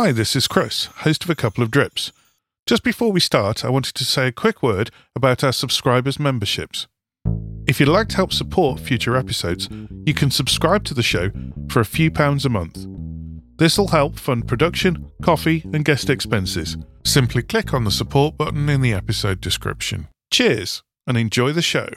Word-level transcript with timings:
Hi, 0.00 0.12
this 0.12 0.36
is 0.36 0.46
Chris, 0.46 0.84
host 0.98 1.24
of 1.24 1.30
A 1.30 1.34
Couple 1.34 1.64
of 1.64 1.72
Drips. 1.72 2.12
Just 2.66 2.84
before 2.84 3.10
we 3.10 3.18
start, 3.18 3.64
I 3.64 3.68
wanted 3.68 3.96
to 3.96 4.04
say 4.04 4.28
a 4.28 4.32
quick 4.32 4.62
word 4.62 4.92
about 5.16 5.42
our 5.42 5.50
subscribers' 5.50 6.20
memberships. 6.20 6.86
If 7.66 7.80
you'd 7.80 7.88
like 7.88 8.06
to 8.10 8.16
help 8.16 8.32
support 8.32 8.78
future 8.78 9.16
episodes, 9.16 9.68
you 10.06 10.14
can 10.14 10.30
subscribe 10.30 10.84
to 10.84 10.94
the 10.94 11.02
show 11.02 11.32
for 11.68 11.80
a 11.80 11.84
few 11.84 12.12
pounds 12.12 12.46
a 12.46 12.48
month. 12.48 12.86
This 13.56 13.76
will 13.76 13.88
help 13.88 14.20
fund 14.20 14.46
production, 14.46 15.10
coffee, 15.20 15.64
and 15.72 15.84
guest 15.84 16.08
expenses. 16.08 16.76
Simply 17.04 17.42
click 17.42 17.74
on 17.74 17.82
the 17.82 17.90
support 17.90 18.36
button 18.36 18.68
in 18.68 18.82
the 18.82 18.92
episode 18.92 19.40
description. 19.40 20.06
Cheers, 20.30 20.84
and 21.08 21.18
enjoy 21.18 21.50
the 21.50 21.60
show. 21.60 21.88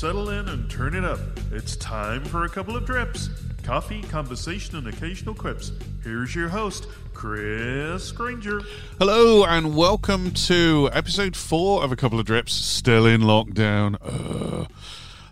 Settle 0.00 0.30
in, 0.30 0.48
and 0.48 0.70
turn 0.70 0.94
it 0.94 1.04
up. 1.04 1.20
It's 1.52 1.76
time 1.76 2.24
for 2.24 2.44
a 2.46 2.48
couple 2.48 2.74
of 2.74 2.86
drips. 2.86 3.28
Coffee, 3.62 4.00
conversation, 4.00 4.76
and 4.76 4.88
occasional 4.88 5.34
quips. 5.34 5.72
Here's 6.02 6.34
your 6.34 6.48
host, 6.48 6.86
Chris 7.12 8.10
Granger. 8.10 8.62
Hello, 8.98 9.44
and 9.44 9.76
welcome 9.76 10.30
to 10.30 10.88
episode 10.94 11.36
four 11.36 11.84
of 11.84 11.92
A 11.92 11.96
Couple 11.96 12.18
of 12.18 12.24
Drips, 12.24 12.54
still 12.54 13.04
in 13.04 13.20
lockdown. 13.20 13.98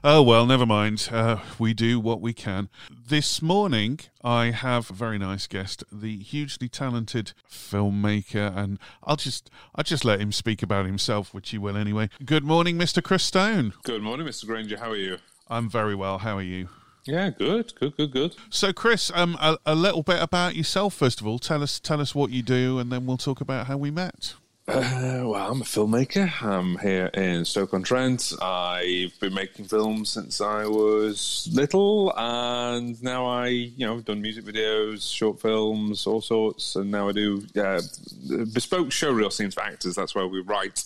Oh, 0.04 0.22
well, 0.22 0.46
never 0.46 0.66
mind. 0.66 1.08
Uh, 1.10 1.38
we 1.58 1.74
do 1.74 2.00
what 2.00 2.20
we 2.20 2.32
can. 2.32 2.68
This 2.90 3.42
morning, 3.42 4.00
I 4.22 4.50
have 4.50 4.90
a 4.90 4.94
very 4.94 5.18
nice 5.18 5.46
guest, 5.46 5.84
the 5.90 6.18
hugely 6.18 6.68
talented 6.68 7.32
filmmaker, 7.50 8.56
and 8.56 8.78
I'll 9.02 9.16
just 9.16 9.50
I'll 9.74 9.84
just 9.84 10.04
let 10.04 10.20
him 10.20 10.32
speak 10.32 10.62
about 10.62 10.86
himself, 10.86 11.32
which 11.32 11.50
he 11.50 11.58
will 11.58 11.76
anyway. 11.76 12.10
Good 12.24 12.44
morning, 12.44 12.78
Mr. 12.78 13.02
Chris 13.02 13.24
Stone. 13.24 13.74
Good 13.82 14.02
morning, 14.02 14.26
Mr. 14.26 14.46
Granger. 14.46 14.78
How 14.78 14.90
are 14.90 14.96
you? 14.96 15.18
I'm 15.48 15.68
very 15.68 15.94
well. 15.94 16.18
How 16.18 16.36
are 16.36 16.42
you? 16.42 16.68
Yeah, 17.04 17.30
good, 17.30 17.74
good, 17.74 17.96
good, 17.96 18.12
good. 18.12 18.36
So, 18.50 18.72
Chris, 18.74 19.10
um, 19.14 19.38
a, 19.40 19.56
a 19.64 19.74
little 19.74 20.02
bit 20.02 20.22
about 20.22 20.56
yourself 20.56 20.92
first 20.92 21.20
of 21.20 21.26
all. 21.26 21.38
Tell 21.38 21.62
us, 21.62 21.80
tell 21.80 22.00
us 22.02 22.14
what 22.14 22.30
you 22.30 22.42
do, 22.42 22.78
and 22.78 22.92
then 22.92 23.06
we'll 23.06 23.16
talk 23.16 23.40
about 23.40 23.66
how 23.66 23.78
we 23.78 23.90
met. 23.90 24.34
Uh, 24.68 25.22
well, 25.24 25.50
I'm 25.50 25.62
a 25.62 25.64
filmmaker. 25.64 26.30
I'm 26.42 26.76
here 26.76 27.06
in 27.14 27.46
Stoke-on-Trent. 27.46 28.34
I've 28.42 29.18
been 29.18 29.32
making 29.32 29.64
films 29.64 30.10
since 30.10 30.42
I 30.42 30.66
was 30.66 31.48
little, 31.54 32.12
and 32.14 33.02
now 33.02 33.24
I, 33.24 33.46
you 33.46 33.86
know, 33.86 33.96
I've 33.96 34.04
done 34.04 34.20
music 34.20 34.44
videos, 34.44 35.10
short 35.10 35.40
films, 35.40 36.06
all 36.06 36.20
sorts, 36.20 36.76
and 36.76 36.90
now 36.90 37.08
I 37.08 37.12
do 37.12 37.46
uh, 37.56 37.80
bespoke 38.52 38.88
showreel 38.88 39.32
scenes 39.32 39.54
for 39.54 39.62
actors. 39.62 39.94
That's 39.94 40.14
where 40.14 40.26
we 40.26 40.40
write 40.40 40.84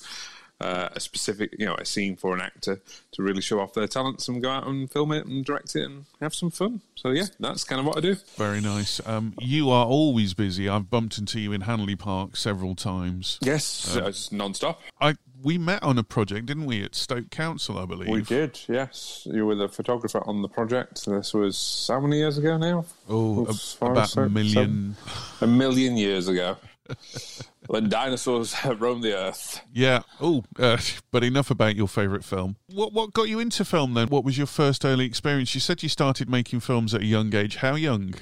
uh, 0.60 0.88
a 0.92 1.00
specific, 1.00 1.54
you 1.58 1.66
know, 1.66 1.74
a 1.74 1.84
scene 1.84 2.16
for 2.16 2.34
an 2.34 2.40
actor 2.40 2.80
to 3.12 3.22
really 3.22 3.42
show 3.42 3.60
off 3.60 3.74
their 3.74 3.88
talents 3.88 4.28
and 4.28 4.42
go 4.42 4.50
out 4.50 4.66
and 4.66 4.90
film 4.90 5.12
it 5.12 5.26
and 5.26 5.44
direct 5.44 5.74
it 5.74 5.84
and 5.84 6.04
have 6.20 6.34
some 6.34 6.50
fun. 6.50 6.80
So 6.94 7.10
yeah, 7.10 7.26
that's 7.40 7.64
kind 7.64 7.80
of 7.80 7.86
what 7.86 7.96
I 7.96 8.00
do. 8.00 8.16
Very 8.36 8.60
nice. 8.60 9.00
Um, 9.06 9.34
you 9.40 9.70
are 9.70 9.86
always 9.86 10.34
busy. 10.34 10.68
I've 10.68 10.88
bumped 10.88 11.18
into 11.18 11.40
you 11.40 11.52
in 11.52 11.62
Hanley 11.62 11.96
Park 11.96 12.36
several 12.36 12.74
times. 12.74 13.38
Yes, 13.42 13.96
it's 13.96 14.30
non-stop. 14.30 14.80
I 15.00 15.16
we 15.42 15.58
met 15.58 15.82
on 15.82 15.98
a 15.98 16.04
project, 16.04 16.46
didn't 16.46 16.66
we, 16.66 16.84
at 16.84 16.94
Stoke 16.94 17.30
Council, 17.30 17.78
I 17.78 17.84
believe. 17.84 18.08
We 18.08 18.22
did. 18.22 18.60
Yes, 18.68 19.26
you 19.30 19.44
were 19.44 19.56
the 19.56 19.68
photographer 19.68 20.22
on 20.26 20.42
the 20.42 20.48
project. 20.48 21.04
This 21.04 21.34
was 21.34 21.86
how 21.90 22.00
many 22.00 22.18
years 22.18 22.38
ago 22.38 22.56
now? 22.56 22.84
Oh, 23.08 23.46
a, 23.46 23.84
about 23.84 24.16
a 24.16 24.28
million. 24.28 24.96
a 25.40 25.46
million 25.46 25.96
years 25.96 26.28
ago. 26.28 26.56
when 27.66 27.88
dinosaurs 27.88 28.54
roamed 28.78 29.02
the 29.02 29.16
earth. 29.16 29.60
Yeah. 29.72 30.02
Oh, 30.20 30.44
uh, 30.58 30.78
but 31.10 31.24
enough 31.24 31.50
about 31.50 31.76
your 31.76 31.88
favourite 31.88 32.24
film. 32.24 32.56
What 32.66 32.92
what 32.92 33.12
got 33.12 33.28
you 33.28 33.38
into 33.38 33.64
film 33.64 33.94
then? 33.94 34.08
What 34.08 34.24
was 34.24 34.38
your 34.38 34.46
first 34.46 34.84
early 34.84 35.04
experience? 35.04 35.54
You 35.54 35.60
said 35.60 35.82
you 35.82 35.88
started 35.88 36.28
making 36.28 36.60
films 36.60 36.94
at 36.94 37.02
a 37.02 37.06
young 37.06 37.34
age. 37.34 37.56
How 37.56 37.74
young? 37.74 38.14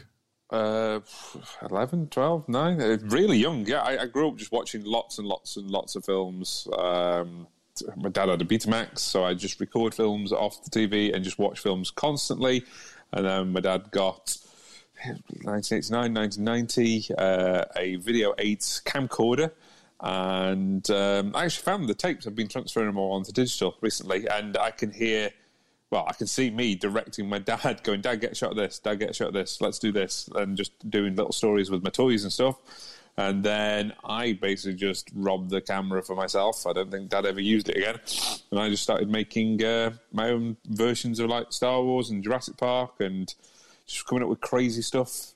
Uh, 0.51 0.99
11, 1.71 2.09
12, 2.09 2.49
9. 2.49 2.81
Uh, 2.81 2.99
really 3.05 3.39
young, 3.39 3.65
yeah. 3.67 3.83
I, 3.83 4.03
I, 4.03 4.07
grew 4.07 4.29
up 4.29 4.37
just 4.37 4.51
watching 4.51 4.83
lots 4.83 5.19
and 5.19 5.29
lots 5.29 5.57
and 5.57 5.71
lots 5.71 5.95
of 5.95 6.05
films. 6.05 6.67
Um, 6.77 7.47
my 7.97 8.09
dad 8.09 8.29
had 8.29 8.43
a 8.43 8.45
Betamax, 8.45 8.99
so 8.99 9.25
I 9.25 9.35
just 9.35 9.61
record 9.61 9.95
films 9.95 10.33
off 10.33 10.65
the 10.65 10.71
TV 10.71 11.15
and 11.15 11.25
just 11.25 11.39
watch 11.39 11.61
films 11.61 11.93
constantly. 11.93 12.65
And 13.13 13.27
then 13.27 13.53
my 13.53 13.61
dad 13.61 13.93
got 13.93 14.37
1989, 15.05 16.15
1990, 16.15 17.15
uh, 17.17 17.65
a 17.77 17.97
Video 17.97 18.35
8 18.39 18.61
camcorder. 18.85 19.51
And 20.03 20.89
um, 20.91 21.33
I 21.35 21.45
actually 21.45 21.63
found 21.63 21.89
the 21.89 21.95
tapes. 21.95 22.27
I've 22.27 22.35
been 22.35 22.49
transferring 22.49 22.87
them 22.87 22.99
all 22.99 23.13
onto 23.13 23.33
digital 23.33 23.77
recently, 23.81 24.27
and 24.29 24.57
I 24.57 24.71
can 24.71 24.91
hear, 24.91 25.31
well, 25.91 26.07
I 26.09 26.15
can 26.15 26.27
see 26.27 26.51
me 26.51 26.75
directing 26.75 27.29
my 27.29 27.39
dad, 27.39 27.81
going, 27.85 28.01
"Dad, 28.01 28.21
get 28.21 28.33
a 28.33 28.35
shot 28.35 28.53
of 28.53 28.57
this. 28.57 28.79
Dad, 28.79 28.99
get 28.99 29.11
a 29.11 29.13
shot 29.13 29.29
of 29.29 29.35
this. 29.35 29.61
Let's 29.61 29.79
do 29.79 29.93
this," 29.93 30.29
and 30.35 30.57
just 30.57 30.73
doing 30.89 31.17
little 31.17 31.33
stories 31.33 31.71
with 31.71 31.83
my 31.85 31.91
toys 31.91 32.23
and 32.23 32.33
stuff. 32.33 32.57
And 33.17 33.45
then 33.45 33.93
I 34.03 34.33
basically 34.33 34.77
just 34.77 35.11
robbed 35.15 35.51
the 35.51 35.61
camera 35.61 36.03
for 36.03 36.17
myself. 36.17 36.67
I 36.67 36.73
don't 36.73 36.91
think 36.91 37.11
Dad 37.11 37.27
ever 37.27 37.41
used 37.41 37.69
it 37.69 37.77
again. 37.77 37.97
And 38.51 38.59
I 38.59 38.71
just 38.71 38.83
started 38.83 39.11
making 39.11 39.63
uh, 39.63 39.93
my 40.11 40.31
own 40.31 40.57
versions 40.65 41.19
of 41.21 41.29
like 41.29 41.53
Star 41.53 41.83
Wars 41.83 42.09
and 42.09 42.25
Jurassic 42.25 42.57
Park 42.57 42.95
and 43.01 43.35
just 43.93 44.07
coming 44.07 44.23
up 44.23 44.29
with 44.29 44.41
crazy 44.41 44.83
stuff. 44.83 45.33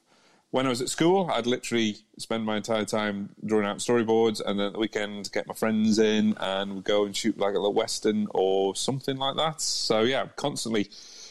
When 0.50 0.66
I 0.66 0.68
was 0.68 0.80
at 0.80 0.88
school, 0.88 1.28
I'd 1.32 1.46
literally 1.46 1.96
spend 2.16 2.44
my 2.44 2.56
entire 2.56 2.84
time 2.84 3.30
drawing 3.44 3.66
out 3.66 3.78
storyboards, 3.78 4.40
and 4.44 4.58
then 4.58 4.68
at 4.68 4.72
the 4.74 4.78
weekend 4.78 5.32
get 5.32 5.48
my 5.48 5.54
friends 5.54 5.98
in 5.98 6.36
and 6.38 6.74
we'd 6.76 6.84
go 6.84 7.04
and 7.04 7.16
shoot 7.16 7.36
like 7.36 7.54
a 7.54 7.58
little 7.58 7.74
western 7.74 8.28
or 8.30 8.76
something 8.76 9.16
like 9.16 9.36
that. 9.36 9.60
So 9.60 10.02
yeah, 10.02 10.26
constantly 10.36 10.90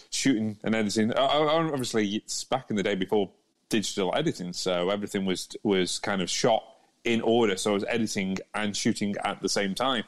shooting 0.09 0.57
and 0.63 0.75
editing. 0.75 1.13
Obviously, 1.13 2.17
it's 2.17 2.43
back 2.43 2.69
in 2.69 2.75
the 2.75 2.83
day 2.83 2.95
before 2.95 3.29
digital 3.69 4.13
editing, 4.15 4.51
so 4.51 4.89
everything 4.89 5.25
was 5.25 5.47
was 5.63 5.99
kind 5.99 6.21
of 6.21 6.29
shot 6.29 6.63
in 7.05 7.21
order. 7.21 7.55
So 7.55 7.71
I 7.71 7.73
was 7.75 7.85
editing 7.87 8.37
and 8.53 8.75
shooting 8.75 9.15
at 9.23 9.41
the 9.41 9.49
same 9.49 9.73
time. 9.73 10.03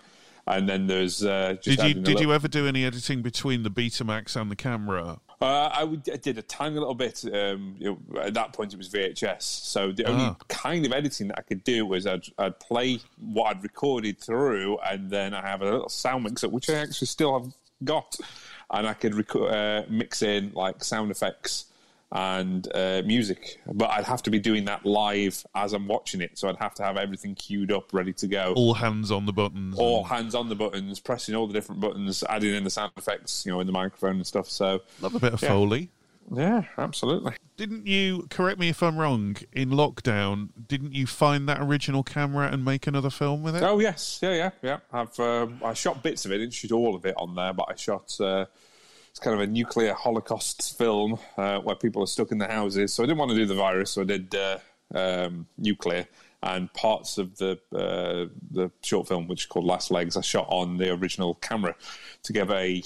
And 0.48 0.70
then 0.70 0.88
there's 0.88 1.24
uh, 1.24 1.56
did 1.62 1.80
you 1.80 1.94
did 1.94 2.08
little... 2.08 2.22
you 2.22 2.34
ever 2.34 2.48
do 2.48 2.68
any 2.68 2.86
editing 2.86 3.22
between 3.22 3.64
the 3.64 3.72
Betamax 3.72 4.40
and 4.40 4.52
the 4.52 4.56
camera? 4.56 5.20
Uh, 5.42 5.70
I, 5.74 5.84
would, 5.84 6.10
I, 6.12 6.16
did 6.18 6.38
a 6.38 6.42
tiny 6.42 6.76
little 6.76 6.96
bit. 6.96 7.24
Um, 7.26 7.76
you 7.78 8.00
know, 8.10 8.22
at 8.22 8.34
that 8.36 8.54
point, 8.54 8.74
it 8.74 8.78
was 8.78 8.90
VHS. 8.90 9.42
So 9.42 9.92
the 9.92 10.06
only 10.06 10.26
ah. 10.26 10.36
kind 10.48 10.86
of 10.86 10.94
editing 10.94 11.28
that 11.28 11.40
I 11.40 11.42
could 11.42 11.64
do 11.64 11.86
was 11.86 12.08
I'd, 12.08 12.26
I'd, 12.38 12.60
play 12.60 13.00
what 13.20 13.56
I'd 13.56 13.64
recorded 13.64 14.20
through, 14.20 14.78
and 14.80 15.10
then 15.10 15.34
I 15.34 15.42
have 15.42 15.62
a 15.62 15.66
little 15.66 15.90
sound 15.90 16.24
mixer, 16.24 16.48
which 16.48 16.70
I 16.70 16.76
actually 16.76 17.08
still 17.08 17.38
have 17.38 17.54
got, 17.84 18.16
and 18.72 18.88
I 18.88 18.94
could 18.94 19.14
rec- 19.14 19.36
uh, 19.36 19.84
mix 19.90 20.22
in 20.22 20.52
like 20.54 20.84
sound 20.84 21.12
effects 21.12 21.66
and 22.12 22.68
uh, 22.74 23.02
music. 23.06 23.62
But 23.74 23.90
I'd 23.90 24.06
have 24.06 24.24
to 24.24 24.32
be 24.32 24.40
doing 24.40 24.66
that 24.66 24.86
live 24.86 25.46
as 25.56 25.74
I'm 25.74 25.88
watching 25.88 26.22
it, 26.22 26.38
so 26.38 26.48
I'd 26.50 26.58
have 26.58 26.76
to 26.76 26.84
have 26.84 26.98
everything 26.98 27.36
queued 27.36 27.72
up, 27.72 27.94
ready 27.94 28.14
to 28.14 28.28
go. 28.28 28.54
All 28.56 28.74
hands 28.74 29.12
on 29.12 29.26
the 29.26 29.34
buttons. 29.34 29.78
All 29.78 30.00
and... 30.00 30.08
hands 30.08 30.36
on 30.36 30.50
the 30.50 30.56
buttons, 30.56 31.00
pressing 31.00 31.36
all 31.36 31.48
the 31.48 31.54
different 31.54 31.82
buttons, 31.82 32.24
adding 32.30 32.54
in 32.54 32.64
the 32.64 32.70
sound 32.70 32.92
effects, 32.98 33.46
you 33.46 33.52
know, 33.52 33.60
in 33.60 33.68
the 33.68 33.74
microphone 33.74 34.16
and 34.18 34.28
stuff. 34.28 34.50
So 34.50 34.82
love 35.02 35.16
a 35.16 35.20
bit 35.20 35.34
of 35.34 35.42
yeah. 35.42 35.50
foley. 35.50 35.90
Yeah, 36.34 36.64
absolutely. 36.78 37.34
Didn't 37.56 37.86
you, 37.86 38.28
correct 38.30 38.60
me 38.60 38.70
if 38.70 38.82
I'm 38.82 38.98
wrong, 38.98 39.38
in 39.54 39.70
lockdown, 39.70 40.50
didn't 40.68 40.94
you 40.94 41.06
find 41.06 41.48
that 41.48 41.62
original 41.62 42.04
camera 42.04 42.48
and 42.48 42.66
make 42.66 42.88
another 42.88 43.12
film 43.12 43.44
with 43.44 43.56
it? 43.56 43.64
Oh, 43.64 43.80
yes. 43.80 44.20
Yeah, 44.22 44.34
yeah, 44.34 44.50
yeah. 44.64 44.80
I've 44.92 45.20
um, 45.20 45.62
I 45.64 45.74
shot 45.74 46.02
bits 46.02 46.26
of 46.26 46.32
it, 46.32 46.40
didn't 46.40 46.54
shoot 46.54 46.72
all 46.72 46.96
of 46.96 47.06
it 47.06 47.14
on 47.18 47.36
there, 47.36 47.54
but 47.54 47.68
I 47.70 47.76
shot 47.76 48.20
uh, 48.20 48.46
it's 49.16 49.24
kind 49.24 49.34
of 49.34 49.40
a 49.40 49.48
nuclear 49.48 49.94
holocaust 49.94 50.78
film 50.78 51.18
uh, 51.38 51.60
where 51.60 51.78
people 51.78 52.04
are 52.04 52.08
stuck 52.08 52.34
in 52.34 52.38
their 52.38 52.52
houses. 52.52 52.94
So 52.94 53.02
I 53.02 53.06
didn't 53.06 53.20
want 53.20 53.32
to 53.32 53.38
do 53.38 53.46
the 53.46 53.56
virus, 53.56 53.92
so 53.92 54.02
I 54.02 54.04
did 54.04 54.36
uh, 54.36 54.58
um, 54.94 55.48
nuclear 55.58 56.06
and 56.44 56.72
parts 56.74 57.18
of 57.18 57.38
the 57.38 57.54
uh, 57.74 58.28
the 58.52 58.70
short 58.84 59.08
film, 59.08 59.30
which 59.30 59.44
is 59.44 59.46
called 59.46 59.64
Last 59.64 59.90
Legs, 59.90 60.18
I 60.18 60.22
shot 60.22 60.48
on 60.50 60.76
the 60.76 60.92
original 60.92 61.36
camera 61.36 61.76
to 62.24 62.34
give 62.34 62.52
a. 62.52 62.84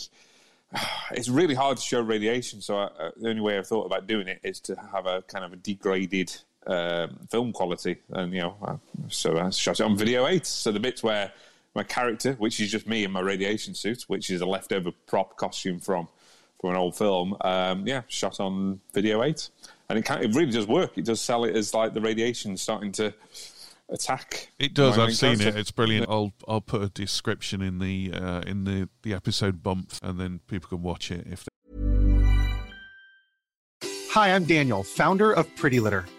It's 1.14 1.30
really 1.30 1.56
hard 1.56 1.78
to 1.78 1.84
show 1.84 2.00
radiation, 2.00 2.62
so 2.62 2.78
I, 2.78 2.84
uh, 2.84 3.12
the 3.18 3.30
only 3.30 3.42
way 3.42 3.58
I've 3.58 3.66
thought 3.66 3.88
about 3.88 4.06
doing 4.06 4.28
it 4.28 4.40
is 4.44 4.60
to 4.62 4.76
have 4.92 5.08
a 5.08 5.24
kind 5.24 5.44
of 5.44 5.52
a 5.52 5.56
degraded 5.56 6.32
um, 6.68 7.18
film 7.32 7.54
quality, 7.54 7.98
and 8.12 8.32
you 8.32 8.42
know, 8.42 8.80
so 9.08 9.36
I 9.36 9.50
shot 9.50 9.80
it 9.80 9.84
on 9.84 9.98
video 9.98 10.28
eight. 10.28 10.46
So 10.46 10.72
the 10.72 10.80
bits 10.80 11.02
where 11.02 11.34
my 11.74 11.82
character, 11.82 12.34
which 12.34 12.60
is 12.60 12.72
just 12.72 12.86
me 12.86 13.04
in 13.04 13.12
my 13.12 13.20
radiation 13.20 13.74
suit, 13.74 14.04
which 14.04 14.30
is 14.30 14.42
a 14.42 14.46
leftover 14.46 14.92
prop 15.08 15.36
costume 15.36 15.80
from 15.80 16.08
for 16.60 16.72
an 16.72 16.78
old 16.78 16.96
film. 16.96 17.36
Um, 17.42 17.88
yeah, 17.88 18.02
shot 18.08 18.40
on 18.40 18.80
video 18.94 19.24
eight, 19.24 19.50
and 19.90 19.98
it 20.00 20.06
can, 20.06 20.22
it 20.24 20.36
really 20.36 20.52
does 20.52 20.68
work. 20.68 20.98
It 20.98 21.06
does 21.06 21.22
sell 21.22 21.44
it 21.46 21.56
as 21.56 21.74
like 21.74 21.94
the 21.94 22.02
radiation 22.02 22.58
starting 22.58 22.92
to 22.94 23.14
attack. 23.90 24.50
It 24.60 24.74
does. 24.74 24.98
I've 24.98 25.08
main 25.08 25.16
seen 25.16 25.42
it. 25.42 25.56
It's 25.56 25.72
brilliant. 25.72 26.08
I'll 26.10 26.34
I'll 26.48 26.62
put 26.62 26.82
a 26.82 26.90
description 26.90 27.62
in 27.62 27.80
the 27.80 28.12
uh, 28.14 28.42
in 28.42 28.64
the 28.66 28.90
the 29.04 29.14
episode 29.14 29.64
bump, 29.64 29.94
and 30.04 30.20
then 30.20 30.40
people 30.48 30.70
can 30.70 30.82
watch 30.84 31.12
it 31.12 31.26
if 31.30 31.44
They- 31.44 31.50
Hi, 34.12 34.34
I'm 34.34 34.44
Daniel, 34.46 34.84
founder 34.84 35.32
of 35.32 35.56
Pretty 35.56 35.80
Litter. 35.80 36.06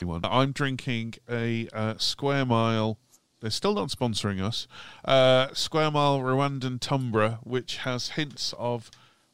Anyone. 0.00 0.22
I'm 0.24 0.52
drinking 0.52 1.14
a 1.28 1.68
uh, 1.74 1.94
Square 1.98 2.46
Mile. 2.46 2.98
They're 3.40 3.50
still 3.50 3.74
not 3.74 3.88
sponsoring 3.88 4.40
us. 4.42 4.66
Uh, 5.04 5.48
Square 5.52 5.90
Mile 5.92 6.20
Rwandan 6.20 6.80
Tumba, 6.80 7.40
which 7.42 7.78
has 7.78 8.10
hints 8.10 8.54
of 8.58 8.90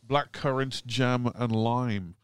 blackcurrant 0.06 0.84
jam 0.86 1.30
and 1.36 1.52
lime, 1.54 2.16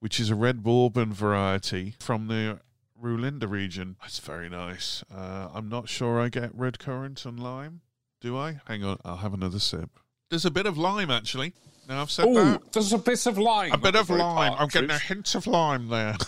which 0.00 0.18
is 0.18 0.30
a 0.30 0.34
red 0.34 0.62
bourbon 0.62 1.12
variety 1.12 1.94
from 2.00 2.28
the 2.28 2.60
Rulindo 3.02 3.48
region. 3.48 3.96
That's 4.00 4.20
very 4.20 4.48
nice. 4.48 5.04
Uh, 5.14 5.48
I'm 5.52 5.68
not 5.68 5.88
sure 5.88 6.18
I 6.20 6.28
get 6.30 6.54
red 6.54 6.78
currant 6.78 7.24
and 7.26 7.38
lime. 7.38 7.80
Do 8.22 8.38
I? 8.38 8.60
Hang 8.68 8.84
on, 8.84 8.98
I'll 9.04 9.16
have 9.18 9.34
another 9.34 9.58
sip. 9.58 9.90
There's 10.30 10.44
a 10.46 10.50
bit 10.50 10.64
of 10.66 10.78
lime 10.78 11.10
actually. 11.10 11.52
Now 11.88 12.00
I've 12.00 12.10
said 12.10 12.26
Oh, 12.28 12.34
that. 12.34 12.72
there's 12.72 12.92
a 12.92 12.98
bit 12.98 13.26
of 13.26 13.36
lime. 13.38 13.72
A 13.72 13.76
bit 13.78 13.96
of 13.96 14.08
lime. 14.08 14.54
I'm 14.56 14.68
getting 14.68 14.90
a 14.90 14.98
hint 14.98 15.34
of 15.34 15.46
lime 15.46 15.88
there. 15.88 16.16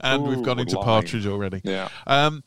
and 0.00 0.22
we've 0.24 0.38
Ooh, 0.38 0.44
gone 0.44 0.58
into 0.58 0.76
lime. 0.76 0.84
partridge 0.84 1.26
already. 1.26 1.60
Yeah. 1.64 1.88
Um, 2.06 2.44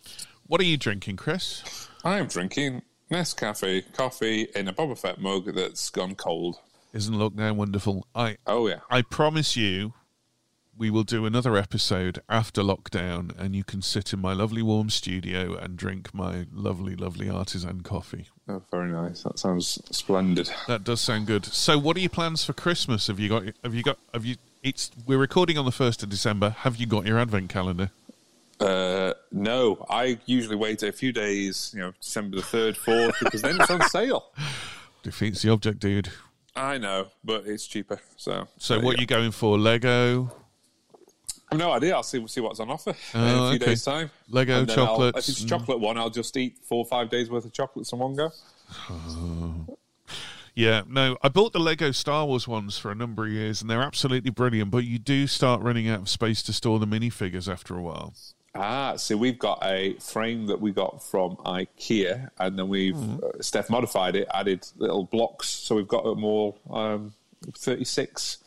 what 0.48 0.62
are 0.62 0.66
you 0.66 0.78
drinking, 0.78 1.18
Chris? 1.18 1.88
I'm 2.04 2.28
drinking 2.28 2.82
Nescafe 3.12 3.94
coffee 3.94 4.48
in 4.56 4.68
a 4.68 4.74
Boba 4.74 4.98
Fett 4.98 5.20
mug 5.20 5.54
that's 5.54 5.90
gone 5.90 6.16
cold. 6.16 6.58
Isn't 6.94 7.16
lockdown 7.16 7.56
wonderful? 7.56 8.06
I 8.14 8.38
Oh 8.46 8.68
yeah. 8.68 8.80
I 8.90 9.02
promise 9.02 9.56
you, 9.56 9.94
we 10.78 10.90
will 10.90 11.04
do 11.04 11.26
another 11.26 11.56
episode 11.58 12.22
after 12.28 12.62
lockdown, 12.62 13.38
and 13.38 13.56
you 13.56 13.64
can 13.64 13.82
sit 13.82 14.14
in 14.14 14.20
my 14.20 14.34
lovely 14.34 14.62
warm 14.62 14.90
studio 14.90 15.56
and 15.56 15.78
drink 15.78 16.14
my 16.14 16.48
lovely, 16.52 16.96
lovely 16.96 17.30
artisan 17.30 17.82
coffee. 17.82 18.28
Oh, 18.48 18.64
very 18.72 18.92
nice. 18.92 19.24
That 19.24 19.38
sounds 19.38 19.80
splendid. 19.96 20.50
That 20.68 20.84
does 20.84 21.00
sound 21.00 21.28
good. 21.28 21.46
So, 21.46 21.78
what 21.78 21.98
are 21.98 22.00
your 22.00 22.10
plans 22.10 22.44
for 22.44 22.54
Christmas? 22.54 23.08
Have 23.08 23.20
you 23.20 23.30
got? 23.30 23.44
Have 23.64 23.76
you 23.76 23.84
got? 23.84 24.00
Have 24.14 24.26
you? 24.26 24.36
It's 24.64 24.92
we're 25.08 25.18
recording 25.18 25.58
on 25.58 25.66
the 25.66 25.72
first 25.72 26.04
of 26.04 26.10
December. 26.10 26.52
Have 26.60 26.78
you 26.78 26.86
got 26.86 27.06
your 27.06 27.18
advent 27.18 27.50
calendar? 27.50 27.90
Uh, 28.60 29.14
no, 29.32 29.84
I 29.90 30.20
usually 30.28 30.56
wait 30.56 30.84
a 30.84 30.92
few 30.92 31.12
days, 31.12 31.72
you 31.74 31.80
know, 31.82 31.94
December 32.00 32.38
the 32.38 32.44
3rd, 32.44 32.78
4th, 32.78 33.14
because 33.20 33.42
then 33.42 33.60
it's 33.60 33.72
on 33.72 33.82
sale. 33.90 34.26
Defeats 35.04 35.42
the 35.42 35.50
object, 35.50 35.80
dude. 35.80 36.10
I 36.56 36.78
know, 36.78 37.08
but 37.24 37.48
it's 37.48 37.66
cheaper. 37.66 38.00
So, 38.18 38.48
So, 38.60 38.80
what 38.80 38.98
you 38.98 39.02
you 39.02 39.08
going 39.08 39.32
for? 39.32 39.58
Lego, 39.58 40.32
I've 41.52 41.58
no 41.58 41.72
idea. 41.72 41.96
I'll 41.96 42.04
see 42.04 42.26
see 42.28 42.40
what's 42.42 42.60
on 42.60 42.70
offer 42.70 42.92
in 42.92 42.96
Oh, 43.16 43.46
a 43.46 43.50
few 43.50 43.56
okay. 43.56 43.66
days' 43.72 43.84
time. 43.84 44.12
Lego 44.30 44.60
And 44.60 44.68
then 44.70 44.78
I'll- 44.78 44.86
chocolates 44.86 45.18
If 45.28 45.30
it's 45.30 45.40
a 45.40 45.42
and- 45.44 45.50
chocolate 45.50 45.80
one, 45.80 45.98
I'll 45.98 46.12
just 46.12 46.38
eat 46.38 46.60
four 46.64 46.80
or 46.80 46.86
five 46.86 47.10
days 47.10 47.32
worth 47.32 47.46
of 47.46 47.54
chocolates 47.54 47.92
in 47.94 47.98
one 48.00 48.16
go. 48.16 48.32
Yeah, 50.54 50.82
no, 50.88 51.18
I 51.22 51.30
bought 51.30 51.54
the 51.54 51.60
Lego 51.60 51.92
Star 51.92 52.26
Wars 52.26 52.48
ones 52.48 52.78
for 52.78 52.92
a 52.92 52.96
number 52.96 53.26
of 53.26 53.32
years, 53.32 53.62
and 53.62 53.70
they're 53.70 53.82
absolutely 53.82 54.32
brilliant. 54.32 54.70
But 54.72 54.84
you 54.84 55.00
do 55.00 55.26
start 55.28 55.62
running 55.62 55.88
out 55.88 56.00
of 56.02 56.10
space 56.10 56.44
to 56.44 56.54
store 56.54 56.78
the 56.80 56.86
minifigures 56.88 57.52
after 57.52 57.78
a 57.78 57.82
while. 57.82 58.14
Ah, 58.54 58.98
so 58.98 59.16
we've 59.16 59.40
got 59.40 59.60
a 59.64 59.94
frame 60.00 60.48
that 60.48 60.60
we 60.60 60.72
got 60.74 61.02
from 61.02 61.38
IKEA, 61.38 62.30
and 62.38 62.60
then 62.60 62.68
we've 62.68 62.96
Mm-hmm. 62.96 63.24
uh, 63.24 63.42
Steph 63.42 63.70
modified 63.70 64.18
it, 64.18 64.28
added 64.34 64.68
little 64.78 65.06
blocks, 65.06 65.48
so 65.48 65.76
we've 65.76 65.88
got 65.88 66.04
all 66.04 66.58
um, 66.70 67.14
36 67.58 68.40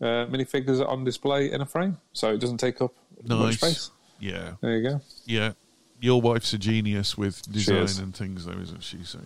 uh, 0.00 0.04
minifigures 0.04 0.86
on 0.88 1.04
display 1.04 1.52
in 1.52 1.60
a 1.60 1.66
frame, 1.66 1.98
so 2.14 2.32
it 2.32 2.38
doesn't 2.38 2.56
take 2.56 2.80
up 2.80 2.94
much 3.28 3.56
space. 3.56 3.90
Yeah, 4.18 4.52
There 4.62 4.78
you 4.78 4.88
go. 4.88 5.00
yeah. 5.26 5.52
Your 6.00 6.22
wife's 6.22 6.54
a 6.54 6.58
genius 6.58 7.18
with 7.18 7.42
design 7.52 7.86
and 8.02 8.14
things, 8.16 8.46
though, 8.46 8.58
isn't 8.58 8.82
she? 8.82 9.04
So 9.04 9.18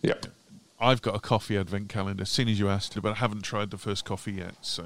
Yep. 0.00 0.26
I've 0.80 1.02
got 1.02 1.14
a 1.14 1.20
coffee 1.20 1.56
advent 1.58 1.88
calendar. 1.88 2.22
As 2.22 2.30
soon 2.30 2.48
as 2.48 2.58
you 2.58 2.68
asked, 2.68 3.00
but 3.02 3.10
I 3.10 3.14
haven't 3.14 3.42
tried 3.42 3.70
the 3.70 3.78
first 3.78 4.04
coffee 4.04 4.32
yet. 4.32 4.54
So 4.62 4.84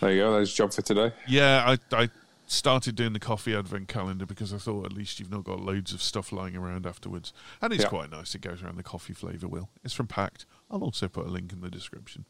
There 0.00 0.10
you 0.12 0.20
go. 0.22 0.36
Your 0.36 0.44
job 0.46 0.72
for 0.72 0.82
today. 0.82 1.12
yeah, 1.28 1.76
I 1.92 1.96
I 2.04 2.08
started 2.46 2.94
doing 2.94 3.14
the 3.14 3.18
coffee 3.20 3.54
advent 3.54 3.88
calendar 3.88 4.26
because 4.26 4.52
I 4.52 4.58
thought 4.58 4.84
at 4.84 4.92
least 4.92 5.18
you've 5.18 5.30
not 5.30 5.44
got 5.44 5.60
loads 5.60 5.92
of 5.94 6.02
stuff 6.02 6.30
lying 6.32 6.56
around 6.56 6.86
afterwards, 6.86 7.32
and 7.62 7.72
it's 7.72 7.84
Yeah. 7.84 7.88
quite 7.88 8.10
nice. 8.10 8.34
It 8.34 8.42
goes 8.42 8.62
around 8.62 8.76
the 8.76 8.82
coffee 8.82 9.14
flavour 9.14 9.48
wheel. 9.48 9.70
It's 9.82 9.94
from 9.94 10.06
Pact. 10.08 10.44
I'll 10.70 10.82
also 10.82 11.08
put 11.08 11.26
a 11.26 11.30
link 11.30 11.52
in 11.52 11.60
the 11.62 11.70
description. 11.70 12.24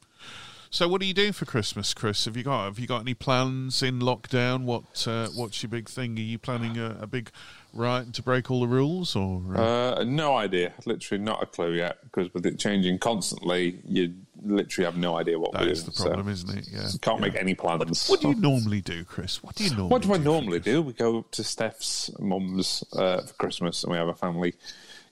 So, 0.70 0.88
what 0.88 1.00
are 1.02 1.04
you 1.04 1.14
doing 1.14 1.32
for 1.32 1.44
Christmas, 1.44 1.94
Chris? 1.94 2.24
Have 2.24 2.36
you 2.36 2.42
got 2.42 2.64
Have 2.64 2.78
you 2.80 2.86
got 2.86 3.00
any 3.00 3.14
plans 3.14 3.82
in 3.82 4.00
lockdown? 4.00 4.64
What 4.64 5.06
uh, 5.06 5.28
What's 5.28 5.62
your 5.62 5.70
big 5.70 5.88
thing? 5.88 6.16
Are 6.18 6.22
you 6.22 6.38
planning 6.38 6.78
a, 6.78 6.96
a 7.00 7.06
big 7.06 7.30
riot 7.74 8.14
to 8.14 8.22
break 8.22 8.50
all 8.50 8.60
the 8.60 8.68
rules, 8.68 9.14
or 9.16 9.42
uh, 9.56 9.94
Uh, 9.98 10.04
no 10.04 10.36
idea. 10.36 10.72
Literally 10.86 11.22
not 11.22 11.42
a 11.42 11.46
clue 11.46 11.72
yet, 11.72 11.98
because 12.04 12.32
with 12.32 12.46
it 12.46 12.58
changing 12.58 12.98
constantly, 12.98 13.80
you 13.86 14.14
literally 14.42 14.84
have 14.84 14.96
no 14.96 15.16
idea 15.16 15.38
what 15.38 15.52
that 15.52 15.62
we're 15.62 15.68
is 15.68 15.82
doing. 15.82 15.94
the 15.96 16.02
problem, 16.02 16.26
so 16.26 16.32
isn't 16.32 16.58
it? 16.58 16.68
Yeah. 16.70 16.88
Can't 17.02 17.20
yeah. 17.20 17.26
make 17.26 17.36
any 17.36 17.54
plans. 17.54 18.08
What 18.08 18.20
do 18.20 18.28
you 18.28 18.34
normally 18.34 18.80
do, 18.80 19.04
Chris? 19.04 19.42
What 19.42 19.54
do 19.56 19.64
you 19.64 19.70
normally? 19.70 19.88
What 19.88 20.02
do 20.02 20.12
I 20.12 20.18
for 20.18 20.24
normally 20.24 20.60
do? 20.60 20.82
We 20.82 20.92
go 20.92 21.22
to 21.30 21.44
Steph's 21.44 22.10
mum's 22.18 22.84
uh, 22.92 23.22
for 23.22 23.34
Christmas, 23.34 23.82
and 23.84 23.92
we 23.92 23.98
have 23.98 24.08
a 24.08 24.14
family 24.14 24.54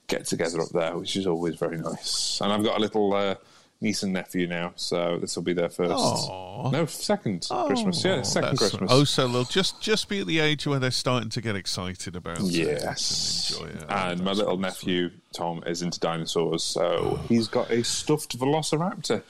get 0.07 0.25
together 0.25 0.61
up 0.61 0.69
there, 0.69 0.97
which 0.97 1.15
is 1.15 1.27
always 1.27 1.55
very 1.55 1.77
nice. 1.77 2.39
And 2.41 2.51
I've 2.51 2.63
got 2.63 2.77
a 2.77 2.81
little 2.81 3.13
uh, 3.13 3.35
niece 3.83 4.01
and 4.01 4.13
nephew 4.13 4.47
now, 4.47 4.71
so 4.75 5.17
this 5.19 5.35
will 5.35 5.43
be 5.43 5.53
their 5.53 5.69
first. 5.69 5.91
Aw. 5.91 6.71
No, 6.71 6.85
second 6.87 7.45
Christmas. 7.67 8.03
Yeah, 8.03 8.15
Oh, 8.15 8.23
second 8.23 8.57
Christmas. 8.57 8.89
Oh, 8.91 9.03
so 9.03 9.27
they'll 9.27 9.43
just 9.43 9.79
just 9.81 10.09
be 10.09 10.21
at 10.21 10.27
the 10.27 10.39
age 10.39 10.65
where 10.65 10.79
they're 10.79 10.89
starting 10.89 11.29
to 11.31 11.41
get 11.41 11.55
excited 11.55 12.15
about 12.15 12.39
it 12.39 12.45
Yes, 12.45 13.55
and 13.61 13.69
enjoy 13.69 13.79
it. 13.79 13.85
and 13.91 14.23
my 14.23 14.31
little 14.31 14.53
awesome. 14.53 14.61
nephew 14.61 15.09
Tom 15.33 15.63
is 15.67 15.81
into 15.83 15.99
dinosaurs, 15.99 16.63
so 16.63 17.19
he's 17.29 17.47
got 17.47 17.69
a 17.69 17.83
stuffed 17.83 18.37
Velociraptor. 18.39 19.21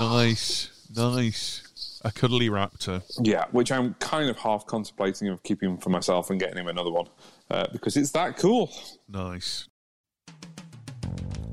Nice, 0.00 0.70
nice. 0.96 1.64
A 2.04 2.12
cuddly 2.12 2.48
raptor. 2.48 3.02
Yeah, 3.20 3.46
which 3.50 3.72
I'm 3.72 3.94
kind 3.94 4.30
of 4.30 4.38
half 4.38 4.66
contemplating 4.66 5.28
of 5.28 5.42
keeping 5.42 5.78
for 5.78 5.90
myself 5.90 6.30
and 6.30 6.38
getting 6.38 6.56
him 6.58 6.68
another 6.68 6.90
one 6.92 7.06
uh, 7.50 7.66
because 7.72 7.96
it's 7.96 8.12
that 8.12 8.36
cool. 8.36 8.70
Nice. 9.08 9.67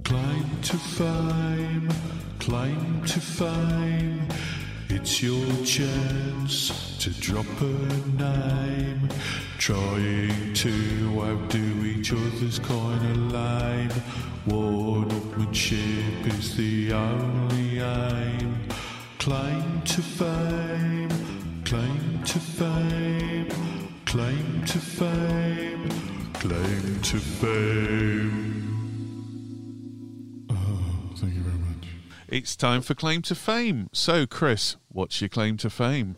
Climb 0.05 0.61
to 0.61 0.77
fame, 0.77 1.89
climb 2.39 3.03
to 3.05 3.19
fame. 3.19 4.21
It's 4.87 5.23
your 5.23 5.47
chance 5.65 6.95
to 6.99 7.09
drop 7.09 7.47
a 7.59 7.73
name. 8.15 9.09
Trying 9.57 10.53
to 10.53 11.21
outdo 11.21 11.85
each 11.85 12.13
other's 12.13 12.59
kind 12.59 13.03
of 13.03 13.31
lame. 13.31 13.89
One-upmanship 14.45 16.27
is 16.37 16.55
the 16.55 16.93
only 16.93 17.79
aim. 17.79 18.59
Claim 19.17 19.81
to 19.85 20.01
fame, 20.03 21.09
claim 21.65 22.23
to 22.25 22.37
fame, 22.37 23.49
claim 24.05 24.65
to 24.65 24.77
fame, 24.77 25.89
claim 26.35 27.01
to 27.01 27.17
fame. 27.17 28.64
It's 32.35 32.57
time 32.57 32.81
for 32.81 32.93
claim 32.95 33.21
to 33.21 33.33
fame. 33.33 33.89
So, 33.93 34.27
Chris, 34.27 34.75
what's 34.89 35.21
your 35.21 35.29
claim 35.29 35.55
to 35.55 35.69
fame? 35.69 36.17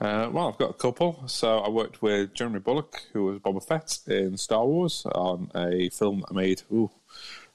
Uh, 0.00 0.30
well, 0.30 0.46
I've 0.46 0.58
got 0.58 0.70
a 0.70 0.74
couple. 0.74 1.24
So 1.26 1.58
I 1.58 1.68
worked 1.70 2.02
with 2.02 2.34
Jeremy 2.34 2.60
Bulloch, 2.60 3.02
who 3.12 3.24
was 3.24 3.40
Boba 3.40 3.60
Fett 3.60 3.98
in 4.06 4.36
Star 4.36 4.64
Wars, 4.64 5.04
on 5.06 5.50
a 5.56 5.88
film 5.88 6.24
I 6.30 6.34
made 6.34 6.62
ooh, 6.72 6.88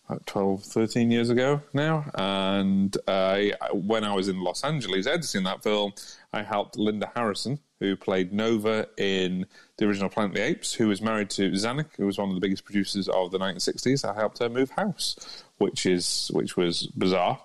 about 0.10 0.26
12, 0.26 0.62
13 0.62 1.10
years 1.10 1.30
ago 1.30 1.62
now. 1.72 2.12
And 2.16 2.98
I, 3.08 3.54
when 3.72 4.04
I 4.04 4.14
was 4.14 4.28
in 4.28 4.42
Los 4.42 4.66
Angeles 4.66 5.08
editing 5.08 5.44
that 5.44 5.64
film, 5.64 5.94
I 6.34 6.44
helped 6.44 6.78
Linda 6.78 7.10
Harrison, 7.16 7.60
who 7.80 7.96
played 7.96 8.34
Nova 8.34 8.90
in 8.98 9.46
the 9.78 9.86
original 9.86 10.10
Planet 10.10 10.32
of 10.32 10.36
the 10.36 10.44
Apes, 10.44 10.74
who 10.74 10.90
was 10.90 11.02
married 11.02 11.30
to 11.30 11.52
Zanuck, 11.52 11.96
who 11.96 12.08
was 12.08 12.18
one 12.18 12.28
of 12.28 12.36
the 12.36 12.42
biggest 12.42 12.66
producers 12.66 13.08
of 13.08 13.32
the 13.32 13.40
1960s. 13.40 14.04
I 14.04 14.14
helped 14.16 14.40
her 14.40 14.50
move 14.50 14.72
house 14.72 15.46
which 15.60 15.86
is 15.86 16.32
which 16.34 16.58
was 16.58 16.88
bizarre. 16.88 17.40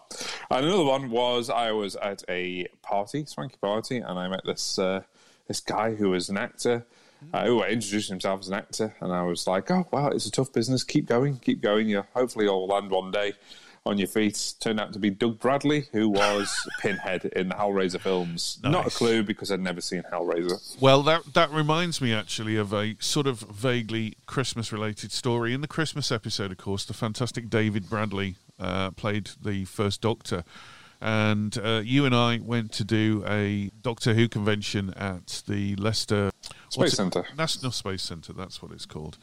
And 0.51 0.65
another 0.65 0.85
one 0.85 1.11
was 1.11 1.51
I 1.51 1.73
was 1.73 1.97
at 1.97 2.25
a 2.29 2.67
party, 2.83 3.27
swanky 3.27 3.57
party, 3.61 3.99
and 3.99 4.19
I 4.19 4.29
met 4.29 4.43
this 4.45 4.79
uh, 4.79 5.03
this 5.47 5.61
guy 5.61 5.95
who 5.95 6.11
was 6.11 6.29
an 6.29 6.39
actor. 6.39 6.87
Uh, 7.33 7.47
who 7.47 7.63
introduced 7.63 8.11
himself 8.11 8.41
as 8.41 8.49
an 8.49 8.55
actor, 8.55 8.95
and 9.01 9.11
I 9.11 9.23
was 9.23 9.47
like, 9.47 9.71
"Oh, 9.71 9.87
wow, 9.91 10.09
it's 10.09 10.27
a 10.27 10.31
tough 10.31 10.53
business. 10.53 10.85
Keep 10.85 11.07
going, 11.07 11.39
keep 11.39 11.63
going. 11.63 11.89
You 11.89 12.05
hopefully 12.13 12.45
you'll 12.45 12.67
land 12.67 12.91
one 12.91 13.13
day 13.13 13.33
on 13.87 13.99
your 13.99 14.09
feet." 14.09 14.55
Turned 14.61 14.81
out 14.81 14.93
to 14.93 14.99
be 14.99 15.11
Doug 15.11 15.41
Bradley, 15.41 15.87
who 15.93 16.09
was 16.09 16.53
Pinhead 16.81 17.25
in 17.25 17.49
the 17.49 17.55
Hellraiser 17.55 18.01
films. 18.01 18.59
Not 18.63 18.87
a 18.87 18.91
clue 18.91 19.23
because 19.23 19.51
I'd 19.51 19.61
never 19.61 19.81
seen 19.81 20.03
Hellraiser. 20.13 20.81
Well, 20.81 21.03
that 21.03 21.35
that 21.35 21.51
reminds 21.51 22.01
me 22.01 22.13
actually 22.13 22.57
of 22.57 22.73
a 22.73 22.97
sort 23.01 23.27
of 23.27 23.41
vaguely 23.41 24.17
Christmas-related 24.27 25.13
story. 25.13 25.55
In 25.55 25.61
the 25.61 25.69
Christmas 25.69 26.11
episode, 26.11 26.51
of 26.53 26.59
course, 26.59 26.85
the 26.85 26.95
fantastic 26.95 27.49
David 27.51 27.89
Bradley 27.89 28.37
uh, 28.59 28.91
played 28.93 29.31
the 29.43 29.65
first 29.65 30.01
Doctor, 30.01 30.45
and 31.01 31.59
uh, 31.59 31.83
you 31.85 32.07
and 32.07 32.15
I 32.15 32.41
went 32.43 32.73
to 32.73 32.85
do 32.85 33.25
a 33.27 33.71
Doctor 33.83 34.15
Who 34.15 34.29
convention 34.29 34.95
at 34.95 35.43
the 35.47 35.77
Leicester 35.77 36.31
it? 36.79 36.91
Centre. 36.91 37.27
National 37.37 37.73
Space 37.73 38.03
Centre. 38.03 38.33
That's 38.33 38.63
what 38.63 38.73
it's 38.73 38.87
called. 38.87 39.19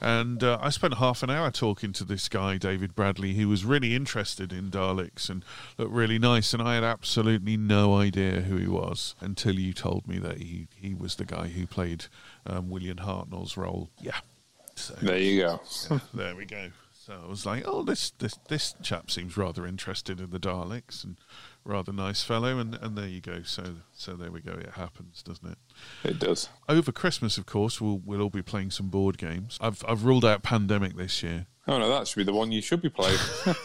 And 0.00 0.42
uh, 0.42 0.58
I 0.60 0.70
spent 0.70 0.94
half 0.94 1.22
an 1.22 1.30
hour 1.30 1.50
talking 1.50 1.92
to 1.94 2.04
this 2.04 2.28
guy, 2.28 2.56
David 2.56 2.94
Bradley, 2.94 3.34
who 3.34 3.48
was 3.48 3.64
really 3.64 3.94
interested 3.94 4.52
in 4.52 4.70
Daleks 4.70 5.28
and 5.28 5.44
looked 5.76 5.92
really 5.92 6.18
nice. 6.18 6.54
And 6.54 6.62
I 6.62 6.74
had 6.74 6.84
absolutely 6.84 7.56
no 7.56 7.96
idea 7.96 8.40
who 8.40 8.56
he 8.56 8.66
was 8.66 9.14
until 9.20 9.58
you 9.58 9.72
told 9.72 10.08
me 10.08 10.18
that 10.18 10.38
he, 10.38 10.68
he 10.74 10.94
was 10.94 11.16
the 11.16 11.24
guy 11.26 11.48
who 11.48 11.66
played 11.66 12.06
um, 12.46 12.70
William 12.70 12.98
Hartnell's 12.98 13.56
role. 13.56 13.90
Yeah. 14.00 14.20
So 14.74 14.94
There 15.02 15.18
you 15.18 15.40
go. 15.42 16.00
there 16.14 16.34
we 16.34 16.46
go. 16.46 16.70
So 16.92 17.18
I 17.24 17.28
was 17.28 17.44
like, 17.44 17.64
oh, 17.66 17.82
this, 17.82 18.10
this, 18.18 18.38
this 18.48 18.74
chap 18.82 19.10
seems 19.10 19.36
rather 19.36 19.66
interested 19.66 20.20
in 20.20 20.30
the 20.30 20.38
Daleks 20.38 21.02
and 21.02 21.16
rather 21.64 21.92
nice 21.92 22.22
fellow. 22.22 22.58
And, 22.58 22.74
and 22.80 22.96
there 22.96 23.08
you 23.08 23.20
go. 23.20 23.42
So, 23.42 23.76
so 23.92 24.14
there 24.14 24.30
we 24.30 24.40
go. 24.40 24.52
It 24.52 24.70
happens, 24.70 25.22
doesn't 25.22 25.48
it? 25.50 25.58
It 26.04 26.18
does. 26.18 26.48
over 26.68 26.92
Christmas, 26.92 27.38
of 27.38 27.46
course, 27.46 27.80
we'll 27.80 28.00
we'll 28.04 28.22
all 28.22 28.30
be 28.30 28.42
playing 28.42 28.70
some 28.70 28.88
board 28.88 29.18
games. 29.18 29.58
I've 29.60 29.84
I've 29.86 30.04
ruled 30.04 30.24
out 30.24 30.42
Pandemic 30.42 30.96
this 30.96 31.22
year. 31.22 31.46
Oh 31.66 31.78
no, 31.78 31.88
that 31.88 32.08
should 32.08 32.18
be 32.18 32.24
the 32.24 32.32
one 32.32 32.52
you 32.52 32.62
should 32.62 32.82
be 32.82 32.88
playing. 32.88 33.18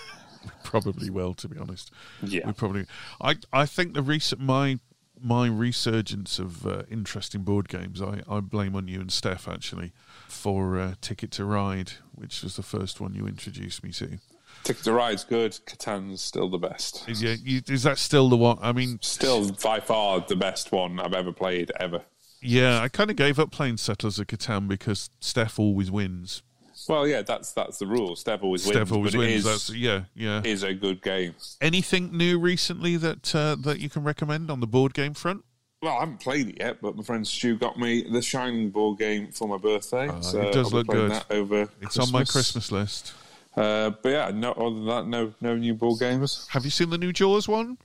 Probably 0.64 1.10
will, 1.10 1.34
to 1.36 1.48
be 1.48 1.58
honest. 1.58 1.92
Yeah. 2.24 2.46
we 2.46 2.54
probably. 2.54 2.86
I 3.22 3.36
I 3.52 3.66
think 3.66 3.94
the 3.94 4.02
recent 4.02 4.42
my 4.42 4.80
my 5.22 5.48
resurgence 5.48 6.40
of 6.40 6.68
uh, 6.68 6.84
interest 6.90 7.34
in 7.36 7.44
board 7.44 7.70
games, 7.70 8.02
I, 8.02 8.22
I 8.30 8.42
blame 8.42 8.76
on 8.76 8.88
you 8.88 9.00
and 9.00 9.12
Steph 9.12 9.48
actually 9.48 9.94
for 10.28 10.78
uh, 10.78 10.96
Ticket 11.02 11.32
to 11.32 11.46
Ride, 11.46 11.94
which 12.14 12.44
was 12.44 12.58
the 12.58 12.64
first 12.64 13.00
one 13.00 13.16
you 13.16 13.26
introduced 13.26 13.84
me 13.84 13.92
to. 13.94 14.20
Ticket 14.64 14.84
to 14.86 14.94
Ride's 14.94 15.24
good. 15.24 15.52
Catan's 15.68 16.22
still 16.22 16.50
the 16.50 16.58
best. 16.58 17.08
Is, 17.08 17.22
yeah, 17.22 17.36
you, 17.42 17.62
is 17.68 17.84
that 17.84 17.98
still 17.98 18.30
the 18.30 18.38
one? 18.38 18.58
I 18.62 18.72
mean, 18.72 18.98
Still 19.02 19.52
by 19.52 19.80
far 19.80 20.22
the 20.22 20.36
best 20.36 20.72
one 20.72 21.00
I've 21.00 21.14
ever 21.14 21.32
played 21.32 21.72
ever. 21.80 22.02
yeah, 22.42 22.80
I 22.82 22.88
kind 22.88 23.10
of 23.12 23.16
gave 23.16 23.38
up 23.40 23.52
playing 23.52 23.78
Settlers 23.78 24.18
of 24.20 24.28
Catan 24.28 24.68
because 24.68 25.10
Steph 25.20 25.60
always 25.60 25.92
wins. 25.92 26.42
Well, 26.90 27.08
yeah, 27.08 27.22
that's 27.22 27.52
that's 27.54 27.78
the 27.80 27.88
rule. 27.88 28.16
Steph 28.16 28.44
always 28.44 28.66
wins. 28.66 28.76
Steph 28.76 28.92
always 28.92 29.16
wins. 29.16 29.32
It 29.32 29.36
is, 29.38 29.44
That's 29.46 29.70
yeah, 29.72 30.02
yeah. 30.14 30.42
is 30.44 30.62
a 30.64 30.74
good 30.74 31.02
game. 31.02 31.34
Anything 31.62 32.16
new 32.16 32.38
recently 32.40 32.98
that 32.98 33.34
uh, 33.34 33.56
that 33.62 33.80
you 33.80 33.90
can 33.90 34.04
recommend 34.04 34.52
on 34.52 34.60
the 34.60 34.68
board 34.68 34.94
game 34.94 35.14
front? 35.14 35.44
Well, 35.82 35.96
I 35.96 36.02
haven't 36.02 36.20
played 36.20 36.50
it 36.50 36.58
yet, 36.60 36.82
but 36.82 36.96
my 36.96 37.04
friend 37.04 37.26
Stu 37.26 37.58
got 37.58 37.80
me 37.80 38.04
the 38.12 38.22
Shining 38.22 38.70
board 38.72 39.00
game 39.00 39.32
for 39.32 39.48
my 39.48 39.58
birthday. 39.58 40.10
Oh, 40.10 40.22
so 40.22 40.42
it 40.42 40.54
does 40.54 40.74
I'll 40.74 40.80
look 40.80 40.88
good. 40.88 41.12
That 41.12 41.26
over 41.32 41.70
It's 41.82 41.98
on 41.98 42.12
my 42.12 42.24
Christmas 42.24 42.72
list. 42.72 43.14
Uh, 43.56 43.92
but 44.02 44.10
yeah, 44.10 44.32
no, 44.34 44.52
other 44.54 44.76
than 44.76 44.86
that, 44.88 45.08
no, 45.08 45.34
no 45.42 45.56
new 45.56 45.74
board 45.74 46.00
games. 46.00 46.48
Have 46.52 46.66
you 46.66 46.72
seen 46.72 46.90
the 46.90 46.98
new 46.98 47.14
Jaws 47.14 47.48
one? 47.48 47.78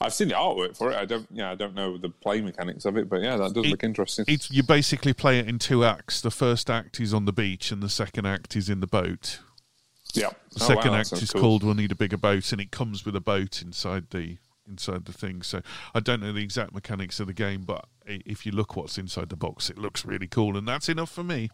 I've 0.00 0.14
seen 0.14 0.28
the 0.28 0.34
artwork 0.34 0.76
for 0.76 0.92
it. 0.92 0.96
I 0.96 1.04
don't, 1.04 1.26
yeah, 1.30 1.50
I 1.50 1.54
don't 1.54 1.74
know 1.74 1.98
the 1.98 2.08
play 2.08 2.40
mechanics 2.40 2.84
of 2.84 2.96
it, 2.96 3.08
but 3.08 3.20
yeah, 3.22 3.36
that 3.36 3.52
does 3.52 3.64
It- 3.66 3.70
look 3.70 3.84
interesting. 3.84 4.24
It's 4.28 4.50
you 4.50 4.62
basically 4.62 5.12
play 5.12 5.38
it 5.38 5.48
in 5.48 5.58
two 5.58 5.84
acts. 5.84 6.20
The 6.20 6.30
first 6.30 6.70
act 6.70 7.00
is 7.00 7.12
on 7.12 7.24
the 7.24 7.32
beach, 7.32 7.70
and 7.72 7.82
the 7.82 7.88
second 7.88 8.26
act 8.26 8.54
is 8.56 8.68
in 8.68 8.80
the 8.80 8.86
boat. 8.86 9.40
yeah, 10.14 10.28
The 10.52 10.64
Oh, 10.64 10.68
second 10.68 10.92
wow, 10.92 10.98
act 10.98 11.12
is 11.14 11.30
cool. 11.32 11.40
called 11.40 11.64
"We'll 11.64 11.74
Need 11.74 11.90
a 11.90 11.96
Bigger 11.96 12.16
Boat," 12.16 12.52
and 12.52 12.60
it 12.60 12.70
comes 12.70 13.04
with 13.04 13.16
a 13.16 13.20
boat 13.20 13.60
inside 13.62 14.10
the 14.10 14.38
inside 14.66 15.04
the 15.06 15.12
thing. 15.12 15.42
So 15.42 15.60
I 15.94 16.00
don't 16.00 16.20
know 16.20 16.32
the 16.32 16.42
exact 16.42 16.72
mechanics 16.72 17.18
of 17.20 17.26
the 17.26 17.32
game, 17.34 17.62
but 17.62 17.86
if 18.06 18.46
you 18.46 18.52
look 18.52 18.76
what's 18.76 18.96
inside 18.96 19.28
the 19.28 19.36
box, 19.36 19.68
it 19.68 19.76
looks 19.76 20.04
really 20.04 20.28
cool, 20.28 20.56
and 20.56 20.66
that's 20.68 20.88
enough 20.88 21.10
for 21.10 21.24
me. 21.24 21.50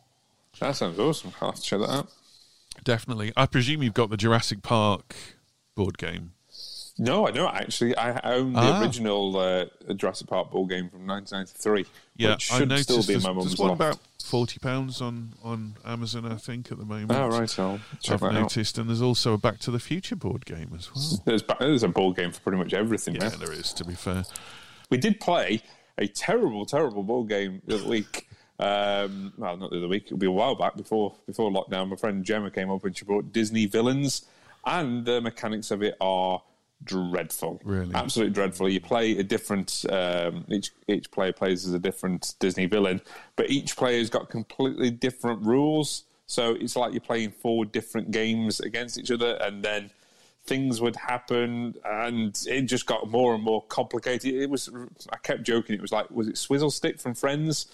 That 0.61 0.77
sounds 0.77 0.99
awesome. 0.99 1.33
I'll 1.41 1.51
have 1.53 1.57
to 1.57 1.63
check 1.63 1.81
that 1.81 1.89
out. 1.91 2.11
Definitely. 2.85 3.33
I 3.37 3.47
presume 3.47 3.83
you've 3.83 3.95
got 3.95 4.11
the 4.11 4.17
Jurassic 4.17 4.63
Park 4.63 5.15
board 5.75 5.99
game. 5.99 6.33
No, 6.99 7.27
I 7.27 7.31
don't 7.31 7.55
actually. 7.55 7.97
I 7.97 8.19
own 8.35 8.53
the 8.53 8.59
Ah. 8.61 8.81
original 8.83 9.37
uh, 9.39 9.65
Jurassic 9.95 10.27
Park 10.29 10.51
board 10.51 10.69
game 10.71 10.89
from 10.91 11.07
1993, 11.07 11.87
Yeah, 12.17 12.33
which 12.33 12.53
I 12.53 12.59
should 12.59 12.69
noticed 12.69 12.91
still 12.91 13.03
be 13.07 13.15
in 13.15 13.23
my 13.23 13.33
mum's 13.33 13.59
loft. 13.59 13.75
about 13.75 13.99
forty 14.23 14.59
pounds 14.59 15.01
on 15.01 15.33
on 15.43 15.77
Amazon, 15.85 16.31
I 16.31 16.37
think, 16.37 16.71
at 16.71 16.79
the 16.79 16.85
moment. 16.85 17.13
Oh, 17.13 17.29
right, 17.29 17.59
I've 17.59 17.81
that 18.21 18.23
out. 18.23 18.33
noticed, 18.35 18.77
and 18.77 18.89
there's 18.89 19.01
also 19.01 19.33
a 19.33 19.39
Back 19.39 19.61
to 19.61 19.71
the 19.71 19.79
Future 19.81 20.17
board 20.17 20.45
game 20.45 20.73
as 20.77 20.95
well. 20.95 21.23
There's, 21.25 21.43
there's 21.59 21.83
a 21.83 21.89
board 21.89 22.17
game 22.17 22.33
for 22.33 22.41
pretty 22.41 22.59
much 22.59 22.75
everything 22.75 23.15
Yeah, 23.15 23.29
now. 23.29 23.37
there 23.37 23.53
is. 23.53 23.73
To 23.75 23.85
be 23.85 23.95
fair, 23.95 24.25
We 24.91 24.99
did 24.99 25.21
play 25.21 25.63
a 25.97 26.07
terrible, 26.07 26.67
terrible 26.67 27.03
board 27.03 27.29
game 27.31 27.63
the 27.67 27.77
other 27.77 27.89
week. 27.89 28.27
Um, 28.61 29.33
well, 29.39 29.57
not 29.57 29.71
the 29.71 29.79
other 29.79 29.89
week. 29.89 30.05
It'll 30.07 30.19
be 30.19 30.27
a 30.27 30.31
while 30.31 30.55
back 30.55 30.77
before 30.77 31.15
before 31.27 31.51
lockdown. 31.51 31.89
My 31.89 31.97
friend 31.97 32.23
Gemma 32.25 32.51
came 32.51 32.71
up 32.71 32.85
and 32.85 32.97
she 32.97 33.07
brought 33.07 33.33
Disney 33.33 33.65
Villains, 33.67 34.27
and 34.67 35.05
the 35.05 35.21
mechanics 35.21 35.71
of 35.71 35.83
it 35.83 35.97
are 36.01 36.43
dreadful. 36.85 37.61
Really? 37.65 37.95
absolutely 37.95 38.35
dreadful. 38.35 38.69
You 38.69 38.81
play 38.81 39.19
a 39.19 39.23
different. 39.23 39.85
Um, 39.89 40.45
each 40.49 40.73
each 40.89 41.11
player 41.11 41.33
plays 41.33 41.67
as 41.67 41.73
a 41.73 41.79
different 41.79 42.35
Disney 42.39 42.67
villain, 42.67 43.01
but 43.35 43.49
each 43.51 43.77
player's 43.77 44.11
got 44.11 44.29
completely 44.29 44.91
different 44.91 45.43
rules. 45.43 46.05
So 46.27 46.55
it's 46.55 46.77
like 46.77 46.93
you're 46.93 47.01
playing 47.01 47.33
four 47.33 47.65
different 47.65 48.11
games 48.11 48.61
against 48.61 48.99
each 48.99 49.11
other, 49.11 49.39
and 49.41 49.65
then 49.65 49.91
things 50.45 50.81
would 50.81 50.97
happen, 50.97 51.75
and 51.85 52.39
it 52.47 52.63
just 52.63 52.85
got 52.85 53.11
more 53.11 53.35
and 53.35 53.43
more 53.43 53.65
complicated. 53.65 54.35
It 54.35 54.51
was. 54.51 54.69
I 55.11 55.17
kept 55.17 55.45
joking. 55.45 55.77
It 55.77 55.83
was 55.83 55.93
like, 55.93 56.11
was 56.11 56.29
it 56.29 56.37
Swizzle 56.37 56.71
Stick 56.71 57.01
from 57.01 57.15
Friends, 57.15 57.67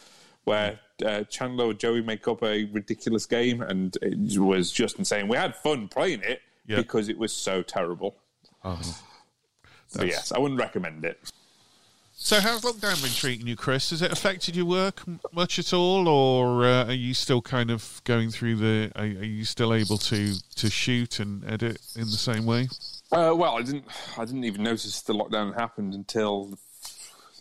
where 0.46 0.80
uh, 1.04 1.24
Chandler 1.24 1.66
and 1.70 1.78
Joey 1.78 2.00
make 2.02 2.26
up 2.26 2.42
a 2.42 2.64
ridiculous 2.72 3.26
game, 3.26 3.60
and 3.60 3.96
it 4.00 4.38
was 4.40 4.72
just 4.72 4.98
insane. 4.98 5.28
We 5.28 5.36
had 5.36 5.54
fun 5.56 5.88
playing 5.88 6.22
it 6.22 6.40
Yeah. 6.66 6.76
because 6.78 7.08
it 7.10 7.18
was 7.18 7.32
so 7.34 7.62
terrible. 7.62 8.16
But 8.62 10.06
yes, 10.06 10.32
I 10.32 10.38
wouldn't 10.38 10.58
recommend 10.58 11.04
it. 11.04 11.18
so 12.14 12.40
how's 12.40 12.62
lockdown 12.62 13.00
been 13.02 13.12
treating 13.12 13.46
you, 13.46 13.56
Chris? 13.56 13.90
Has 13.90 14.02
it 14.02 14.10
affected 14.12 14.56
your 14.56 14.64
work 14.66 15.02
much 15.32 15.58
at 15.58 15.72
all, 15.72 16.08
or 16.08 16.64
uh, 16.64 16.86
are 16.86 16.92
you 16.92 17.14
still 17.14 17.40
kind 17.42 17.70
of 17.70 18.00
going 18.04 18.30
through 18.30 18.56
the? 18.56 18.92
Are, 18.96 19.02
are 19.04 19.24
you 19.24 19.44
still 19.44 19.72
able 19.74 19.98
to 19.98 20.34
to 20.56 20.70
shoot 20.70 21.20
and 21.20 21.44
edit 21.48 21.80
in 21.94 22.02
the 22.04 22.16
same 22.16 22.46
way? 22.46 22.68
Uh, 23.12 23.32
well, 23.36 23.56
I 23.56 23.62
didn't. 23.62 23.84
I 24.18 24.24
didn't 24.24 24.44
even 24.44 24.62
notice 24.64 25.00
the 25.02 25.12
lockdown 25.14 25.54
happened 25.58 25.94
until 25.94 26.58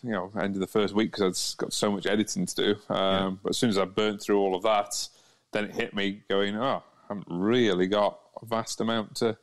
you 0.06 0.12
know 0.12 0.32
end 0.40 0.56
of 0.56 0.62
the 0.62 0.68
first 0.68 0.94
week 0.94 1.12
because 1.12 1.56
I'd 1.56 1.58
got 1.58 1.74
so 1.74 1.92
much 1.92 2.06
editing 2.06 2.46
to 2.46 2.56
do. 2.56 2.94
Um, 2.94 3.40
But 3.42 3.50
as 3.52 3.58
soon 3.58 3.70
as 3.70 3.78
I 3.78 3.86
burnt 3.86 4.22
through 4.22 4.40
all 4.40 4.56
of 4.56 4.64
that, 4.64 5.08
then 5.52 5.66
it 5.66 5.76
hit 5.76 5.96
me 5.96 6.22
going, 6.30 6.56
"Oh, 6.56 6.84
I 6.84 7.08
haven't 7.08 7.28
really 7.30 7.88
got 7.88 8.20
a 8.42 8.46
vast 8.46 8.80
amount 8.82 9.16
to 9.18 9.38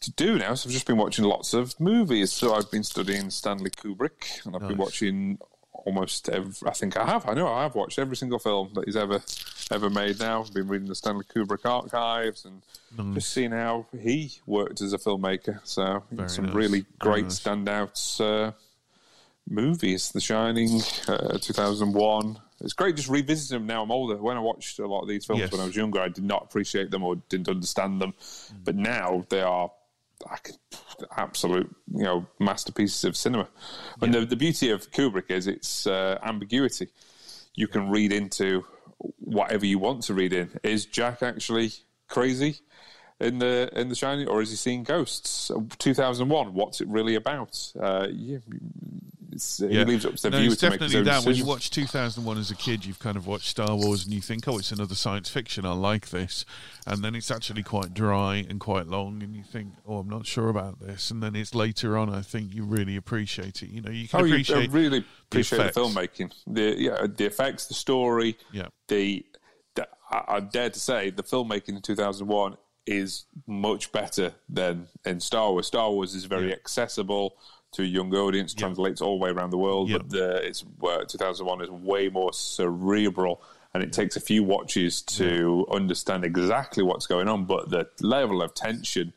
to 0.00 0.10
do 0.12 0.38
now." 0.38 0.54
So 0.54 0.68
I've 0.68 0.72
just 0.72 0.86
been 0.86 0.96
watching 0.96 1.24
lots 1.24 1.54
of 1.54 1.78
movies. 1.78 2.32
So 2.32 2.54
I've 2.54 2.70
been 2.70 2.84
studying 2.84 3.30
Stanley 3.30 3.70
Kubrick, 3.70 4.44
and 4.44 4.56
I've 4.56 4.68
been 4.68 4.78
watching 4.78 5.38
almost 5.72 6.28
every. 6.28 6.52
I 6.68 6.72
think 6.72 6.96
I 6.96 7.04
have. 7.04 7.28
I 7.28 7.34
know 7.34 7.48
I 7.48 7.62
have 7.62 7.74
watched 7.74 7.98
every 7.98 8.16
single 8.16 8.38
film 8.38 8.70
that 8.74 8.86
he's 8.86 8.96
ever 8.96 9.22
ever 9.70 9.90
made. 9.90 10.20
Now 10.20 10.42
I've 10.42 10.54
been 10.54 10.68
reading 10.68 10.88
the 10.88 10.94
Stanley 10.94 11.24
Kubrick 11.24 11.64
archives 11.64 12.44
and 12.44 12.62
just 13.14 13.32
seeing 13.32 13.50
how 13.50 13.86
he 14.00 14.32
worked 14.46 14.80
as 14.80 14.92
a 14.92 14.98
filmmaker. 14.98 15.60
So 15.64 16.04
some 16.26 16.46
nice. 16.46 16.54
really 16.54 16.86
great 16.98 17.24
nice. 17.24 17.40
standouts. 17.40 18.20
Uh, 18.20 18.52
movies, 19.48 20.10
The 20.12 20.20
Shining, 20.20 20.80
uh, 21.08 21.38
2001. 21.38 22.38
It's 22.60 22.72
great 22.72 22.96
just 22.96 23.08
revisiting 23.08 23.58
them 23.58 23.66
now 23.66 23.82
I'm 23.82 23.90
older. 23.90 24.16
When 24.16 24.36
I 24.36 24.40
watched 24.40 24.78
a 24.78 24.86
lot 24.86 25.02
of 25.02 25.08
these 25.08 25.26
films 25.26 25.40
Yes. 25.40 25.52
when 25.52 25.60
I 25.60 25.66
was 25.66 25.76
younger, 25.76 26.00
I 26.00 26.08
did 26.08 26.24
not 26.24 26.44
appreciate 26.44 26.90
them 26.90 27.02
or 27.04 27.16
didn't 27.28 27.48
understand 27.48 28.00
them. 28.00 28.14
But 28.64 28.76
now 28.76 29.24
they 29.28 29.42
are 29.42 29.70
like, 30.26 30.52
absolute, 31.16 31.74
you 31.92 32.04
know, 32.04 32.26
masterpieces 32.40 33.04
of 33.04 33.16
cinema. 33.16 33.48
And 34.00 34.14
the, 34.14 34.24
the 34.24 34.36
beauty 34.36 34.70
of 34.70 34.90
Kubrick 34.90 35.30
is 35.30 35.46
its 35.46 35.86
uh, 35.86 36.18
ambiguity. 36.22 36.88
You 37.54 37.68
can 37.68 37.90
read 37.90 38.12
into 38.12 38.64
whatever 39.18 39.66
you 39.66 39.78
want 39.78 40.04
to 40.04 40.14
read 40.14 40.32
in. 40.32 40.50
Is 40.62 40.86
Jack 40.86 41.22
actually 41.22 41.72
crazy? 42.08 42.60
in 43.18 43.38
the 43.38 43.70
in 43.72 43.88
the 43.88 43.94
Shining, 43.94 44.28
or 44.28 44.42
is 44.42 44.50
he 44.50 44.56
seeing 44.56 44.82
ghosts? 44.82 45.50
2001. 45.78 46.52
What's 46.52 46.82
it 46.82 46.88
really 46.88 47.14
about? 47.14 47.58
Uh, 47.80 48.08
Uh, 49.36 49.66
yeah, 49.66 49.80
it's, 49.80 49.80
he 49.80 49.84
leaves 49.84 50.04
it 50.04 50.08
up 50.08 50.16
to 50.16 50.22
the 50.22 50.30
no, 50.30 50.38
viewer 50.38 50.52
it's 50.52 50.60
to 50.60 50.70
make 50.70 50.80
definitely 50.80 51.02
that. 51.04 51.24
When 51.24 51.34
you 51.36 51.44
watch 51.44 51.70
2001 51.70 52.38
as 52.38 52.50
a 52.50 52.54
kid, 52.54 52.84
you've 52.84 52.98
kind 52.98 53.16
of 53.16 53.26
watched 53.26 53.48
Star 53.48 53.74
Wars 53.76 54.04
and 54.04 54.12
you 54.14 54.20
think, 54.20 54.46
oh, 54.48 54.58
it's 54.58 54.72
another 54.72 54.94
science 54.94 55.28
fiction. 55.28 55.64
I 55.66 55.72
like 55.72 56.10
this. 56.10 56.44
And 56.86 57.02
then 57.04 57.14
it's 57.14 57.30
actually 57.30 57.62
quite 57.62 57.94
dry 57.94 58.44
and 58.48 58.60
quite 58.60 58.86
long, 58.86 59.22
and 59.22 59.34
you 59.34 59.42
think, 59.42 59.72
oh, 59.86 59.98
I'm 59.98 60.08
not 60.08 60.26
sure 60.26 60.48
about 60.48 60.80
this. 60.80 61.10
And 61.10 61.22
then 61.22 61.34
it's 61.36 61.54
later 61.54 61.96
on, 61.98 62.12
I 62.12 62.22
think 62.22 62.54
you 62.54 62.64
really 62.64 62.96
appreciate 62.96 63.62
it. 63.62 63.70
You 63.70 63.82
know, 63.82 63.90
you 63.90 64.08
can 64.08 64.20
Oh, 64.20 64.24
you 64.24 64.34
uh, 64.34 64.36
appreciate 64.36 64.70
I 64.70 64.72
really 64.72 65.04
appreciate 65.28 65.58
the, 65.58 65.64
effects. 65.64 65.78
filmmaking, 65.78 66.32
the 66.46 66.74
yeah, 66.78 67.06
the 67.06 67.26
effects, 67.26 67.66
the 67.66 67.74
story, 67.74 68.36
Yeah. 68.52 68.68
the, 68.88 69.24
the 69.74 69.88
I, 70.10 70.24
I 70.28 70.40
dare 70.40 70.70
to 70.70 70.78
say 70.80 71.10
the 71.10 71.22
filmmaking 71.22 71.70
in 71.70 71.82
2001 71.82 72.56
is 72.86 73.24
much 73.48 73.90
better 73.90 74.32
than 74.48 74.86
in 75.04 75.18
Star 75.18 75.50
Wars. 75.50 75.66
Star 75.66 75.90
Wars 75.90 76.14
is 76.14 76.24
very 76.26 76.50
Yeah. 76.50 76.54
accessible 76.54 77.36
to 77.72 77.82
a 77.82 77.86
young 77.86 78.14
audience, 78.14 78.54
Yeah. 78.56 78.60
translates 78.60 79.00
all 79.00 79.18
the 79.18 79.22
way 79.24 79.30
around 79.30 79.50
the 79.50 79.58
world, 79.58 79.88
Yeah. 79.88 79.98
but 79.98 80.10
the, 80.10 80.46
it's 80.46 80.64
uh, 80.82 81.04
2001 81.04 81.62
is 81.62 81.70
way 81.70 82.08
more 82.08 82.32
cerebral. 82.32 83.42
And 83.74 83.82
it 83.82 83.92
takes 83.92 84.16
a 84.16 84.20
few 84.20 84.42
watches 84.42 85.02
to 85.02 85.66
understand 85.70 86.24
exactly 86.24 86.82
what's 86.82 87.06
going 87.06 87.28
on, 87.28 87.44
but 87.44 87.68
the 87.68 87.86
level 88.00 88.40
of 88.40 88.54
tension 88.54 89.12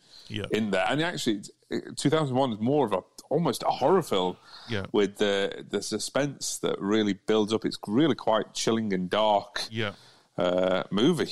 in 0.51 0.71
there, 0.71 0.85
and 0.89 1.01
actually, 1.01 1.41
it- 1.69 1.95
2001 1.97 2.51
is 2.53 2.59
more 2.59 2.85
of 2.85 2.93
a 2.93 2.99
almost 3.29 3.61
a 3.63 3.67
horror 3.69 4.01
film 4.01 4.35
Yeah. 4.69 4.85
with 4.91 5.17
the 5.17 5.63
the 5.69 5.81
suspense 5.83 6.57
that 6.57 6.79
really 6.81 7.13
builds 7.13 7.53
up. 7.53 7.63
It's 7.63 7.77
really 7.87 8.15
quite 8.15 8.53
chilling 8.53 8.91
and 8.91 9.09
dark 9.09 9.63
Yeah. 9.71 9.93
uh, 10.37 10.83
movie. 10.91 11.31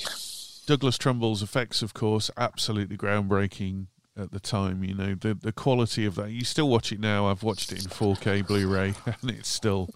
Douglas 0.66 0.96
Trumbull's 0.96 1.42
effects, 1.42 1.82
of 1.82 1.92
course, 1.94 2.30
absolutely 2.36 2.96
groundbreaking 2.96 3.86
at 4.18 4.32
the 4.32 4.40
time. 4.40 4.84
You 4.84 4.94
know, 4.94 5.14
the 5.14 5.34
the 5.34 5.52
quality 5.52 6.04
of 6.04 6.16
that. 6.16 6.30
You 6.30 6.44
still 6.44 6.68
watch 6.68 6.92
it 6.92 7.00
now. 7.00 7.26
I've 7.28 7.42
watched 7.42 7.72
it 7.72 7.84
in 7.84 7.90
4K 7.90 8.46
Blu-ray, 8.46 8.94
and 9.06 9.30
it's 9.30 9.48
still 9.48 9.90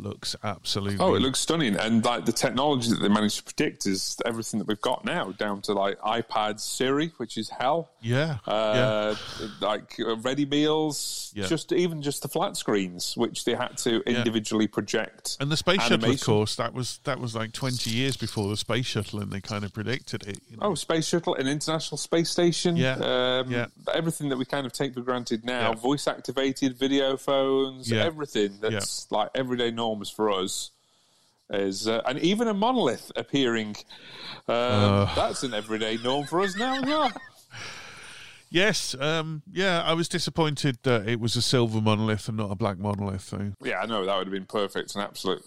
looks 0.00 0.36
absolutely. 0.42 0.98
Oh, 0.98 1.14
it 1.14 1.20
looks 1.20 1.40
stunning, 1.40 1.76
and 1.76 2.04
like 2.04 2.24
the 2.24 2.32
technology 2.32 2.90
that 2.90 3.00
they 3.00 3.08
managed 3.08 3.38
to 3.38 3.42
predict 3.44 3.86
is 3.86 4.16
everything 4.24 4.58
that 4.58 4.66
we've 4.68 4.80
got 4.80 5.04
now, 5.04 5.32
down 5.32 5.62
to 5.62 5.72
like 5.72 5.98
iPad 6.00 6.60
Siri, 6.60 7.12
which 7.16 7.36
is 7.36 7.48
hell. 7.50 7.90
Yeah. 8.00 8.38
yeah. 8.46 8.52
Uh, 8.52 9.16
like 9.60 9.96
uh, 10.00 10.16
ready 10.18 10.46
meals, 10.46 11.32
Yeah. 11.34 11.46
just 11.46 11.72
even 11.72 12.02
just 12.02 12.22
the 12.22 12.28
flat 12.28 12.56
screens, 12.56 13.16
which 13.16 13.44
they 13.44 13.54
had 13.54 13.76
to 13.78 14.02
Yeah. 14.06 14.18
individually 14.18 14.66
project. 14.68 15.36
And 15.40 15.50
the 15.50 15.56
space 15.56 15.82
shuttle, 15.82 16.10
of 16.10 16.20
course, 16.22 16.56
that 16.56 16.72
was 16.74 17.00
that 17.04 17.18
was 17.18 17.34
like 17.34 17.52
twenty 17.52 17.90
years 17.90 18.16
before 18.16 18.48
the 18.48 18.56
space 18.56 18.86
shuttle, 18.86 19.20
and 19.20 19.30
they 19.32 19.40
kind 19.40 19.64
of 19.64 19.72
predicted 19.72 20.26
it. 20.26 20.40
You 20.50 20.56
know? 20.56 20.68
Oh, 20.68 20.74
space 20.74 21.06
shuttle, 21.08 21.34
and 21.34 21.48
international 21.48 21.98
space 21.98 22.30
station. 22.30 22.76
Yeah, 22.76 22.94
um, 22.94 23.50
yeah. 23.50 23.66
Everything 23.92 24.28
that 24.30 24.36
we 24.38 24.44
kind 24.44 24.66
of 24.66 24.72
take 24.72 24.94
for 24.94 25.00
granted 25.00 25.44
now, 25.44 25.70
Yeah. 25.70 25.74
voice 25.74 26.06
activated 26.06 26.76
video 26.78 27.16
phones, 27.16 27.90
Yeah. 27.90 28.04
everything 28.04 28.58
that's 28.60 29.10
like 29.10 29.30
everyday 29.34 29.70
norms 29.88 30.10
for 30.10 30.30
us. 30.30 30.70
Is 31.50 31.88
uh, 31.88 32.02
and 32.04 32.18
even 32.18 32.46
a 32.48 32.52
monolith 32.54 33.10
appearing. 33.16 33.74
Um, 34.46 34.54
Uh. 34.54 35.14
that's 35.14 35.42
an 35.44 35.54
everyday 35.54 35.96
norm 36.04 36.26
for 36.26 36.40
us 36.42 36.54
now 36.56 36.82
well. 36.82 37.10
Yes, 38.50 38.94
um, 38.98 39.42
yeah, 39.50 39.82
I 39.82 39.92
was 39.92 40.08
disappointed 40.08 40.78
that 40.84 41.08
it 41.08 41.20
was 41.20 41.36
a 41.36 41.42
silver 41.42 41.80
monolith 41.80 42.28
and 42.28 42.36
not 42.38 42.50
a 42.50 42.54
black 42.54 42.78
monolith. 42.78 43.30
Though. 43.30 43.52
Yeah, 43.62 43.80
I 43.80 43.86
know 43.86 44.04
that 44.06 44.16
would 44.16 44.26
have 44.26 44.32
been 44.32 44.46
perfect, 44.46 44.94
an 44.94 45.02
absolute 45.02 45.42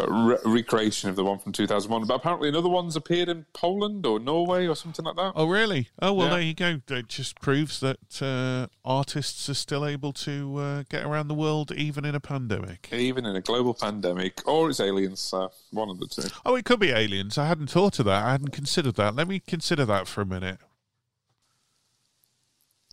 uh, 0.00 0.06
re- 0.08 0.36
recreation 0.44 1.10
of 1.10 1.16
the 1.16 1.24
one 1.24 1.38
from 1.38 1.52
2001. 1.52 2.06
But 2.06 2.14
apparently, 2.14 2.48
another 2.48 2.68
one's 2.68 2.96
appeared 2.96 3.28
in 3.28 3.46
Poland 3.54 4.06
or 4.06 4.18
Norway 4.20 4.66
or 4.66 4.76
something 4.76 5.04
like 5.04 5.16
that. 5.16 5.32
Oh, 5.34 5.46
really? 5.46 5.88
Oh, 6.00 6.12
well, 6.12 6.26
Yeah. 6.26 6.32
there 6.34 6.40
you 6.42 6.54
go. 6.54 6.80
It 6.94 7.08
just 7.08 7.40
proves 7.40 7.80
that 7.80 8.22
uh, 8.22 8.68
artists 8.84 9.48
are 9.48 9.54
still 9.54 9.84
able 9.84 10.12
to 10.12 10.56
uh, 10.58 10.82
get 10.88 11.04
around 11.04 11.28
the 11.28 11.34
world 11.34 11.72
even 11.72 12.04
in 12.04 12.14
a 12.14 12.20
pandemic. 12.20 12.88
Even 12.92 13.26
in 13.26 13.34
a 13.36 13.40
global 13.40 13.74
pandemic, 13.74 14.40
or 14.46 14.70
it's 14.70 14.80
aliens, 14.80 15.20
so 15.20 15.50
one 15.70 15.90
of 15.90 15.98
the 15.98 16.06
two. 16.06 16.28
Oh, 16.46 16.54
it 16.54 16.64
could 16.64 16.80
be 16.80 16.90
aliens. 16.90 17.36
I 17.38 17.46
hadn't 17.46 17.70
thought 17.70 17.98
of 17.98 18.04
that. 18.06 18.24
I 18.24 18.30
hadn't 18.32 18.50
considered 18.52 18.94
that. 18.96 19.14
Let 19.16 19.28
me 19.28 19.40
consider 19.40 19.84
that 19.86 20.06
for 20.06 20.20
a 20.20 20.26
minute. 20.26 20.58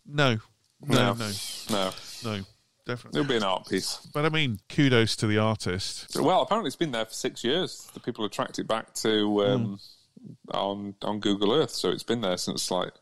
No, 0.05 0.37
no, 0.85 1.13
no, 1.13 1.31
no. 1.69 1.91
no, 2.23 2.39
definitely. 2.85 3.19
It'll 3.19 3.29
be 3.29 3.37
an 3.37 3.43
art 3.43 3.67
piece. 3.67 4.07
But 4.13 4.25
I 4.25 4.29
mean, 4.29 4.59
kudos 4.69 5.15
to 5.17 5.27
the 5.27 5.37
artist. 5.37 6.17
Well, 6.19 6.41
apparently 6.41 6.67
it's 6.67 6.75
been 6.75 6.91
there 6.91 7.05
for 7.05 7.13
six 7.13 7.43
years. 7.43 7.89
The 7.93 7.99
people 7.99 8.23
have 8.25 8.31
tracked 8.31 8.59
it 8.59 8.67
back 8.67 8.93
to 8.95 9.45
um, 9.45 9.79
on 10.51 10.95
on 11.01 11.19
Google 11.19 11.53
Earth, 11.53 11.71
so 11.71 11.89
it's 11.89 12.03
been 12.03 12.21
there 12.21 12.37
since 12.37 12.71
like 12.71 12.93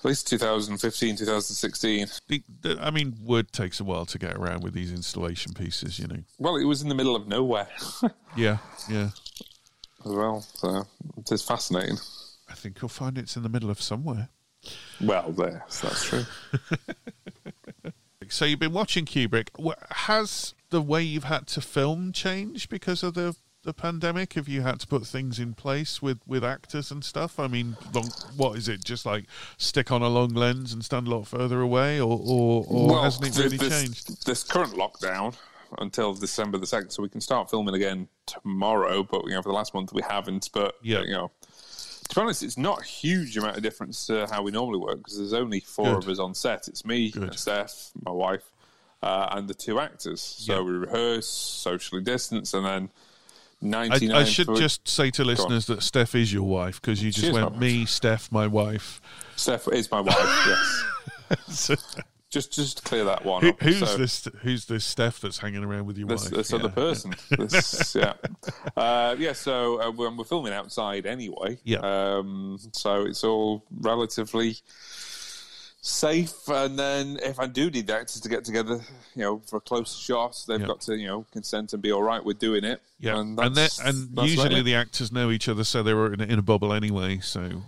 at 0.00 0.04
least 0.04 0.28
2015, 0.28 1.16
2016. 1.16 2.06
The, 2.28 2.42
the, 2.62 2.78
I 2.80 2.90
mean, 2.90 3.16
wood 3.20 3.52
takes 3.52 3.80
a 3.80 3.84
while 3.84 4.06
to 4.06 4.18
get 4.18 4.34
around 4.34 4.62
with 4.62 4.72
these 4.72 4.90
installation 4.92 5.52
pieces, 5.52 5.98
you 5.98 6.06
know. 6.06 6.22
Well, 6.38 6.56
it 6.56 6.64
was 6.64 6.80
in 6.80 6.88
the 6.88 6.94
middle 6.94 7.14
of 7.14 7.28
nowhere 7.28 7.68
as 7.76 8.04
Yeah, 8.36 8.58
yeah. 8.88 9.10
well, 10.02 10.40
so 10.54 10.86
it 11.18 11.30
is 11.30 11.42
fascinating. 11.42 11.98
I 12.48 12.54
think 12.54 12.80
you'll 12.80 12.88
find 12.88 13.18
it's 13.18 13.36
in 13.36 13.42
the 13.42 13.50
middle 13.50 13.70
of 13.70 13.80
somewhere. 13.82 14.30
Well, 15.00 15.32
there, 15.32 15.64
that's 15.80 16.04
true. 16.04 16.24
So 18.28 18.44
you've 18.44 18.60
been 18.60 18.72
watching 18.72 19.06
Kubrick. 19.06 19.48
Has 19.90 20.54
the 20.70 20.80
way 20.80 21.02
you've 21.02 21.24
had 21.24 21.48
to 21.48 21.60
film 21.60 22.12
changed 22.12 22.70
because 22.70 23.02
of 23.02 23.14
the 23.14 23.34
the 23.62 23.74
pandemic? 23.74 24.34
Have 24.34 24.48
you 24.48 24.62
had 24.62 24.78
to 24.80 24.86
put 24.86 25.04
things 25.06 25.38
in 25.40 25.52
place 25.52 26.00
with, 26.00 26.20
with 26.26 26.42
actors 26.44 26.90
and 26.90 27.04
stuff? 27.04 27.38
I 27.38 27.46
mean, 27.48 27.76
long, 27.92 28.08
what 28.36 28.56
is 28.56 28.68
it? 28.68 28.84
Just 28.84 29.04
like 29.04 29.24
stick 29.58 29.90
on 29.90 30.00
a 30.00 30.08
long 30.08 30.30
lens 30.30 30.72
and 30.72 30.84
stand 30.84 31.08
a 31.08 31.10
lot 31.10 31.26
further 31.26 31.60
away, 31.60 32.00
or 32.00 32.20
or, 32.24 32.64
or 32.68 33.02
hasn't 33.02 33.26
it 33.36 33.42
really 33.42 33.56
this, 33.56 33.82
changed? 33.82 34.24
This 34.26 34.44
current 34.44 34.74
lockdown 34.74 35.34
until 35.78 36.14
December 36.14 36.58
the 36.58 36.66
second, 36.66 36.90
so 36.90 37.02
we 37.02 37.08
can 37.08 37.20
start 37.20 37.50
filming 37.50 37.74
again 37.74 38.06
tomorrow. 38.26 39.02
But 39.02 39.24
you 39.24 39.32
know, 39.32 39.42
for 39.42 39.48
the 39.48 39.54
last 39.56 39.74
month 39.74 39.92
we 39.92 40.02
haven't. 40.02 40.50
But 40.52 40.76
Yeah. 40.82 41.00
you 41.02 41.12
know, 41.12 41.32
to 42.10 42.14
be 42.16 42.20
honest, 42.20 42.42
it's 42.42 42.58
not 42.58 42.82
a 42.82 42.84
huge 42.84 43.36
amount 43.36 43.56
of 43.56 43.62
difference 43.62 44.06
to 44.08 44.26
how 44.30 44.42
we 44.42 44.50
normally 44.50 44.78
work 44.78 44.98
because 44.98 45.16
there's 45.16 45.32
only 45.32 45.60
four 45.60 45.94
Good. 45.94 46.04
of 46.04 46.08
us 46.08 46.18
on 46.18 46.34
set. 46.34 46.68
It's 46.68 46.84
me, 46.84 47.10
Good. 47.10 47.38
Steph, 47.38 47.90
my 48.04 48.10
wife, 48.12 48.42
uh, 49.02 49.28
and 49.30 49.48
the 49.48 49.54
two 49.54 49.78
actors. 49.80 50.20
So 50.20 50.54
Yeah. 50.56 50.60
we 50.62 50.72
rehearse, 50.72 51.26
socially 51.28 52.02
distance, 52.02 52.52
and 52.52 52.66
then 52.66 52.90
I, 53.62 53.66
ninety 53.66 54.08
nine. 54.08 54.16
I 54.18 54.24
should 54.24 54.54
just 54.56 54.88
say 54.88 55.10
to 55.12 55.24
listeners 55.24 55.66
that 55.66 55.82
Steph 55.82 56.14
is 56.14 56.32
your 56.32 56.42
wife 56.42 56.80
because 56.80 57.02
you 57.02 57.10
just 57.12 57.32
went 57.32 57.58
me, 57.58 57.86
Steph, 57.86 58.30
my 58.32 58.46
wife. 58.46 59.00
Steph 59.36 59.68
is 59.68 59.90
my 59.90 60.00
wife. 60.00 60.16
yes, 60.46 60.84
So, 61.48 61.74
just 62.30 62.52
just 62.52 62.78
to 62.78 62.82
clear 62.82 63.04
that 63.04 63.24
one. 63.24 63.42
who, 63.42 63.48
up. 63.50 63.60
who's 63.62 63.78
So- 63.80 63.96
this? 63.96 64.28
Who's 64.42 64.64
this 64.66 64.84
Steph 64.84 65.20
that's 65.20 65.38
hanging 65.38 65.64
around 65.64 65.86
with 65.86 65.98
your 65.98 66.08
this, 66.08 66.24
wife? 66.24 66.32
this 66.32 66.50
Yeah. 66.52 66.58
other 66.58 66.68
person. 66.68 67.14
This, 67.36 67.94
yeah, 67.94 68.14
uh, 68.76 69.16
yeah. 69.18 69.32
So 69.32 69.80
uh, 69.82 69.90
we're, 69.90 70.10
we're 70.14 70.24
filming 70.24 70.52
outside 70.52 71.06
anyway. 71.06 71.58
Yeah. 71.64 71.78
Um, 71.82 72.58
so 72.72 73.04
it's 73.06 73.24
all 73.24 73.64
relatively 73.80 74.56
safe. 75.82 76.48
And 76.48 76.78
then 76.78 77.18
if 77.22 77.40
I 77.40 77.46
do 77.46 77.70
need 77.70 77.86
the 77.86 77.94
actors 77.96 78.20
to 78.20 78.28
get 78.28 78.44
together, 78.44 78.80
you 79.14 79.22
know, 79.22 79.38
for 79.46 79.56
a 79.56 79.60
close 79.60 79.96
shot, 79.98 80.42
they've 80.46 80.64
got 80.64 80.80
to 80.82 80.96
you 80.96 81.06
know 81.06 81.26
consent 81.32 81.72
and 81.72 81.82
be 81.82 81.92
all 81.92 82.02
right 82.02 82.24
with 82.24 82.38
doing 82.38 82.64
it. 82.64 82.80
Yeah, 82.98 83.18
and, 83.18 83.38
and, 83.40 83.56
and 83.84 84.18
usually 84.28 84.60
it. 84.60 84.64
the 84.64 84.74
actors 84.74 85.10
know 85.10 85.30
each 85.30 85.48
other, 85.48 85.64
so 85.64 85.82
they 85.82 85.94
were 85.94 86.12
in 86.12 86.20
a, 86.20 86.24
in 86.24 86.38
a 86.38 86.42
bubble 86.42 86.72
anyway. 86.72 87.18
So 87.20 87.62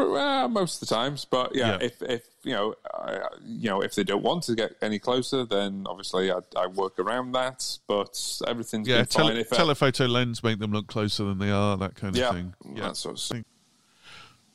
uh, 0.00 0.48
most 0.48 0.82
of 0.82 0.88
the 0.88 0.94
times, 0.94 1.24
but 1.24 1.54
yeah, 1.54 1.78
Yeah. 1.80 1.86
if 1.86 2.02
if 2.02 2.22
you 2.42 2.52
know, 2.52 2.74
I, 2.94 3.20
you 3.44 3.68
know, 3.70 3.80
if 3.82 3.94
they 3.94 4.04
don't 4.04 4.22
want 4.22 4.44
to 4.44 4.54
get 4.54 4.72
any 4.80 4.98
closer, 4.98 5.44
then 5.44 5.84
obviously 5.88 6.30
I, 6.30 6.38
I 6.56 6.66
work 6.68 6.98
around 6.98 7.32
that. 7.32 7.78
But 7.88 8.20
everything's 8.46 8.86
yeah, 8.88 9.04
tele- 9.04 9.28
fine. 9.30 9.36
If 9.38 9.52
I- 9.52 9.56
telephoto 9.56 10.06
lens 10.06 10.42
make 10.42 10.58
them 10.58 10.72
look 10.72 10.86
closer 10.86 11.24
than 11.24 11.38
they 11.38 11.50
are, 11.50 11.76
that 11.78 11.94
kind 11.96 12.14
of 12.14 12.20
yeah, 12.20 12.32
thing. 12.32 12.54
that 12.76 12.96
sort 12.96 13.14
of 13.16 13.20
stuff. 13.20 13.42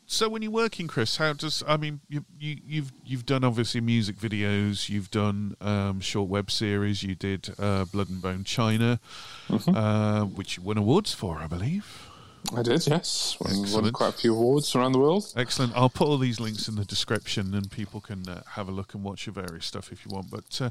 So 0.07 0.27
when 0.27 0.41
you're 0.41 0.51
working, 0.51 0.87
Chris, 0.87 1.15
how 1.15 1.31
does 1.31 1.63
I 1.65 1.77
mean 1.77 2.01
you, 2.09 2.25
you 2.37 2.57
you've 2.65 2.91
you've 3.05 3.25
done 3.25 3.45
obviously 3.45 3.79
music 3.79 4.17
videos, 4.17 4.89
you've 4.89 5.09
done 5.09 5.55
um, 5.61 6.01
short 6.01 6.27
web 6.29 6.51
series, 6.51 7.01
you 7.01 7.15
did 7.15 7.53
uh, 7.57 7.85
Blood 7.85 8.09
and 8.09 8.21
Bone 8.21 8.43
China, 8.43 8.99
Mm-hmm. 9.47 9.73
uh, 9.75 10.25
which 10.25 10.57
you 10.57 10.63
won 10.63 10.77
awards 10.77 11.13
for, 11.13 11.37
I 11.39 11.47
believe. 11.47 12.09
I 12.55 12.63
did, 12.63 12.85
yes. 12.85 13.37
Won, 13.39 13.71
won 13.71 13.91
quite 13.93 14.09
a 14.09 14.17
few 14.17 14.35
awards 14.35 14.75
around 14.75 14.91
the 14.91 14.99
world. 14.99 15.31
Excellent. 15.37 15.73
I'll 15.75 15.89
put 15.89 16.07
all 16.07 16.17
these 16.17 16.39
links 16.39 16.67
in 16.67 16.75
the 16.75 16.83
description, 16.83 17.53
and 17.53 17.71
people 17.71 18.01
can 18.01 18.27
uh, 18.27 18.41
have 18.51 18.67
a 18.67 18.71
look 18.71 18.93
and 18.93 19.03
watch 19.03 19.25
your 19.25 19.33
various 19.33 19.65
stuff 19.65 19.91
if 19.91 20.05
you 20.05 20.11
want. 20.11 20.29
But 20.29 20.59
uh, 20.59 20.69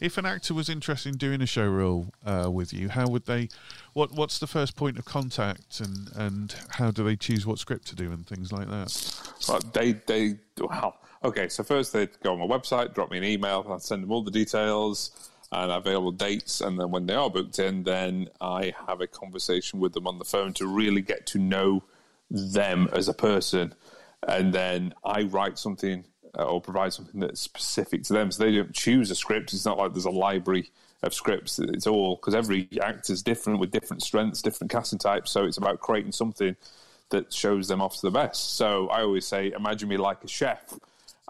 if 0.00 0.18
an 0.18 0.26
actor 0.26 0.52
was 0.52 0.68
interested 0.68 1.10
in 1.10 1.18
doing 1.18 1.40
a 1.40 1.46
show 1.46 1.66
reel 1.68 2.12
uh, 2.26 2.50
with 2.50 2.72
you, 2.72 2.90
how 2.90 3.08
would 3.08 3.26
they? 3.26 3.48
What 3.94 4.12
What's 4.12 4.38
the 4.38 4.46
first 4.46 4.76
point 4.76 4.98
of 4.98 5.04
contact, 5.04 5.80
and 5.80 6.10
and 6.14 6.54
how 6.70 6.90
do 6.90 7.04
they 7.04 7.16
choose 7.16 7.46
what 7.46 7.58
script 7.58 7.86
to 7.88 7.96
do 7.96 8.12
and 8.12 8.26
things 8.26 8.52
like 8.52 8.68
that? 8.68 9.22
But 9.46 9.72
they, 9.72 9.92
they, 9.92 10.38
well, 10.58 10.96
okay. 11.24 11.48
So 11.48 11.62
first 11.62 11.92
they'd 11.92 12.10
go 12.22 12.34
on 12.34 12.40
my 12.40 12.46
website, 12.46 12.94
drop 12.94 13.10
me 13.10 13.18
an 13.18 13.24
email, 13.24 13.66
I'd 13.70 13.82
send 13.82 14.02
them 14.02 14.12
all 14.12 14.22
the 14.22 14.30
details 14.30 15.31
and 15.52 15.70
available 15.70 16.10
dates, 16.10 16.62
and 16.62 16.80
then 16.80 16.90
when 16.90 17.06
they 17.06 17.14
are 17.14 17.28
booked 17.28 17.58
in, 17.58 17.84
then 17.84 18.28
I 18.40 18.72
have 18.88 19.02
a 19.02 19.06
conversation 19.06 19.78
with 19.78 19.92
them 19.92 20.06
on 20.06 20.18
the 20.18 20.24
phone 20.24 20.54
to 20.54 20.66
really 20.66 21.02
get 21.02 21.26
to 21.26 21.38
know 21.38 21.82
them 22.30 22.88
as 22.92 23.06
a 23.06 23.12
person, 23.12 23.74
and 24.26 24.54
then 24.54 24.94
I 25.04 25.24
write 25.24 25.58
something 25.58 26.04
uh, 26.38 26.44
or 26.44 26.62
provide 26.62 26.94
something 26.94 27.20
that's 27.20 27.40
specific 27.40 28.04
to 28.04 28.14
them. 28.14 28.32
So 28.32 28.44
they 28.44 28.56
don't 28.56 28.72
choose 28.72 29.10
a 29.10 29.14
script. 29.14 29.52
It's 29.52 29.66
not 29.66 29.76
like 29.76 29.92
there's 29.92 30.06
a 30.06 30.10
library 30.10 30.70
of 31.02 31.12
scripts. 31.12 31.58
It's 31.58 31.86
all 31.86 32.16
because 32.16 32.34
every 32.34 32.68
actor 32.80 33.12
is 33.12 33.22
different 33.22 33.58
with 33.58 33.70
different 33.70 34.02
strengths, 34.02 34.40
different 34.40 34.70
casting 34.70 34.98
types. 34.98 35.30
So 35.30 35.44
it's 35.44 35.58
about 35.58 35.80
creating 35.80 36.12
something 36.12 36.56
that 37.10 37.32
shows 37.32 37.68
them 37.68 37.82
off 37.82 37.96
to 37.96 38.02
the 38.02 38.10
best. 38.10 38.56
So 38.56 38.88
I 38.88 39.02
always 39.02 39.26
say, 39.26 39.52
imagine 39.52 39.90
me 39.90 39.98
like 39.98 40.24
a 40.24 40.28
chef, 40.28 40.72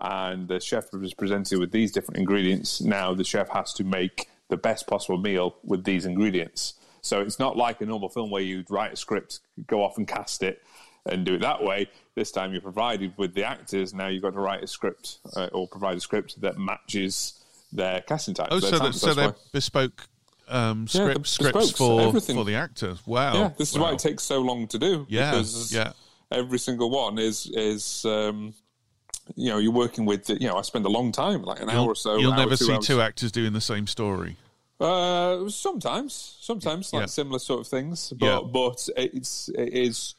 and 0.01 0.49
the 0.49 0.61
chef 0.61 0.87
is 0.95 1.15
presented 1.15 1.59
with 1.59 1.71
these 1.71 1.93
different 1.93 2.19
ingredients. 2.19 2.81
Now 2.81 3.15
the 3.15 3.25
chef 3.25 3.49
has 3.51 3.73
to 3.75 3.85
make 3.85 4.29
the 4.49 4.57
best 4.57 4.87
possible 4.87 5.19
meal 5.19 5.57
with 5.65 5.85
these 5.85 6.05
ingredients. 6.07 6.75
So 7.01 7.21
it's 7.21 7.39
not 7.39 7.57
like 7.57 7.81
a 7.81 7.87
normal 7.87 8.09
film 8.09 8.31
where 8.31 8.43
you'd 8.43 8.71
write 8.71 8.93
a 8.93 8.97
script, 8.97 9.41
go 9.67 9.83
off 9.83 9.99
and 9.99 10.07
cast 10.07 10.43
it, 10.43 10.63
and 11.07 11.25
do 11.25 11.35
it 11.35 11.41
that 11.41 11.63
way. 11.63 11.89
This 12.15 12.31
time 12.31 12.53
you're 12.53 12.61
provided 12.61 13.13
with 13.17 13.35
the 13.35 13.45
actors. 13.45 13.93
Now 13.93 14.07
you've 14.07 14.23
got 14.23 14.35
to 14.35 14.41
write 14.41 14.63
a 14.63 14.67
script 14.67 15.19
uh, 15.35 15.49
or 15.53 15.67
provide 15.67 15.97
a 15.97 16.01
script 16.01 16.41
that 16.43 16.59
matches 16.59 17.41
their 17.73 18.03
casting 18.03 18.35
type. 18.35 18.49
Oh, 18.51 18.61
so, 18.61 18.79
that, 18.79 18.95
so 18.95 19.15
they're 19.15 19.31
why- 19.31 19.35
bespoke 19.53 20.07
um, 20.49 20.87
Yeah, 20.91 21.15
scripts, 21.25 21.73
for 21.73 22.01
everything. 22.03 22.37
for 22.37 22.45
the 22.45 22.55
actors. 22.55 23.05
Wow. 23.07 23.35
Yeah, 23.35 23.51
this 23.57 23.73
is 23.73 23.79
why 23.79 23.93
it 23.93 23.99
takes 23.99 24.23
so 24.23 24.41
long 24.41 24.69
to 24.69 24.79
do. 24.79 25.07
Yeah, 25.09 25.31
because 25.31 25.73
yeah. 25.73 25.93
every 26.31 26.59
single 26.59 26.91
one 26.91 27.19
is 27.19 27.51
is 27.55 28.05
um, 28.05 28.55
you 29.37 29.51
know 29.51 29.59
you're 29.59 29.73
working 29.73 30.05
with. 30.05 30.29
You 30.29 30.49
know, 30.49 30.57
I 30.57 30.62
spend 30.62 30.85
a 30.87 30.88
long 30.90 31.12
time, 31.12 31.42
like 31.42 31.61
an 31.61 31.68
hour 31.71 31.77
You'll, 31.77 31.88
or 31.90 31.95
so. 31.95 32.16
you'll 32.16 32.33
hour, 32.33 32.38
never 32.38 32.57
two 32.57 32.64
see 32.66 32.73
hours. 32.73 32.87
two 32.87 33.01
actors 33.01 33.33
doing 33.33 33.53
the 33.53 33.61
same 33.61 33.87
story. 33.87 34.37
Uh, 34.81 35.49
sometimes, 35.49 36.37
sometimes 36.40 36.92
like 36.92 37.03
Yeah. 37.03 37.07
similar 37.07 37.38
sort 37.38 37.61
of 37.61 37.66
things, 37.68 38.12
but 38.18 38.27
Yeah. 38.27 38.40
but 38.40 38.88
it's 38.97 39.49
it 39.51 39.73
is. 39.73 40.14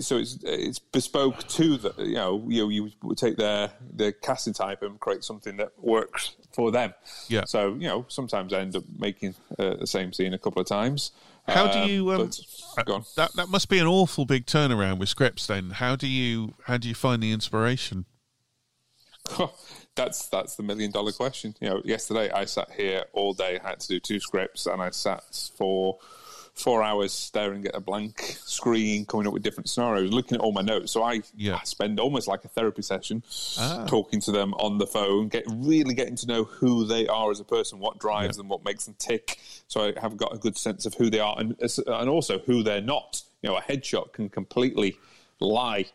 So 0.00 0.16
it's 0.16 0.38
it's 0.42 0.78
bespoke 0.78 1.46
to 1.48 1.76
the 1.76 1.92
you 1.98 2.14
know 2.14 2.42
you 2.48 2.70
you 2.70 2.90
take 3.14 3.36
their 3.36 3.70
their 3.92 4.12
casting 4.12 4.54
type 4.54 4.82
and 4.82 4.98
create 4.98 5.22
something 5.24 5.58
that 5.58 5.72
works 5.78 6.30
for 6.52 6.70
them. 6.70 6.94
Yeah. 7.28 7.44
So 7.44 7.74
you 7.74 7.86
know 7.88 8.06
sometimes 8.08 8.54
I 8.54 8.60
end 8.60 8.74
up 8.76 8.84
making 8.98 9.34
uh, 9.58 9.74
the 9.74 9.86
same 9.86 10.14
scene 10.14 10.32
a 10.32 10.38
couple 10.38 10.62
of 10.62 10.66
times. 10.66 11.12
How 11.46 11.66
do 11.70 11.92
you? 11.92 12.10
Um, 12.12 12.30
but- 12.76 12.88
on. 12.88 13.04
That 13.16 13.34
that 13.34 13.50
must 13.50 13.68
be 13.68 13.78
an 13.78 13.86
awful 13.86 14.24
big 14.24 14.46
turnaround 14.46 14.96
with 14.98 15.10
scripts. 15.10 15.46
Then 15.46 15.68
how 15.72 15.94
do 15.96 16.06
you 16.08 16.54
how 16.64 16.78
do 16.78 16.88
you 16.88 16.94
find 16.94 17.22
the 17.22 17.30
inspiration? 17.32 18.06
that's 19.94 20.28
that's 20.28 20.56
the 20.56 20.62
million 20.62 20.90
dollar 20.90 21.12
question. 21.12 21.54
You 21.60 21.68
know, 21.70 21.82
yesterday 21.84 22.30
I 22.30 22.44
sat 22.44 22.70
here 22.70 23.04
all 23.12 23.32
day. 23.34 23.58
I 23.62 23.68
had 23.70 23.80
to 23.80 23.88
do 23.88 24.00
two 24.00 24.20
scripts, 24.20 24.66
and 24.66 24.82
I 24.82 24.90
sat 24.90 25.22
for 25.56 25.98
four 26.54 26.84
hours 26.84 27.12
staring 27.12 27.66
at 27.66 27.74
a 27.74 27.80
blank 27.80 28.20
screen, 28.44 29.04
coming 29.06 29.26
up 29.26 29.32
with 29.32 29.42
different 29.42 29.68
scenarios, 29.68 30.12
looking 30.12 30.36
at 30.36 30.40
all 30.40 30.52
my 30.52 30.60
notes. 30.62 30.92
So 30.92 31.02
I, 31.02 31.22
Yeah. 31.36 31.56
I 31.60 31.64
spend 31.64 31.98
almost 31.98 32.28
like 32.28 32.44
a 32.44 32.48
therapy 32.48 32.82
session, 32.82 33.24
Ah. 33.58 33.86
talking 33.88 34.20
to 34.20 34.30
them 34.30 34.54
on 34.54 34.78
the 34.78 34.86
phone, 34.86 35.26
get 35.26 35.42
really 35.48 35.94
getting 35.94 36.14
to 36.14 36.26
know 36.28 36.44
who 36.44 36.84
they 36.86 37.08
are 37.08 37.32
as 37.32 37.40
a 37.40 37.44
person, 37.44 37.80
what 37.80 37.98
drives 37.98 38.36
Yeah. 38.36 38.42
them, 38.42 38.48
what 38.50 38.64
makes 38.64 38.84
them 38.84 38.94
tick. 39.00 39.40
So 39.66 39.92
I 39.96 40.00
have 40.00 40.16
got 40.16 40.32
a 40.32 40.38
good 40.38 40.56
sense 40.56 40.86
of 40.86 40.94
who 40.94 41.10
they 41.10 41.18
are, 41.18 41.34
and 41.36 41.56
and 41.88 42.08
also 42.08 42.38
who 42.38 42.62
they're 42.62 42.80
not. 42.80 43.22
You 43.42 43.50
know, 43.50 43.56
a 43.56 43.60
headshot 43.60 44.12
can 44.12 44.28
completely 44.28 44.96
lie. 45.40 45.86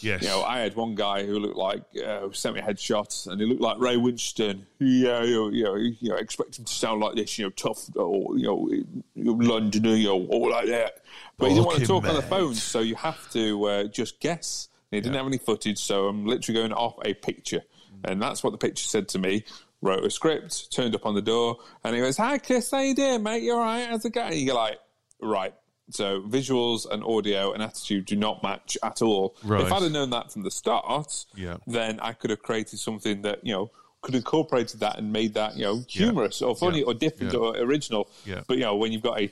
Yes. 0.00 0.22
You 0.22 0.28
know, 0.28 0.42
I 0.42 0.60
had 0.60 0.76
one 0.76 0.94
guy 0.94 1.24
who 1.24 1.38
looked 1.38 1.56
like 1.56 1.82
uh, 2.04 2.20
who 2.20 2.32
sent 2.32 2.54
me 2.54 2.60
a 2.60 2.64
headshot, 2.64 3.26
and 3.26 3.40
he 3.40 3.46
looked 3.46 3.60
like 3.60 3.78
Ray 3.78 3.96
Winstone. 3.96 4.64
Yeah, 4.78 5.22
you 5.22 5.34
know, 5.34 5.48
you 5.50 5.64
know, 5.64 5.74
you 5.76 6.08
know, 6.10 6.16
expect 6.16 6.58
him 6.58 6.64
to 6.64 6.72
sound 6.72 7.00
like 7.00 7.14
this, 7.14 7.38
you 7.38 7.46
know, 7.46 7.50
tough, 7.50 7.88
or 7.96 8.36
you 8.36 8.44
know, 8.44 8.68
Londoner, 9.16 9.94
you 9.96 10.08
know, 10.08 10.26
all 10.26 10.50
like 10.50 10.66
that. 10.66 11.02
But 11.38 11.48
he 11.48 11.54
didn't 11.54 11.66
want 11.66 11.80
to 11.80 11.86
talk 11.86 12.06
on 12.06 12.14
the 12.14 12.22
phone, 12.22 12.54
so 12.54 12.80
you 12.80 12.94
have 12.96 13.30
to 13.32 13.64
uh, 13.64 13.84
just 13.84 14.20
guess. 14.20 14.68
And 14.90 14.96
he 14.96 15.00
didn't 15.00 15.16
have 15.16 15.26
any 15.26 15.38
footage, 15.38 15.78
so 15.78 16.08
I'm 16.08 16.26
literally 16.26 16.60
going 16.60 16.72
off 16.72 16.96
a 17.04 17.14
picture, 17.14 17.62
and 18.04 18.20
that's 18.20 18.44
what 18.44 18.50
the 18.50 18.58
picture 18.58 18.84
said 18.84 19.08
to 19.08 19.18
me. 19.18 19.44
Wrote 19.82 20.04
a 20.04 20.10
script, 20.10 20.72
turned 20.72 20.94
up 20.94 21.04
on 21.04 21.14
the 21.14 21.20
door, 21.20 21.58
and 21.82 21.94
he 21.94 22.00
goes, 22.00 22.16
"Hi, 22.16 22.38
Chris, 22.38 22.70
how 22.70 22.80
you 22.80 22.94
doing, 22.94 23.22
mate? 23.22 23.42
You 23.42 23.54
all 23.54 23.60
right? 23.60 23.86
How's 23.86 24.04
it 24.04 24.14
going?" 24.14 24.32
And 24.32 24.40
you're 24.40 24.54
like, 24.54 24.78
"Right." 25.20 25.52
So 25.90 26.22
visuals 26.22 26.90
and 26.90 27.04
audio 27.04 27.52
and 27.52 27.62
attitude 27.62 28.06
do 28.06 28.16
not 28.16 28.42
match 28.42 28.78
at 28.82 29.02
all. 29.02 29.36
Right. 29.44 29.62
If 29.62 29.72
I'd 29.72 29.82
have 29.82 29.92
known 29.92 30.10
that 30.10 30.32
from 30.32 30.42
the 30.42 30.50
start, 30.50 31.26
Yeah. 31.36 31.58
then 31.66 32.00
I 32.00 32.12
could 32.14 32.30
have 32.30 32.42
created 32.42 32.78
something 32.78 33.22
that 33.22 33.44
you 33.46 33.52
know 33.52 33.70
could 34.00 34.14
have 34.14 34.20
incorporated 34.22 34.80
that 34.80 34.98
and 34.98 35.12
made 35.12 35.34
that 35.34 35.56
you 35.56 35.64
know 35.64 35.82
humorous 35.88 36.40
or 36.42 36.56
funny 36.56 36.80
Yeah. 36.80 36.86
or 36.86 36.94
different 36.94 37.32
Yeah. 37.34 37.38
or 37.38 37.56
original. 37.56 38.08
Yeah. 38.24 38.42
But 38.46 38.56
you 38.58 38.64
know 38.64 38.76
when 38.76 38.92
you've 38.92 39.02
got 39.02 39.20
a 39.20 39.30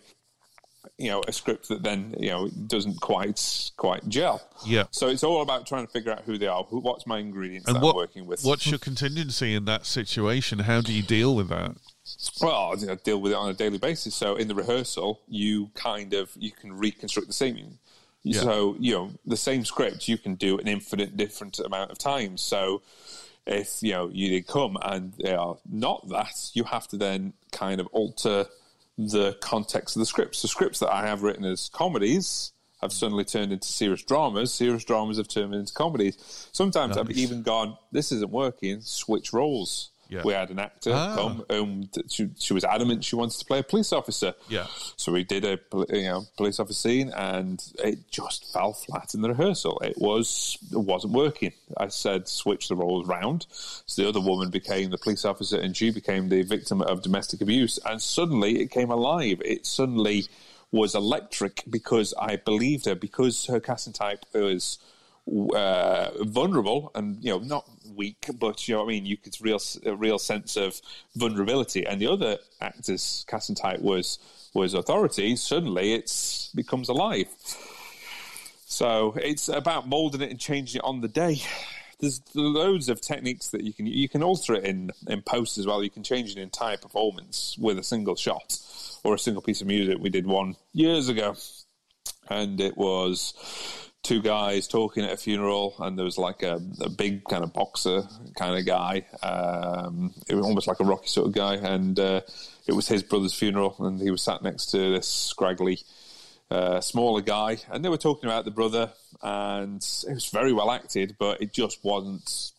you 0.99 1.09
know 1.09 1.23
a 1.27 1.33
script 1.33 1.69
that 1.69 1.83
then 1.83 2.15
you 2.21 2.29
know 2.31 2.49
doesn't 2.67 3.01
quite 3.01 3.71
quite 3.79 4.07
gel. 4.09 4.43
Yeah. 4.67 4.85
So 4.91 5.09
it's 5.09 5.25
all 5.25 5.41
about 5.41 5.67
trying 5.67 5.87
to 5.87 5.93
figure 5.93 6.13
out 6.13 6.23
who 6.25 6.37
they 6.37 6.49
are. 6.49 6.65
Who, 6.65 6.81
what's 6.81 7.07
my 7.07 7.19
ingredients 7.19 7.67
and 7.67 7.77
that 7.77 7.83
what 7.83 7.93
I'm 7.93 7.97
working 7.97 8.27
with? 8.27 8.43
what's 8.45 8.67
your 8.67 8.79
contingency 8.91 9.55
in 9.55 9.65
that 9.65 9.87
situation? 9.87 10.59
How 10.61 10.83
do 10.83 10.93
you 10.93 11.03
deal 11.03 11.35
with 11.35 11.49
that? 11.49 11.77
Well, 12.41 12.75
you 12.79 12.87
know, 12.87 12.97
deal 12.97 13.21
with 13.21 13.33
it 13.33 13.37
on 13.37 13.49
a 13.49 13.55
daily 13.55 13.79
basis. 13.79 14.15
So 14.15 14.37
in 14.37 14.49
the 14.49 14.55
rehearsal, 14.55 15.21
you 15.29 15.71
kind 15.75 16.13
of 16.15 16.31
you 16.37 16.51
can 16.51 16.73
reconstruct 16.73 17.29
the 17.29 17.35
same. 17.35 17.79
So 18.33 18.77
you 18.79 18.95
know 18.95 19.11
the 19.27 19.37
same 19.37 19.65
script 19.65 20.07
you 20.07 20.17
can 20.17 20.37
do 20.37 20.57
an 20.59 20.69
infinite 20.69 21.17
different 21.17 21.59
amount 21.59 21.91
of 21.91 21.99
times. 21.99 22.41
So 22.41 22.83
if 23.47 23.83
you 23.83 23.93
know 23.93 24.11
you 24.13 24.29
did 24.29 24.47
come 24.47 24.79
and 24.81 25.13
they 25.15 25.35
are 25.35 25.59
not 25.69 26.09
that, 26.11 26.51
you 26.55 26.65
have 26.65 26.87
to 26.89 26.97
then 26.97 27.33
kind 27.51 27.81
of 27.81 27.89
alter 27.89 28.47
the 28.97 29.37
context 29.41 29.97
of 29.97 30.01
the 30.01 30.07
scripts. 30.07 30.43
The 30.43 30.49
scripts 30.49 30.79
that 30.81 30.93
I 30.93 31.07
have 31.07 31.23
written 31.23 31.45
as 31.45 31.69
comedies 31.69 32.53
have 32.81 32.93
suddenly 32.93 33.25
turned 33.25 33.53
into 33.53 33.67
serious 33.67 34.03
dramas. 34.03 34.53
Serious 34.53 34.85
dramas 34.85 35.17
have 35.17 35.29
turned 35.29 35.55
into 35.55 35.73
comedies. 35.73 36.49
Sometimes 36.53 36.97
I've 36.97 37.11
even 37.11 37.43
gone, 37.43 37.77
"This 37.91 38.13
isn't 38.13 38.31
working." 38.31 38.81
Switch 38.83 39.33
roles. 39.33 39.92
Yeah. 40.13 40.23
We 40.25 40.33
had 40.35 40.51
an 40.51 40.59
actor 40.59 40.93
Ah. 40.93 41.15
come. 41.17 41.89
Th- 41.93 42.07
she, 42.11 42.29
she 42.39 42.53
was 42.53 42.65
adamant 42.65 43.03
she 43.05 43.17
wanted 43.17 43.39
to 43.39 43.45
play 43.47 43.61
a 43.61 43.63
police 43.63 43.93
officer. 43.93 44.35
Yeah. 44.49 44.67
So 44.97 45.11
we 45.13 45.25
did 45.25 45.45
a 45.45 45.59
you 45.91 46.03
know 46.03 46.25
police 46.37 46.61
officer 46.61 46.81
scene, 46.89 47.11
and 47.17 47.63
it 47.83 48.11
just 48.11 48.53
fell 48.53 48.73
flat 48.75 49.15
in 49.15 49.23
the 49.23 49.31
rehearsal. 49.31 49.79
It 49.81 49.97
was 49.99 50.59
it 50.71 50.77
wasn't 50.79 51.15
working. 51.15 51.53
I 51.77 51.89
said 51.89 52.29
switch 52.29 52.69
the 52.69 52.77
roles 52.77 53.07
round. 53.07 53.47
So 53.87 54.03
the 54.03 54.09
other 54.09 54.21
woman 54.21 54.51
became 54.51 54.91
the 54.91 54.99
police 54.99 55.25
officer, 55.25 55.59
and 55.59 55.77
she 55.77 55.91
became 55.91 56.29
the 56.29 56.43
victim 56.43 56.83
of 56.83 57.03
domestic 57.03 57.41
abuse. 57.41 57.79
And 57.87 58.01
suddenly 58.03 58.61
it 58.61 58.71
came 58.71 58.91
alive. 58.91 59.41
It 59.45 59.65
suddenly 59.67 60.27
was 60.71 60.95
electric 60.95 61.63
because 61.69 62.15
I 62.19 62.37
believed 62.37 62.87
her 62.87 62.95
because 62.95 63.47
her 63.47 63.61
casting 63.61 63.93
type 63.93 64.25
was 64.35 64.79
uh, 65.29 66.11
vulnerable 66.25 66.91
and 66.95 67.23
you 67.23 67.31
know 67.31 67.39
not 67.39 67.69
weak, 67.95 68.27
but 68.39 68.67
you 68.67 68.75
know 68.75 68.81
what 68.81 68.87
I 68.87 68.95
mean. 68.95 69.07
You 69.07 69.17
could 69.17 69.37
real 69.41 69.61
a 69.87 69.95
real 69.95 70.19
sense 70.19 70.57
of 70.57 70.81
vulnerability, 71.15 71.87
and 71.87 72.01
the 72.01 72.09
other 72.09 72.39
actor's 72.61 73.25
casting 73.29 73.55
type 73.55 73.81
was 73.81 74.19
was 74.55 74.75
authority. 74.75 75.37
Suddenly, 75.37 75.95
it's 75.95 76.51
becomes 76.55 76.89
alive. 76.89 77.29
So 78.67 79.15
it's 79.23 79.49
about 79.49 79.87
molding 79.87 80.23
it 80.23 80.31
and 80.31 80.41
changing 80.41 80.81
it 80.81 80.85
on 80.85 81.03
the 81.03 81.09
day. 81.09 81.43
There's 82.01 82.21
loads 82.35 82.89
of 82.89 83.01
techniques 83.01 83.51
that 83.51 83.63
you 83.63 83.73
can 83.73 83.87
you 83.87 84.09
can 84.09 84.23
alter 84.23 84.55
it 84.55 84.65
in 84.65 84.91
in 85.07 85.23
post 85.23 85.57
as 85.57 85.67
well. 85.67 85.85
You 85.85 85.91
can 85.91 86.03
change 86.03 86.33
an 86.33 86.41
entire 86.41 86.77
performance 86.77 87.57
with 87.59 87.79
a 87.79 87.85
single 87.85 88.17
shot 88.17 88.59
or 89.05 89.15
a 89.15 89.19
single 89.19 89.43
piece 89.43 89.61
of 89.61 89.67
music. 89.69 89.99
We 90.01 90.11
did 90.11 90.27
one 90.27 90.57
years 90.73 91.09
ago, 91.09 91.37
and 92.29 92.61
it 92.61 92.77
was 92.77 93.35
two 94.03 94.21
guys 94.21 94.67
talking 94.67 95.05
at 95.05 95.13
a 95.13 95.17
funeral, 95.17 95.75
and 95.79 95.97
there 95.97 96.05
was 96.05 96.19
like 96.19 96.43
a, 96.43 96.61
a 96.81 96.91
big 96.91 97.25
kind 97.25 97.45
of 97.45 97.53
boxer 97.53 98.03
kind 98.37 98.59
of 98.59 98.67
guy. 98.67 99.07
Um, 99.23 100.13
it 100.29 100.35
was 100.35 100.45
almost 100.45 100.67
like 100.67 100.81
a 100.81 100.85
Rocky 100.85 101.09
sort 101.09 101.29
of 101.29 101.33
guy, 101.33 101.55
and 101.55 101.99
uh, 101.99 102.21
it 102.67 102.73
was 102.73 102.89
his 102.89 103.03
brother's 103.03 103.35
funeral, 103.35 103.77
and 103.79 104.01
he 104.01 104.11
was 104.11 104.23
sat 104.23 104.43
next 104.43 104.67
to 104.73 104.93
this 104.93 105.09
scraggly, 105.09 105.81
uh, 106.51 106.81
smaller 106.81 107.21
guy, 107.21 107.59
and 107.71 107.85
they 107.85 107.89
were 107.89 107.97
talking 107.97 108.29
about 108.29 108.45
the 108.45 108.51
brother, 108.51 108.93
and 109.23 109.77
it 110.09 110.15
was 110.15 110.29
very 110.31 110.53
well 110.53 110.71
acted, 110.71 111.17
but 111.19 111.41
it 111.41 111.53
just 111.53 111.85
wasn't 111.85 112.53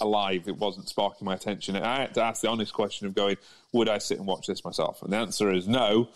alive. 0.00 0.48
It 0.48 0.56
wasn't 0.56 0.88
sparking 0.88 1.24
my 1.24 1.34
attention. 1.34 1.76
And 1.76 1.84
I 1.84 2.00
had 2.00 2.14
to 2.14 2.22
ask 2.22 2.42
the 2.42 2.48
honest 2.48 2.72
question 2.72 3.06
of 3.06 3.14
going, 3.14 3.36
would 3.72 3.88
I 3.88 3.98
sit 3.98 4.18
and 4.18 4.26
watch 4.26 4.46
this 4.46 4.64
myself? 4.64 5.02
And 5.02 5.12
the 5.12 5.16
answer 5.16 5.52
is 5.52 5.68
no. 5.68 6.08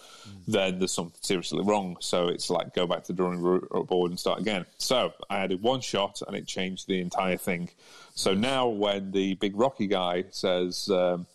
Then 0.48 0.78
there's 0.78 0.92
something 0.92 1.18
seriously 1.20 1.62
wrong. 1.62 1.96
So 2.00 2.28
it's 2.28 2.48
like 2.48 2.74
go 2.74 2.86
back 2.86 3.04
to 3.04 3.12
the 3.12 3.16
drawing 3.16 3.60
board 3.86 4.10
and 4.10 4.18
start 4.18 4.40
again. 4.40 4.64
So 4.78 5.12
I 5.28 5.38
added 5.38 5.62
one 5.62 5.80
shot 5.80 6.22
and 6.26 6.36
it 6.36 6.46
changed 6.46 6.86
the 6.86 7.00
entire 7.00 7.36
thing. 7.36 7.68
So 8.14 8.34
now 8.34 8.68
when 8.68 9.12
the 9.12 9.34
big 9.34 9.56
Rocky 9.56 9.86
guy 9.86 10.24
says, 10.30 10.88
um, 10.90 11.26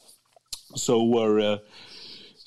"So 0.75 1.03
we're." 1.03 1.39
Uh, 1.39 1.57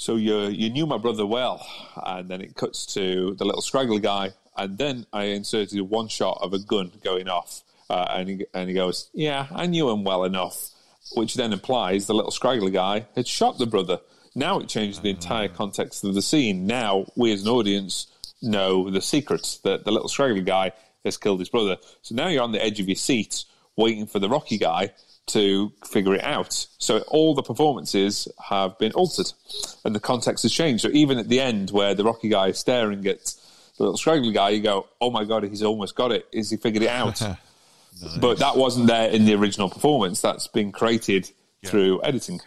so 0.01 0.17
you 0.17 0.47
you 0.47 0.71
knew 0.71 0.87
my 0.87 0.97
brother 0.97 1.27
well, 1.27 1.67
and 2.07 2.27
then 2.27 2.41
it 2.41 2.57
cuts 2.57 2.87
to 2.95 3.35
the 3.35 3.45
little 3.45 3.61
scraggly 3.61 4.01
guy, 4.01 4.31
and 4.57 4.79
then 4.79 5.05
I 5.13 5.25
inserted 5.25 5.79
one 5.83 6.09
shot 6.09 6.39
of 6.41 6.55
a 6.55 6.59
gun 6.59 6.91
going 7.05 7.29
off, 7.29 7.63
uh, 7.91 8.07
and 8.11 8.29
he 8.29 8.47
and 8.55 8.69
he 8.69 8.75
goes, 8.75 9.11
"Yeah, 9.13 9.49
I 9.51 9.67
knew 9.67 9.91
him 9.91 10.05
well 10.05 10.25
enough," 10.25 10.71
which 11.15 11.35
then 11.35 11.53
implies 11.53 12.07
the 12.07 12.15
little 12.15 12.31
scraggly 12.31 12.71
guy 12.71 13.07
had 13.17 13.27
shot 13.27 13.59
the 13.59 13.67
brother. 13.67 13.99
Now 14.35 14.61
it 14.61 14.69
changes 14.69 15.01
the 15.01 15.11
entire 15.11 15.49
context 15.49 16.05
of 16.05 16.15
the 16.15 16.23
scene. 16.23 16.67
Now 16.67 17.07
we 17.17 17.33
as 17.33 17.43
an 17.43 17.49
audience 17.49 18.07
know 18.41 18.89
the 18.89 19.03
secrets 19.03 19.59
that 19.59 19.85
the 19.85 19.91
little 19.91 20.09
scraggly 20.09 20.43
guy 20.43 20.73
has 21.05 21.17
killed 21.17 21.41
his 21.41 21.49
brother. 21.49 21.79
So 22.03 22.15
now 22.15 22.29
you're 22.29 22.43
on 22.43 22.53
the 22.53 22.65
edge 22.65 22.79
of 22.79 22.89
your 22.89 22.97
seat, 22.97 23.45
waiting 23.77 24.07
for 24.07 24.21
the 24.21 24.29
Rocky 24.29 24.57
guy 24.57 24.93
to 25.27 25.73
figure 25.85 26.15
it 26.15 26.23
out. 26.23 26.67
So 26.79 26.99
all 27.09 27.35
the 27.35 27.43
performances 27.43 28.29
have 28.49 28.79
been 28.79 28.93
altered, 28.93 29.33
and 29.85 29.95
the 29.95 30.01
context 30.01 30.43
has 30.45 30.53
changed. 30.53 30.83
So 30.83 30.91
even 30.93 31.19
at 31.19 31.29
the 31.29 31.41
end, 31.41 31.71
where 31.71 31.95
the 31.95 32.05
Rocky 32.05 32.29
guy 32.29 32.49
is 32.49 32.59
staring 32.59 33.05
at 33.07 33.35
the 33.77 33.85
little 33.85 33.97
scraggly 33.97 34.33
guy, 34.33 34.51
you 34.51 34.63
go, 34.63 34.87
"Oh 35.01 35.11
my 35.11 35.25
god, 35.25 35.43
he's 35.43 35.65
almost 35.65 35.97
got 35.97 36.13
it. 36.13 36.27
Is 36.31 36.51
he 36.51 36.57
figured 36.57 36.85
it 36.85 36.89
out?" 36.89 37.21
But 38.21 38.39
that 38.39 38.57
wasn't 38.57 38.87
there 38.87 39.11
in 39.11 39.25
the 39.25 39.35
original 39.35 39.69
performance. 39.69 40.21
That's 40.21 40.47
been 40.47 40.73
created 40.73 41.31
through 41.65 42.03
editing. 42.03 42.41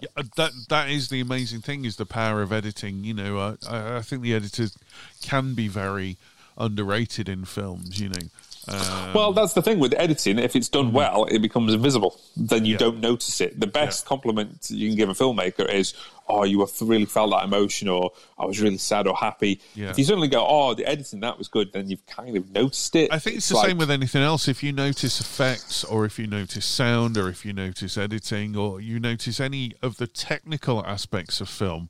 Yeah, 0.00 0.08
uh, 0.16 0.24
that 0.36 0.52
that 0.68 0.90
is 0.90 1.08
the 1.08 1.20
amazing 1.20 1.62
thing 1.62 1.84
is 1.84 1.96
the 1.96 2.06
power 2.06 2.42
of 2.42 2.52
editing. 2.52 3.04
You 3.04 3.14
know, 3.14 3.56
I, 3.68 3.96
I 3.96 4.02
think 4.02 4.22
the 4.22 4.34
editors 4.34 4.76
can 5.22 5.54
be 5.54 5.68
very 5.68 6.18
underrated 6.58 7.28
in 7.28 7.44
films. 7.44 8.00
You 8.00 8.10
know, 8.10 8.28
um, 8.68 9.12
Well, 9.14 9.32
that's 9.32 9.52
the 9.52 9.62
thing 9.62 9.78
with 9.78 9.94
editing. 9.96 10.38
If 10.38 10.56
it's 10.56 10.68
done 10.68 10.92
well, 10.92 11.24
it 11.26 11.40
becomes 11.40 11.72
invisible. 11.72 12.20
Then 12.36 12.64
you 12.64 12.72
Yeah. 12.72 12.78
don't 12.78 13.00
notice 13.00 13.40
it. 13.40 13.58
The 13.60 13.66
best 13.66 14.06
compliment 14.06 14.66
you 14.70 14.88
can 14.88 14.96
give 14.96 15.08
a 15.08 15.14
filmmaker 15.14 15.68
is, 15.72 15.94
"Oh, 16.28 16.44
you 16.44 16.66
really 16.80 17.04
felt 17.06 17.30
that 17.30 17.44
emotion," 17.44 17.88
or 17.88 18.12
"I 18.38 18.44
was 18.44 18.60
really 18.60 18.78
sad 18.78 19.06
or 19.06 19.14
happy." 19.16 19.60
Yeah. 19.74 19.90
If 19.90 19.98
you 19.98 20.04
suddenly 20.04 20.28
go, 20.28 20.44
"Oh, 20.46 20.74
the 20.74 20.86
editing 20.86 21.20
that 21.20 21.38
was 21.38 21.48
good," 21.48 21.72
then 21.72 21.88
you've 21.88 22.04
kind 22.06 22.36
of 22.36 22.50
noticed 22.50 22.94
it. 22.96 23.12
I 23.12 23.18
think 23.18 23.36
it's, 23.36 23.48
the 23.48 23.56
like- 23.56 23.68
same 23.68 23.78
with 23.78 23.90
anything 23.90 24.22
else. 24.22 24.48
If 24.48 24.62
you 24.62 24.72
notice 24.72 25.20
effects, 25.20 25.84
or 25.84 26.04
if 26.04 26.18
you 26.18 26.26
notice 26.26 26.64
sound, 26.66 27.16
or 27.16 27.28
if 27.28 27.44
you 27.44 27.52
notice 27.52 27.96
editing, 27.96 28.56
or 28.56 28.80
you 28.80 28.98
notice 29.00 29.40
any 29.40 29.72
of 29.82 29.96
the 29.98 30.06
technical 30.06 30.84
aspects 30.84 31.40
of 31.40 31.48
film, 31.48 31.88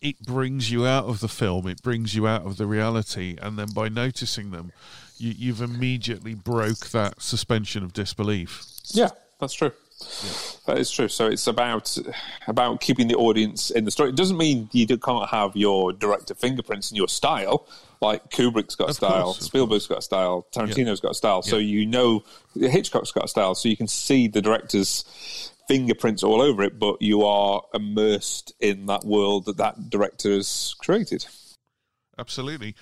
it 0.00 0.20
brings 0.20 0.68
you 0.70 0.84
out 0.84 1.04
of 1.04 1.20
the 1.20 1.28
film. 1.28 1.66
It 1.68 1.80
brings 1.80 2.14
you 2.14 2.26
out 2.26 2.44
of 2.44 2.56
the 2.56 2.66
reality, 2.66 3.36
and 3.40 3.56
then 3.58 3.68
by 3.72 3.88
noticing 3.88 4.50
them, 4.50 4.72
you, 5.22 5.34
you've 5.38 5.60
immediately 5.62 6.34
broke 6.34 6.90
that 6.90 7.22
suspension 7.22 7.84
of 7.84 7.92
disbelief. 7.92 8.64
Yeah, 8.88 9.10
that's 9.38 9.54
true. 9.54 9.72
That 10.66 10.78
is 10.78 10.90
true. 10.90 11.06
So 11.06 11.28
it's 11.28 11.46
about 11.46 11.96
about 12.48 12.80
keeping 12.80 13.06
the 13.06 13.14
audience 13.14 13.70
in 13.70 13.84
the 13.84 13.90
story. 13.92 14.08
It 14.10 14.16
doesn't 14.16 14.36
mean 14.36 14.68
you 14.72 14.86
can't 14.86 15.28
have 15.30 15.56
your 15.56 15.92
director 15.92 16.34
fingerprints 16.34 16.90
and 16.90 16.96
your 16.98 17.06
style. 17.08 17.68
Like 18.00 18.30
Kubrick's 18.30 18.74
got 18.74 18.90
Of 18.90 18.96
style, 18.96 19.24
course, 19.26 19.38
Spielberg's 19.38 19.86
got 19.86 19.98
a 19.98 20.02
style, 20.02 20.44
Tarantino's 20.52 20.98
got 20.98 21.12
a 21.12 21.14
style. 21.14 21.42
So 21.42 21.56
Yeah. 21.56 21.66
you 21.78 21.86
know 21.86 22.24
Hitchcock's 22.58 23.12
got 23.12 23.26
a 23.26 23.28
style. 23.28 23.54
So 23.54 23.68
you 23.68 23.76
can 23.76 23.86
see 23.86 24.26
the 24.26 24.42
director's 24.42 25.04
fingerprints 25.68 26.24
all 26.24 26.42
over 26.42 26.64
it, 26.64 26.80
but 26.80 27.00
you 27.00 27.24
are 27.24 27.62
immersed 27.72 28.54
in 28.58 28.86
that 28.86 29.04
world 29.04 29.44
that 29.44 29.58
that 29.58 29.88
director 29.88 30.32
has 30.32 30.74
created. 30.80 31.26
Absolutely. 32.18 32.74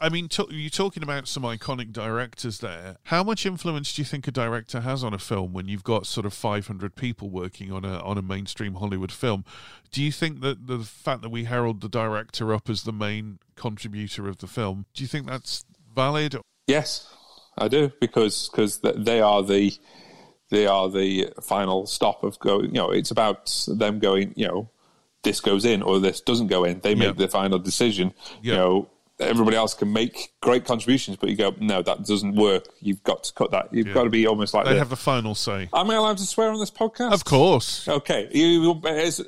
I 0.00 0.08
mean, 0.08 0.28
to, 0.28 0.46
you're 0.50 0.70
talking 0.70 1.02
about 1.02 1.26
some 1.26 1.42
iconic 1.42 1.92
directors 1.92 2.58
there. 2.60 2.98
How 3.04 3.24
much 3.24 3.44
influence 3.44 3.92
do 3.94 4.00
you 4.02 4.06
think 4.06 4.28
a 4.28 4.30
director 4.30 4.80
has 4.80 5.02
on 5.02 5.12
a 5.12 5.18
film 5.18 5.52
when 5.52 5.66
you've 5.66 5.82
got 5.82 6.06
sort 6.06 6.24
of 6.24 6.32
500 6.32 6.94
people 6.94 7.28
working 7.30 7.72
on 7.72 7.84
a 7.84 7.98
on 8.00 8.16
a 8.16 8.22
mainstream 8.22 8.74
Hollywood 8.74 9.10
film? 9.10 9.44
Do 9.90 10.02
you 10.02 10.12
think 10.12 10.40
that 10.42 10.66
the 10.68 10.78
fact 10.80 11.22
that 11.22 11.30
we 11.30 11.44
herald 11.44 11.80
the 11.80 11.88
director 11.88 12.54
up 12.54 12.68
as 12.70 12.84
the 12.84 12.92
main 12.92 13.40
contributor 13.56 14.28
of 14.28 14.38
the 14.38 14.46
film, 14.46 14.86
do 14.94 15.02
you 15.02 15.08
think 15.08 15.26
that's 15.26 15.64
valid? 15.94 16.36
Yes, 16.68 17.12
I 17.56 17.66
do 17.68 17.90
because 18.00 18.48
because 18.48 18.78
they 18.80 19.20
are 19.20 19.42
the 19.42 19.72
they 20.50 20.66
are 20.66 20.88
the 20.88 21.32
final 21.42 21.86
stop 21.86 22.22
of 22.22 22.38
going. 22.38 22.66
You 22.66 22.72
know, 22.82 22.90
it's 22.90 23.10
about 23.10 23.52
them 23.66 23.98
going. 23.98 24.32
You 24.36 24.46
know, 24.46 24.70
this 25.24 25.40
goes 25.40 25.64
in 25.64 25.82
or 25.82 25.98
this 25.98 26.20
doesn't 26.20 26.46
go 26.46 26.62
in. 26.62 26.78
They 26.80 26.94
make 26.94 27.08
Yeah. 27.18 27.26
the 27.26 27.28
final 27.28 27.58
decision. 27.58 28.14
Yeah. 28.42 28.52
You 28.52 28.58
know, 28.58 28.88
everybody 29.20 29.56
else 29.56 29.74
can 29.74 29.92
make 29.92 30.32
great 30.40 30.64
contributions, 30.64 31.16
but 31.16 31.28
you 31.28 31.36
go, 31.36 31.54
no, 31.60 31.82
that 31.82 32.04
doesn't 32.06 32.34
work. 32.36 32.64
You've 32.80 33.02
got 33.02 33.24
to 33.24 33.32
cut 33.34 33.50
that. 33.50 33.72
You've 33.72 33.88
Yeah. 33.88 33.94
got 33.94 34.04
to 34.04 34.10
be 34.10 34.26
almost 34.26 34.54
like. 34.54 34.64
They 34.66 34.72
the- 34.74 34.78
have 34.78 34.90
the 34.90 34.96
final 34.96 35.34
say. 35.34 35.68
Am 35.74 35.90
I 35.90 35.94
allowed 35.94 36.18
to 36.18 36.26
swear 36.26 36.50
on 36.50 36.60
this 36.60 36.70
podcast? 36.70 37.12
Of 37.12 37.24
course. 37.24 37.88
Okay, 37.88 38.28
you 38.32 38.80
as 38.86 39.20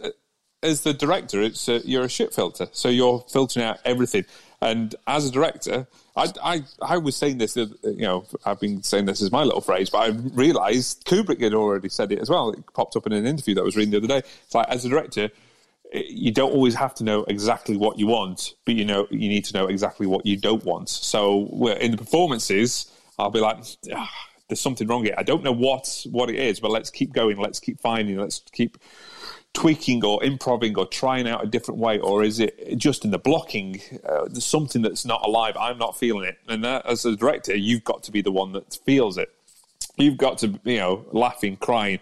as 0.62 0.82
the 0.82 0.92
director, 0.92 1.40
it's 1.40 1.68
uh, 1.68 1.80
you're 1.84 2.04
a 2.04 2.08
shit 2.08 2.34
filter, 2.34 2.68
so 2.72 2.88
you're 2.88 3.24
filtering 3.32 3.64
out 3.64 3.78
everything. 3.84 4.24
And 4.62 4.94
as 5.06 5.26
a 5.26 5.30
director, 5.32 5.86
I 6.16 6.30
I, 6.42 6.62
I 6.82 6.98
was 6.98 7.16
saying 7.16 7.38
this, 7.38 7.56
uh, 7.56 7.66
you 7.82 8.02
know, 8.02 8.26
I've 8.44 8.60
been 8.60 8.82
saying 8.82 9.06
this 9.06 9.22
as 9.22 9.32
my 9.32 9.42
little 9.42 9.62
phrase, 9.62 9.88
but 9.88 9.98
I 9.98 10.08
realised 10.08 11.04
Kubrick 11.06 11.40
had 11.40 11.54
already 11.54 11.88
said 11.88 12.12
it 12.12 12.18
as 12.18 12.28
well. 12.28 12.50
It 12.50 12.62
popped 12.74 12.94
up 12.94 13.06
in 13.06 13.12
an 13.14 13.26
interview 13.26 13.54
that 13.54 13.62
I 13.62 13.64
was 13.64 13.74
reading 13.76 13.92
the 13.92 13.96
other 13.96 14.06
day. 14.06 14.18
It's 14.44 14.54
like 14.54 14.68
as 14.68 14.84
a 14.84 14.88
director. 14.90 15.30
You 15.92 16.30
don't 16.30 16.52
always 16.52 16.74
have 16.74 16.94
to 16.96 17.04
know 17.04 17.24
exactly 17.24 17.76
what 17.76 17.98
you 17.98 18.06
want, 18.06 18.54
but 18.64 18.74
you 18.74 18.84
know 18.84 19.06
you 19.10 19.28
need 19.28 19.44
to 19.46 19.54
know 19.54 19.66
exactly 19.66 20.06
what 20.06 20.24
you 20.24 20.36
don't 20.36 20.64
want. 20.64 20.88
So 20.88 21.46
in 21.80 21.90
the 21.90 21.96
performances, 21.96 22.92
I'll 23.18 23.30
be 23.30 23.40
like, 23.40 23.58
"Ah, 23.92 24.10
"There's 24.48 24.60
something 24.60 24.86
wrong 24.86 25.04
here. 25.04 25.14
I 25.18 25.24
don't 25.24 25.42
know 25.42 25.52
what 25.52 26.06
what 26.10 26.30
it 26.30 26.36
is, 26.36 26.60
but 26.60 26.70
let's 26.70 26.90
keep 26.90 27.12
going. 27.12 27.38
Let's 27.38 27.58
keep 27.58 27.80
finding. 27.80 28.18
Let's 28.18 28.42
keep 28.52 28.78
tweaking 29.52 30.04
or 30.04 30.22
improving 30.22 30.78
or 30.78 30.86
trying 30.86 31.28
out 31.28 31.42
a 31.42 31.46
different 31.46 31.80
way, 31.80 31.98
or 31.98 32.22
is 32.22 32.38
it 32.38 32.76
just 32.76 33.04
in 33.04 33.10
the 33.10 33.18
blocking? 33.18 33.80
Uh, 34.08 34.26
there's 34.26 34.46
something 34.46 34.82
that's 34.82 35.04
not 35.04 35.24
alive. 35.24 35.56
I'm 35.58 35.78
not 35.78 35.98
feeling 35.98 36.24
it, 36.28 36.38
and 36.48 36.62
that, 36.64 36.86
as 36.86 37.04
a 37.04 37.16
director, 37.16 37.56
you've 37.56 37.84
got 37.84 38.02
to 38.04 38.12
be 38.12 38.22
the 38.22 38.32
one 38.32 38.52
that 38.52 38.78
feels 38.84 39.18
it. 39.18 39.30
You've 39.96 40.18
got 40.18 40.38
to, 40.38 40.58
you 40.64 40.76
know, 40.76 41.04
laughing, 41.12 41.56
crying, 41.56 41.98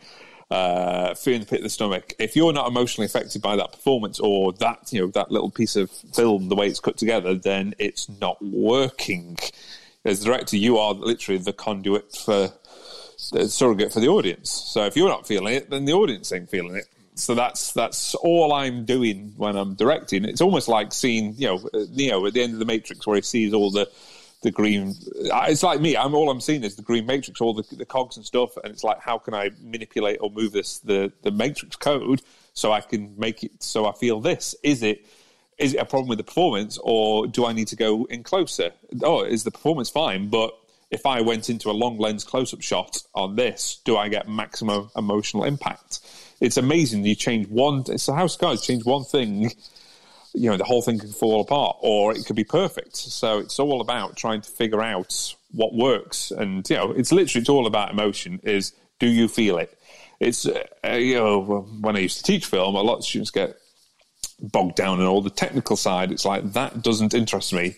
uh, 0.51 1.15
feeling 1.15 1.41
the 1.41 1.47
pit 1.47 1.59
of 1.59 1.65
the 1.65 1.71
stomach. 1.71 2.15
If 2.19 2.35
you're 2.35 2.53
not 2.53 2.69
emotionally 2.69 3.07
affected 3.07 3.43
by 3.43 3.57
that 3.57 3.73
performance 3.73 4.19
or 4.19 4.53
that, 4.55 4.93
you 4.93 5.01
know, 5.01 5.09
that 5.09 5.31
little 5.31 5.51
piece 5.51 5.77
of 5.77 5.91
film, 5.91 6.49
the 6.49 6.57
way 6.57 6.69
it's 6.69 6.81
cut 6.81 6.97
together, 6.97 7.35
then 7.35 7.75
it's 7.79 8.09
not 8.21 8.43
working. 8.43 9.37
As 10.05 10.25
director, 10.25 10.57
you 10.57 10.79
are 10.79 10.95
literally 10.95 11.39
the 11.39 11.53
conduit 11.53 12.15
for 12.15 12.53
the 13.33 13.49
surrogate 13.49 13.93
for 13.93 14.01
the 14.01 14.09
audience. 14.09 14.51
So 14.51 14.85
if 14.85 14.97
you're 14.97 15.09
not 15.09 15.27
feeling 15.27 15.55
it, 15.55 15.71
then 15.71 15.85
the 15.85 15.93
audience 15.93 16.33
ain't 16.33 16.49
feeling 16.49 16.77
it. 16.77 16.87
So 17.15 17.35
that's 17.35 17.73
that's 17.73 18.15
all 18.15 18.53
I'm 18.53 18.85
doing 18.85 19.35
when 19.37 19.57
I'm 19.57 19.75
directing. 19.75 20.25
It's 20.25 20.41
almost 20.41 20.69
like 20.69 20.93
seeing, 20.93 21.35
you 21.37 21.49
know, 21.49 21.69
Neo 21.91 22.25
at 22.27 22.33
the 22.33 22.43
end 22.43 22.53
of 22.53 22.61
the 22.61 22.65
Matrix, 22.65 23.07
where 23.07 23.17
he 23.17 23.23
sees 23.23 23.53
all 23.53 23.71
the 23.73 23.91
the 24.43 24.51
green. 24.51 24.95
It's 25.15 25.63
like 25.63 25.81
me. 25.81 25.97
I'm 25.97 26.15
all 26.15 26.31
I'm 26.31 26.41
seeing 26.41 26.63
is 26.65 26.77
the 26.77 26.83
green 26.83 27.07
matrix, 27.07 27.41
all 27.41 27.55
the, 27.55 27.65
the 27.75 27.85
cogs 27.85 28.17
and 28.17 28.25
stuff, 28.25 28.57
and 28.63 28.73
it's 28.73 28.85
like, 28.85 29.01
how 29.01 29.19
can 29.19 29.35
I 29.35 29.51
manipulate 29.61 30.19
or 30.21 30.31
move 30.31 30.53
this 30.53 30.79
the 30.81 31.13
the 31.23 31.31
matrix 31.31 31.77
code 31.77 32.23
so 32.53 32.73
I 32.73 32.81
can 32.81 33.15
make 33.19 33.43
it 33.43 33.63
so 33.63 33.87
I 33.87 33.93
feel 33.93 34.21
this? 34.21 34.55
Is 34.63 34.83
it 34.83 35.07
is 35.59 35.75
it 35.75 35.79
a 35.79 35.85
problem 35.85 36.09
with 36.09 36.19
the 36.19 36.25
performance, 36.25 36.79
or 36.83 37.27
do 37.27 37.45
I 37.45 37.53
need 37.53 37.69
to 37.69 37.77
go 37.77 38.05
in 38.05 38.23
closer? 38.23 38.71
Oh, 39.03 39.25
is 39.25 39.43
the 39.43 39.51
performance 39.51 39.91
fine? 39.91 40.29
But 40.29 40.57
if 40.91 41.05
I 41.05 41.21
went 41.21 41.51
into 41.51 41.71
a 41.71 41.73
long 41.73 41.99
lens 41.99 42.25
close 42.25 42.55
up 42.55 42.63
shot 42.63 43.03
on 43.15 43.37
this, 43.37 43.81
do 43.85 43.97
I 43.97 44.09
get 44.09 44.29
maximum 44.29 44.91
emotional 44.97 45.45
impact? 45.45 46.01
It's 46.41 46.57
amazing. 46.57 47.05
You 47.05 47.17
change 47.17 47.49
one. 47.49 47.85
It's 47.89 48.09
of 48.09 48.39
cards. 48.39 48.65
Change 48.65 48.85
one 48.85 49.05
thing 49.05 49.51
you 50.35 50.51
know 50.51 50.57
the 50.57 50.65
whole 50.65 50.83
thing 50.83 50.99
can 50.99 51.11
fall 51.11 51.41
apart 51.41 51.77
or 51.81 52.13
it 52.15 52.25
could 52.27 52.37
be 52.37 52.45
perfect. 52.45 52.97
So 52.97 53.39
it's 53.39 53.59
all 53.59 53.81
about 53.81 54.17
trying 54.17 54.41
to 54.41 54.51
figure 54.51 54.83
out 54.83 55.35
what 55.53 55.75
works. 55.75 56.31
And 56.31 56.69
you 56.69 56.77
know 56.77 56.93
it's 56.93 57.13
literally 57.13 57.41
it's 57.41 57.49
all 57.49 57.67
about 57.67 57.91
emotion 57.91 58.41
is 58.43 58.73
do 58.99 59.07
you 59.07 59.29
feel 59.29 59.59
it? 59.59 59.77
It's 60.21 60.47
uh, 60.47 60.65
you 60.93 61.15
know 61.15 61.67
when 61.81 61.97
i 61.97 62.01
used 62.01 62.19
to 62.19 62.25
teach 62.25 62.47
film 62.47 62.75
a 62.75 62.83
lot 62.83 62.99
of 62.99 63.05
students 63.05 63.31
get 63.31 63.57
bogged 64.41 64.77
down 64.77 65.01
in 65.01 65.07
all 65.07 65.23
the 65.23 65.31
technical 65.31 65.77
side. 65.77 66.13
It's 66.13 66.25
like 66.25 66.53
that 66.53 66.83
doesn't 66.83 67.15
interest 67.15 67.53
me. 67.53 67.77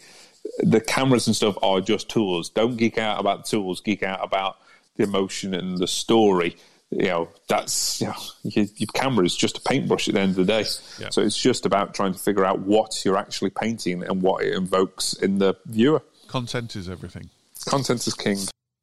The 0.58 0.80
cameras 0.80 1.26
and 1.26 1.36
stuff 1.36 1.56
are 1.62 1.80
just 1.80 2.08
tools. 2.08 2.48
Don't 2.48 2.76
geek 2.76 2.98
out 2.98 3.20
about 3.20 3.44
the 3.44 3.50
tools. 3.50 3.80
Geek 3.80 4.02
out 4.02 4.20
about 4.22 4.56
the 4.96 5.04
emotion 5.04 5.54
and 5.54 5.78
the 5.78 5.86
story 5.86 6.56
you 6.90 7.06
know 7.06 7.28
that's 7.48 8.00
you 8.00 8.06
know 8.08 8.14
your, 8.42 8.66
your 8.76 8.88
camera 8.94 9.24
is 9.24 9.36
just 9.36 9.58
a 9.58 9.60
paintbrush 9.60 10.08
at 10.08 10.14
the 10.14 10.20
end 10.20 10.30
of 10.30 10.36
the 10.36 10.44
day 10.44 10.64
Yeah. 10.98 11.10
so 11.10 11.20
it's 11.22 11.36
just 11.38 11.64
about 11.66 11.94
trying 11.94 12.12
to 12.12 12.18
figure 12.18 12.44
out 12.44 12.60
what 12.60 13.04
you're 13.04 13.16
actually 13.16 13.50
painting 13.50 14.02
and 14.02 14.22
what 14.22 14.44
it 14.44 14.54
invokes 14.54 15.12
in 15.14 15.38
the 15.38 15.56
viewer 15.66 16.02
Content 16.26 16.74
is 16.76 16.88
everything. 16.88 17.30
content 17.66 18.06
is 18.06 18.14
king 18.14 18.38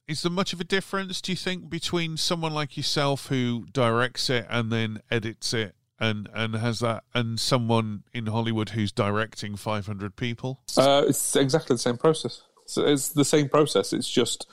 Is 0.07 0.21
there 0.21 0.31
much 0.31 0.53
of 0.53 0.61
a 0.61 0.63
difference, 0.63 1.19
do 1.21 1.31
you 1.33 1.35
think, 1.35 1.69
between 1.69 2.15
someone 2.17 2.53
like 2.53 2.77
yourself 2.77 3.27
who 3.27 3.65
directs 3.73 4.29
it 4.29 4.45
and 4.49 4.71
then 4.71 5.01
edits 5.11 5.53
it 5.53 5.75
and, 5.99 6.29
and 6.33 6.55
has 6.55 6.79
that, 6.79 7.03
and 7.13 7.39
someone 7.39 8.03
in 8.13 8.27
Hollywood 8.27 8.69
who's 8.69 8.91
directing 8.91 9.55
500 9.57 10.15
people? 10.15 10.59
Uh, 10.77 11.03
it's 11.09 11.35
exactly 11.35 11.73
the 11.73 11.79
same 11.79 11.97
process. 11.97 12.41
So 12.67 12.85
it's 12.85 13.09
the 13.09 13.25
same 13.25 13.49
process. 13.49 13.91
It's 13.93 14.09
just, 14.09 14.45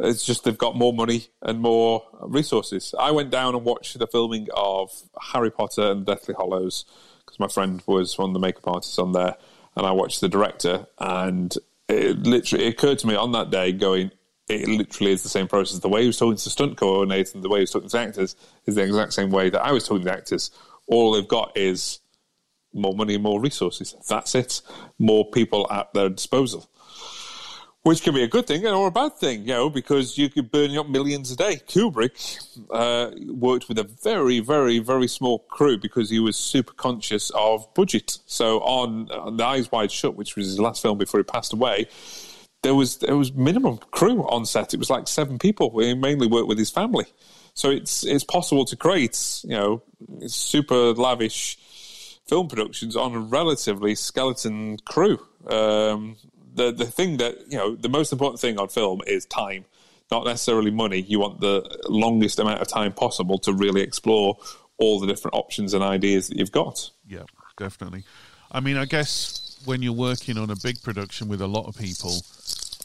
it's 0.00 0.24
just 0.24 0.44
they've 0.44 0.56
got 0.56 0.76
more 0.76 0.92
money 0.92 1.26
and 1.42 1.60
more 1.60 2.04
resources. 2.22 2.94
I 2.98 3.10
went 3.10 3.30
down 3.30 3.54
and 3.54 3.64
watched 3.64 3.98
the 3.98 4.06
filming 4.06 4.48
of 4.54 4.90
Harry 5.32 5.50
Potter 5.50 5.90
and 5.92 6.06
the 6.06 6.14
Deathly 6.14 6.34
Hallows 6.36 6.84
because 7.24 7.38
my 7.38 7.48
friend 7.48 7.82
was 7.86 8.18
one 8.18 8.30
of 8.30 8.34
the 8.34 8.40
makeup 8.40 8.66
artists 8.66 8.98
on 8.98 9.12
there, 9.12 9.36
and 9.76 9.86
I 9.86 9.92
watched 9.92 10.20
the 10.20 10.28
director, 10.28 10.86
and 10.98 11.54
it 11.88 12.18
literally 12.22 12.66
it 12.66 12.74
occurred 12.74 12.98
to 13.00 13.06
me 13.06 13.14
on 13.14 13.32
that 13.32 13.50
day, 13.50 13.72
going, 13.72 14.10
it 14.48 14.66
literally 14.66 15.12
is 15.12 15.22
the 15.22 15.28
same 15.28 15.46
process. 15.46 15.78
The 15.78 15.88
way 15.88 16.02
he 16.02 16.06
was 16.08 16.18
talking 16.18 16.36
to 16.36 16.44
the 16.44 16.50
stunt 16.50 16.76
coordinator 16.76 17.32
and 17.34 17.44
the 17.44 17.48
way 17.48 17.58
he 17.58 17.62
was 17.62 17.70
talking 17.70 17.88
to 17.88 17.96
the 17.96 18.02
actors 18.02 18.36
is 18.66 18.74
the 18.74 18.82
exact 18.82 19.12
same 19.12 19.30
way 19.30 19.50
that 19.50 19.62
I 19.62 19.72
was 19.72 19.86
talking 19.86 20.04
to 20.04 20.10
the 20.10 20.16
actors. 20.16 20.50
All 20.86 21.12
they've 21.12 21.28
got 21.28 21.56
is 21.56 22.00
more 22.72 22.94
money, 22.94 23.14
and 23.14 23.22
more 23.22 23.40
resources. 23.40 23.94
That's 24.08 24.34
it. 24.34 24.62
More 24.98 25.28
people 25.30 25.70
at 25.70 25.92
their 25.92 26.08
disposal. 26.08 26.69
Which 27.82 28.02
can 28.02 28.14
be 28.14 28.22
a 28.22 28.28
good 28.28 28.46
thing 28.46 28.66
or 28.66 28.88
a 28.88 28.90
bad 28.90 29.16
thing, 29.16 29.40
you 29.40 29.54
know, 29.54 29.70
because 29.70 30.18
you 30.18 30.28
could 30.28 30.50
burn 30.50 30.76
up 30.76 30.88
millions 30.88 31.30
a 31.30 31.36
day. 31.36 31.56
Kubrick 31.66 32.38
uh, 32.70 33.10
worked 33.32 33.68
with 33.68 33.78
a 33.78 33.84
very, 33.84 34.40
very, 34.40 34.78
very 34.78 35.08
small 35.08 35.38
crew 35.50 35.78
because 35.78 36.10
he 36.10 36.20
was 36.20 36.36
super 36.36 36.74
conscious 36.74 37.30
of 37.30 37.72
budget. 37.74 38.18
So 38.26 38.60
on, 38.60 39.10
on 39.12 39.38
The 39.38 39.44
Eyes 39.44 39.72
Wide 39.72 39.90
Shut, 39.90 40.14
which 40.14 40.36
was 40.36 40.46
his 40.46 40.58
last 40.58 40.82
film 40.82 40.98
before 40.98 41.20
he 41.20 41.24
passed 41.24 41.54
away, 41.54 41.88
there 42.62 42.74
was 42.74 42.98
there 42.98 43.16
was 43.16 43.32
minimum 43.32 43.78
crew 43.90 44.28
on 44.28 44.44
set. 44.44 44.74
It 44.74 44.78
was 44.78 44.90
like 44.90 45.08
seven 45.08 45.38
people. 45.38 45.78
He 45.80 45.94
mainly 45.94 46.26
worked 46.26 46.48
with 46.48 46.58
his 46.58 46.70
family, 46.70 47.06
so 47.54 47.70
it's 47.70 48.04
it's 48.04 48.24
possible 48.24 48.66
to 48.66 48.76
create 48.76 49.40
you 49.44 49.56
know 49.56 49.82
super 50.26 50.92
lavish 50.92 51.58
film 52.28 52.48
productions 52.48 52.96
on 52.96 53.14
a 53.14 53.18
relatively 53.18 53.94
skeleton 53.94 54.76
crew. 54.84 55.18
Um, 55.48 56.16
the 56.54 56.72
the 56.72 56.86
thing 56.86 57.18
that 57.18 57.50
you 57.50 57.58
know 57.58 57.74
the 57.74 57.88
most 57.88 58.12
important 58.12 58.40
thing 58.40 58.58
on 58.58 58.68
film 58.68 59.00
is 59.06 59.26
time, 59.26 59.64
not 60.10 60.24
necessarily 60.24 60.70
money. 60.70 61.00
You 61.00 61.20
want 61.20 61.40
the 61.40 61.62
longest 61.88 62.38
amount 62.38 62.60
of 62.60 62.68
time 62.68 62.92
possible 62.92 63.38
to 63.40 63.52
really 63.52 63.80
explore 63.80 64.38
all 64.78 64.98
the 64.98 65.06
different 65.06 65.34
options 65.34 65.74
and 65.74 65.84
ideas 65.84 66.28
that 66.28 66.38
you've 66.38 66.52
got. 66.52 66.90
Yeah, 67.06 67.24
definitely. 67.56 68.04
I 68.50 68.60
mean, 68.60 68.76
I 68.76 68.86
guess 68.86 69.60
when 69.64 69.82
you're 69.82 69.92
working 69.92 70.38
on 70.38 70.50
a 70.50 70.56
big 70.56 70.82
production 70.82 71.28
with 71.28 71.40
a 71.40 71.46
lot 71.46 71.66
of 71.66 71.76
people, 71.76 72.22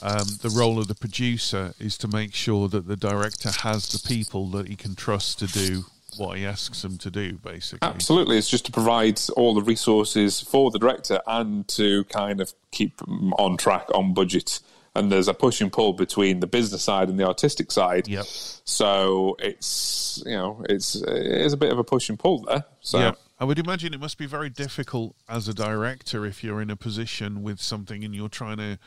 um, 0.01 0.27
the 0.41 0.53
role 0.55 0.77
of 0.77 0.87
the 0.87 0.95
producer 0.95 1.73
is 1.79 1.97
to 1.99 2.07
make 2.07 2.33
sure 2.33 2.67
that 2.67 2.87
the 2.87 2.97
director 2.97 3.49
has 3.49 3.87
the 3.89 4.07
people 4.07 4.47
that 4.47 4.67
he 4.67 4.75
can 4.75 4.93
trust 4.93 5.39
to 5.39 5.47
do 5.47 5.85
what 6.17 6.37
he 6.37 6.45
asks 6.45 6.81
them 6.81 6.97
to 6.99 7.11
do, 7.11 7.33
basically. 7.33 7.87
Absolutely, 7.87 8.37
it's 8.37 8.49
just 8.49 8.65
to 8.65 8.71
provide 8.71 9.19
all 9.35 9.53
the 9.53 9.61
resources 9.61 10.41
for 10.41 10.71
the 10.71 10.79
director 10.79 11.21
and 11.27 11.67
to 11.69 12.03
kind 12.05 12.41
of 12.41 12.53
keep 12.71 13.01
on 13.37 13.57
track, 13.57 13.87
on 13.93 14.13
budget. 14.13 14.59
And 14.97 15.11
there's 15.11 15.27
a 15.27 15.33
push 15.33 15.59
and 15.59 15.73
pull 15.73 15.91
between 15.91 16.39
the 16.39 16.47
business 16.47 16.83
side 16.83 17.09
and 17.09 17.19
the 17.19 17.27
artistic 17.27 17.69
side. 17.69 18.07
Yep. 18.07 18.25
So 18.27 19.35
it's 19.39 20.23
you 20.25 20.35
know 20.35 20.63
it's 20.69 20.95
it 20.95 21.41
is 21.41 21.51
a 21.51 21.57
bit 21.57 21.71
of 21.73 21.79
a 21.79 21.83
push 21.83 22.07
and 22.09 22.17
pull 22.17 22.43
there. 22.43 22.63
So 22.79 22.99
Yeah. 22.99 23.11
I 23.37 23.43
would 23.43 23.59
imagine 23.59 23.93
it 23.93 23.99
must 23.99 24.17
be 24.17 24.25
very 24.25 24.49
difficult 24.49 25.17
as 25.27 25.49
a 25.49 25.53
director 25.53 26.25
if 26.25 26.41
you're 26.45 26.61
in 26.61 26.69
a 26.69 26.77
position 26.77 27.43
with 27.43 27.61
something 27.61 28.05
and 28.05 28.15
you're 28.15 28.29
trying 28.29 28.57
to 28.57 28.79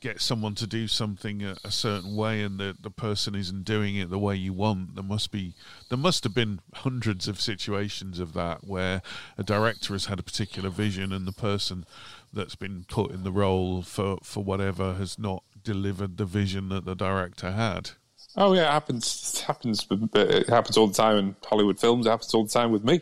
get 0.00 0.20
someone 0.20 0.54
to 0.56 0.66
do 0.66 0.88
something 0.88 1.42
a, 1.42 1.56
a 1.64 1.70
certain 1.70 2.16
way 2.16 2.42
and 2.42 2.58
the, 2.58 2.76
the 2.80 2.90
person 2.90 3.34
isn't 3.34 3.64
doing 3.64 3.96
it 3.96 4.10
the 4.10 4.18
way 4.18 4.34
you 4.34 4.52
want. 4.52 4.94
There 4.94 5.04
must 5.04 5.30
be 5.30 5.54
there 5.88 5.98
must 5.98 6.24
have 6.24 6.34
been 6.34 6.60
hundreds 6.74 7.28
of 7.28 7.40
situations 7.40 8.18
of 8.18 8.32
that 8.34 8.64
where 8.64 9.02
a 9.38 9.42
director 9.42 9.94
has 9.94 10.06
had 10.06 10.18
a 10.18 10.22
particular 10.22 10.70
vision 10.70 11.12
and 11.12 11.26
the 11.26 11.32
person 11.32 11.86
that's 12.32 12.56
been 12.56 12.84
put 12.88 13.10
in 13.10 13.24
the 13.24 13.32
role 13.32 13.82
for, 13.82 14.18
for 14.22 14.44
whatever 14.44 14.94
has 14.94 15.18
not 15.18 15.42
delivered 15.62 16.16
the 16.16 16.24
vision 16.24 16.68
that 16.68 16.84
the 16.84 16.94
director 16.94 17.52
had. 17.52 17.90
Oh 18.36 18.52
yeah, 18.52 18.68
it 18.68 18.72
happens. 18.72 19.34
It 19.34 19.40
happens. 19.46 19.86
It 19.90 20.48
happens 20.48 20.76
all 20.76 20.88
the 20.88 20.94
time 20.94 21.16
in 21.16 21.36
Hollywood 21.44 21.80
films. 21.80 22.06
It 22.06 22.10
happens 22.10 22.34
all 22.34 22.44
the 22.44 22.50
time 22.50 22.70
with 22.70 22.84
me. 22.84 23.00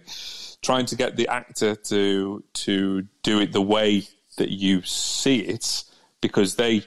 Trying 0.63 0.87
to 0.87 0.97
get 0.97 1.17
the 1.17 1.29
actor 1.29 1.75
to 1.75 2.45
to 2.55 3.03
do 3.23 3.41
it 3.41 3.53
the 3.53 3.61
way 3.61 4.07
that 4.37 4.51
you 4.51 4.83
see 4.83 5.39
it, 5.39 5.85
because 6.25 6.57
they 6.57 6.83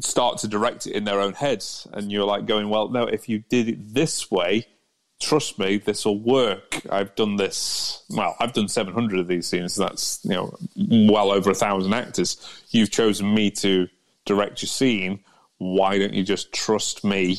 start 0.00 0.38
to 0.38 0.48
direct 0.48 0.88
it 0.88 0.94
in 0.94 1.04
their 1.04 1.20
own 1.20 1.32
heads, 1.32 1.86
and 1.92 2.10
you're 2.10 2.24
like 2.24 2.44
going, 2.44 2.68
"Well, 2.68 2.88
no. 2.88 3.04
If 3.04 3.28
you 3.28 3.44
did 3.48 3.68
it 3.68 3.94
this 3.94 4.32
way, 4.32 4.66
trust 5.20 5.60
me, 5.60 5.78
this 5.78 6.04
will 6.04 6.18
work. 6.18 6.82
I've 6.90 7.14
done 7.14 7.36
this. 7.36 8.02
Well, 8.10 8.34
I've 8.40 8.52
done 8.52 8.66
700 8.66 9.20
of 9.20 9.28
these 9.28 9.46
scenes. 9.46 9.76
That's 9.76 10.18
you 10.24 10.34
know 10.34 10.56
well 11.08 11.30
over 11.30 11.52
a 11.52 11.54
thousand 11.54 11.94
actors. 11.94 12.36
You've 12.70 12.90
chosen 12.90 13.32
me 13.32 13.52
to 13.62 13.86
direct 14.24 14.60
your 14.60 14.68
scene. 14.68 15.20
Why 15.58 15.98
don't 15.98 16.14
you 16.14 16.24
just 16.24 16.52
trust 16.52 17.04
me? 17.04 17.38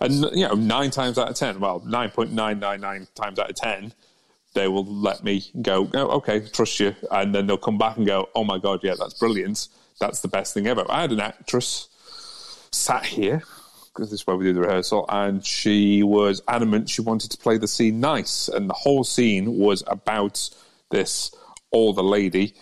And 0.00 0.14
you 0.36 0.46
know, 0.46 0.54
nine 0.54 0.92
times 0.92 1.18
out 1.18 1.30
of 1.30 1.34
ten, 1.34 1.58
well, 1.58 1.82
nine 1.84 2.10
point 2.10 2.30
nine 2.30 2.60
nine 2.60 2.80
nine 2.80 3.08
times 3.16 3.40
out 3.40 3.50
of 3.50 3.56
ten, 3.56 3.92
they 4.54 4.68
will 4.68 4.86
let 4.86 5.24
me 5.24 5.42
go. 5.60 5.90
Oh, 5.94 6.18
okay, 6.18 6.46
trust 6.46 6.78
you, 6.78 6.94
and 7.10 7.34
then 7.34 7.48
they'll 7.48 7.58
come 7.58 7.76
back 7.76 7.96
and 7.96 8.06
go, 8.06 8.28
"Oh 8.36 8.44
my 8.44 8.58
god, 8.58 8.84
yeah, 8.84 8.94
that's 8.96 9.14
brilliant. 9.14 9.66
That's 10.00 10.20
the 10.20 10.28
best 10.28 10.54
thing 10.54 10.66
ever." 10.66 10.84
I 10.88 11.02
had 11.02 11.12
an 11.12 11.20
actress 11.20 11.88
sat 12.70 13.04
here 13.06 13.42
because 13.98 14.10
this 14.10 14.20
is 14.20 14.26
where 14.26 14.36
we 14.36 14.44
do 14.44 14.52
the 14.52 14.60
rehearsal, 14.60 15.04
and 15.08 15.44
she 15.44 16.02
was 16.02 16.40
adamant 16.46 16.88
she 16.88 17.02
wanted 17.02 17.30
to 17.32 17.36
play 17.36 17.58
the 17.58 17.66
scene 17.66 18.00
nice, 18.00 18.48
and 18.48 18.68
the 18.68 18.74
whole 18.74 19.04
scene 19.04 19.58
was 19.58 19.82
about 19.86 20.48
this 20.90 21.34
older 21.72 22.02
lady 22.02 22.54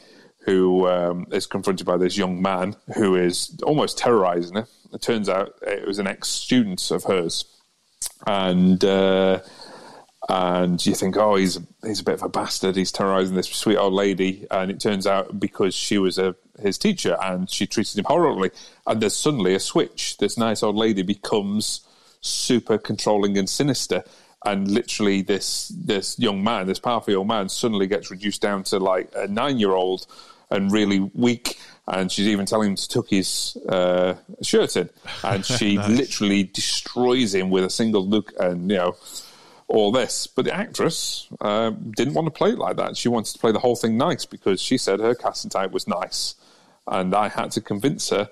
who 0.46 0.86
um, 0.86 1.26
is 1.32 1.46
confronted 1.46 1.86
by 1.86 1.96
this 1.96 2.16
young 2.16 2.40
man 2.40 2.76
who 2.94 3.16
is 3.16 3.56
almost 3.64 3.98
terrorizing 3.98 4.56
her. 4.56 4.66
It 4.94 5.02
turns 5.02 5.28
out 5.28 5.56
it 5.62 5.86
was 5.86 5.98
an 5.98 6.06
ex-student 6.06 6.90
of 6.90 7.04
hers, 7.04 7.44
and 8.26 8.82
uh, 8.84 9.40
and 10.28 10.84
you 10.86 10.94
think, 10.94 11.16
oh, 11.16 11.34
he's 11.34 11.58
he's 11.84 12.00
a 12.00 12.04
bit 12.04 12.14
of 12.14 12.22
a 12.22 12.28
bastard. 12.28 12.76
He's 12.76 12.92
terrorizing 12.92 13.34
this 13.34 13.48
sweet 13.48 13.76
old 13.76 13.92
lady, 13.92 14.46
and 14.50 14.70
it 14.70 14.80
turns 14.80 15.06
out 15.06 15.38
because 15.38 15.74
she 15.74 15.98
was 15.98 16.18
a 16.18 16.34
his 16.60 16.78
teacher 16.78 17.16
and 17.22 17.50
she 17.50 17.66
treated 17.66 17.98
him 17.98 18.04
horribly, 18.06 18.50
and 18.86 19.00
there's 19.00 19.16
suddenly 19.16 19.54
a 19.54 19.60
switch. 19.60 20.18
This 20.18 20.36
nice 20.38 20.62
old 20.62 20.76
lady 20.76 21.02
becomes 21.02 21.80
super 22.20 22.78
controlling 22.78 23.38
and 23.38 23.48
sinister. 23.48 24.04
And 24.44 24.70
literally, 24.70 25.22
this 25.22 25.68
this 25.68 26.18
young 26.18 26.44
man, 26.44 26.66
this 26.66 26.78
powerful 26.78 27.12
young 27.12 27.26
man, 27.26 27.48
suddenly 27.48 27.86
gets 27.86 28.10
reduced 28.10 28.42
down 28.42 28.62
to 28.64 28.78
like 28.78 29.10
a 29.16 29.26
nine 29.26 29.58
year 29.58 29.72
old 29.72 30.06
and 30.50 30.70
really 30.70 31.00
weak. 31.14 31.58
And 31.88 32.10
she's 32.10 32.26
even 32.26 32.46
telling 32.46 32.70
him 32.70 32.76
to 32.76 32.88
tuck 32.88 33.08
his 33.08 33.56
uh, 33.68 34.14
shirt 34.42 34.76
in, 34.76 34.90
and 35.22 35.44
she 35.46 35.78
literally 35.78 36.44
destroys 36.44 37.34
him 37.34 37.50
with 37.50 37.64
a 37.64 37.70
single 37.70 38.06
look. 38.06 38.32
And 38.38 38.70
you 38.70 38.76
know, 38.76 38.96
all 39.68 39.92
this. 39.92 40.26
But 40.26 40.44
the 40.44 40.54
actress 40.54 41.28
uh, 41.40 41.70
didn't 41.70 42.14
want 42.14 42.26
to 42.26 42.30
play 42.30 42.50
it 42.50 42.58
like 42.58 42.76
that. 42.76 42.96
She 42.96 43.08
wanted 43.08 43.32
to 43.32 43.38
play 43.38 43.52
the 43.52 43.58
whole 43.58 43.76
thing 43.76 43.96
nice 43.96 44.24
because 44.24 44.60
she 44.60 44.78
said 44.78 45.00
her 45.00 45.14
casting 45.14 45.50
type 45.50 45.72
was 45.72 45.88
nice. 45.88 46.34
And 46.88 47.14
I 47.14 47.28
had 47.28 47.50
to 47.52 47.60
convince 47.60 48.10
her 48.10 48.28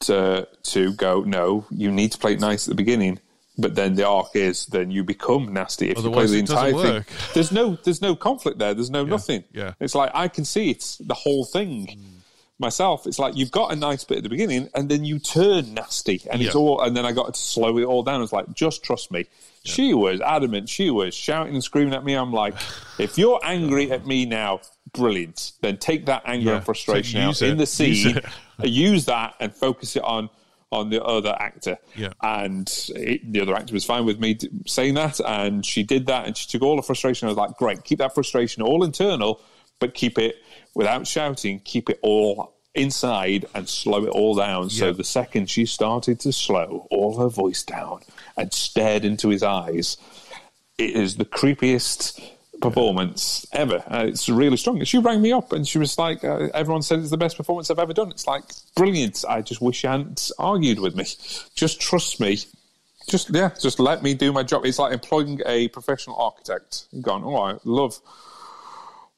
to 0.00 0.48
to 0.64 0.92
go, 0.94 1.22
no, 1.22 1.66
you 1.70 1.90
need 1.90 2.12
to 2.12 2.18
play 2.18 2.32
it 2.34 2.40
nice 2.40 2.66
at 2.66 2.70
the 2.70 2.74
beginning. 2.74 3.18
But 3.58 3.74
then 3.74 3.94
the 3.96 4.06
arc 4.08 4.34
is 4.34 4.64
then 4.66 4.90
you 4.90 5.04
become 5.04 5.52
nasty 5.52 5.90
if 5.90 5.98
Otherwise 5.98 6.32
you 6.34 6.42
play 6.44 6.54
the 6.56 6.70
entire 6.70 6.74
work. 6.74 7.06
thing. 7.06 7.16
There's 7.34 7.52
no 7.52 7.76
there's 7.84 8.00
no 8.00 8.16
conflict 8.16 8.58
there. 8.58 8.72
There's 8.74 8.90
no 8.90 9.04
nothing. 9.04 9.44
yeah. 9.52 9.74
It's 9.78 9.94
like 9.94 10.10
I 10.14 10.28
can 10.28 10.44
see 10.46 10.70
it's 10.70 10.96
the 10.96 11.14
whole 11.14 11.44
thing 11.44 11.98
myself. 12.58 13.06
It's 13.06 13.18
like 13.18 13.36
you've 13.36 13.50
got 13.50 13.72
a 13.72 13.76
nice 13.76 14.04
bit 14.04 14.18
at 14.18 14.22
the 14.22 14.28
beginning 14.30 14.70
and 14.74 14.88
then 14.88 15.04
you 15.04 15.18
turn 15.18 15.74
nasty 15.74 16.22
and 16.30 16.40
it's 16.40 16.54
all 16.54 16.80
and 16.80 16.96
then 16.96 17.04
I 17.04 17.12
got 17.12 17.34
to 17.34 17.40
slow 17.40 17.76
it 17.78 17.84
all 17.84 18.02
down. 18.02 18.22
It's 18.22 18.32
like 18.32 18.52
just 18.54 18.82
trust 18.82 19.10
me. 19.10 19.26
She 19.64 19.92
was 19.94 20.20
adamant. 20.22 20.68
She 20.68 20.90
was 20.90 21.14
shouting 21.14 21.54
and 21.54 21.62
screaming 21.62 21.94
at 21.94 22.04
me. 22.04 22.14
I'm 22.14 22.32
like, 22.32 22.54
if 22.98 23.18
you're 23.18 23.38
angry 23.44 23.92
at 23.92 24.06
me 24.06 24.24
now, 24.26 24.60
brilliant. 24.94 25.52
Then 25.60 25.76
take 25.78 26.06
that 26.06 26.22
anger 26.26 26.50
Yeah. 26.50 26.56
and 26.56 26.64
frustration 26.64 27.20
So 27.20 27.24
out 27.24 27.28
use 27.28 27.42
in 27.42 27.56
the 27.56 27.62
Use 27.62 27.70
scene. 27.70 28.16
it. 28.18 28.24
Uh, 28.24 28.66
use 28.66 29.04
that 29.06 29.34
and 29.40 29.54
focus 29.54 29.96
it 29.96 30.02
on 30.04 30.30
on 30.70 30.88
the 30.88 31.02
other 31.04 31.36
actor. 31.38 31.76
Yeah. 31.94 32.14
And 32.22 32.66
it, 32.96 33.30
the 33.30 33.42
other 33.42 33.54
actor 33.54 33.74
was 33.74 33.84
fine 33.84 34.06
with 34.06 34.18
me 34.18 34.38
saying 34.66 34.94
that, 34.94 35.20
and 35.20 35.66
she 35.66 35.82
did 35.82 36.06
that, 36.06 36.26
and 36.26 36.34
she 36.34 36.48
took 36.48 36.62
all 36.62 36.76
the 36.76 36.82
frustration. 36.82 37.26
I 37.28 37.30
was 37.30 37.36
like, 37.36 37.58
great, 37.58 37.84
keep 37.84 37.98
that 37.98 38.14
frustration 38.14 38.62
all 38.62 38.82
internal, 38.82 39.38
but 39.80 39.92
keep 39.92 40.18
it 40.18 40.36
without 40.74 41.06
shouting. 41.06 41.60
Keep 41.60 41.90
it 41.90 41.98
all 42.02 42.54
inside 42.74 43.44
and 43.54 43.68
slow 43.68 44.06
it 44.06 44.08
all 44.08 44.34
down. 44.34 44.70
So 44.70 44.94
the 44.94 45.04
second 45.04 45.50
she 45.50 45.66
started 45.66 46.18
to 46.20 46.32
slow 46.32 46.86
all 46.90 47.18
her 47.18 47.28
voice 47.28 47.62
down 47.62 48.00
and 48.38 48.50
stared 48.50 49.04
into 49.04 49.28
his 49.28 49.42
eyes, 49.42 49.98
it 50.78 50.92
is 50.96 51.16
the 51.18 51.26
creepiest 51.26 52.18
performance 52.62 53.44
ever. 53.52 53.82
Uh, 53.86 54.06
it's 54.06 54.28
really 54.28 54.56
strong. 54.56 54.82
She 54.84 54.98
rang 54.98 55.20
me 55.20 55.32
up 55.32 55.52
and 55.52 55.66
she 55.66 55.78
was 55.78 55.98
like, 55.98 56.24
uh, 56.24 56.48
everyone 56.54 56.82
said 56.82 57.00
it's 57.00 57.10
the 57.10 57.18
best 57.18 57.36
performance 57.36 57.70
I've 57.70 57.78
ever 57.78 57.92
done. 57.92 58.10
It's 58.10 58.26
like, 58.26 58.44
brilliant. 58.74 59.24
I 59.28 59.42
just 59.42 59.60
wish 59.60 59.82
you 59.84 59.90
hadn't 59.90 60.30
argued 60.38 60.78
with 60.78 60.94
me. 60.96 61.04
Just 61.54 61.80
trust 61.80 62.20
me. 62.20 62.38
Just, 63.08 63.34
yeah, 63.34 63.50
just 63.60 63.80
let 63.80 64.04
me 64.04 64.14
do 64.14 64.32
my 64.32 64.44
job. 64.44 64.64
It's 64.64 64.78
like 64.78 64.92
employing 64.92 65.40
a 65.44 65.66
professional 65.68 66.16
architect. 66.16 66.86
Gone, 67.00 67.24
oh, 67.24 67.36
I 67.36 67.58
love 67.64 67.98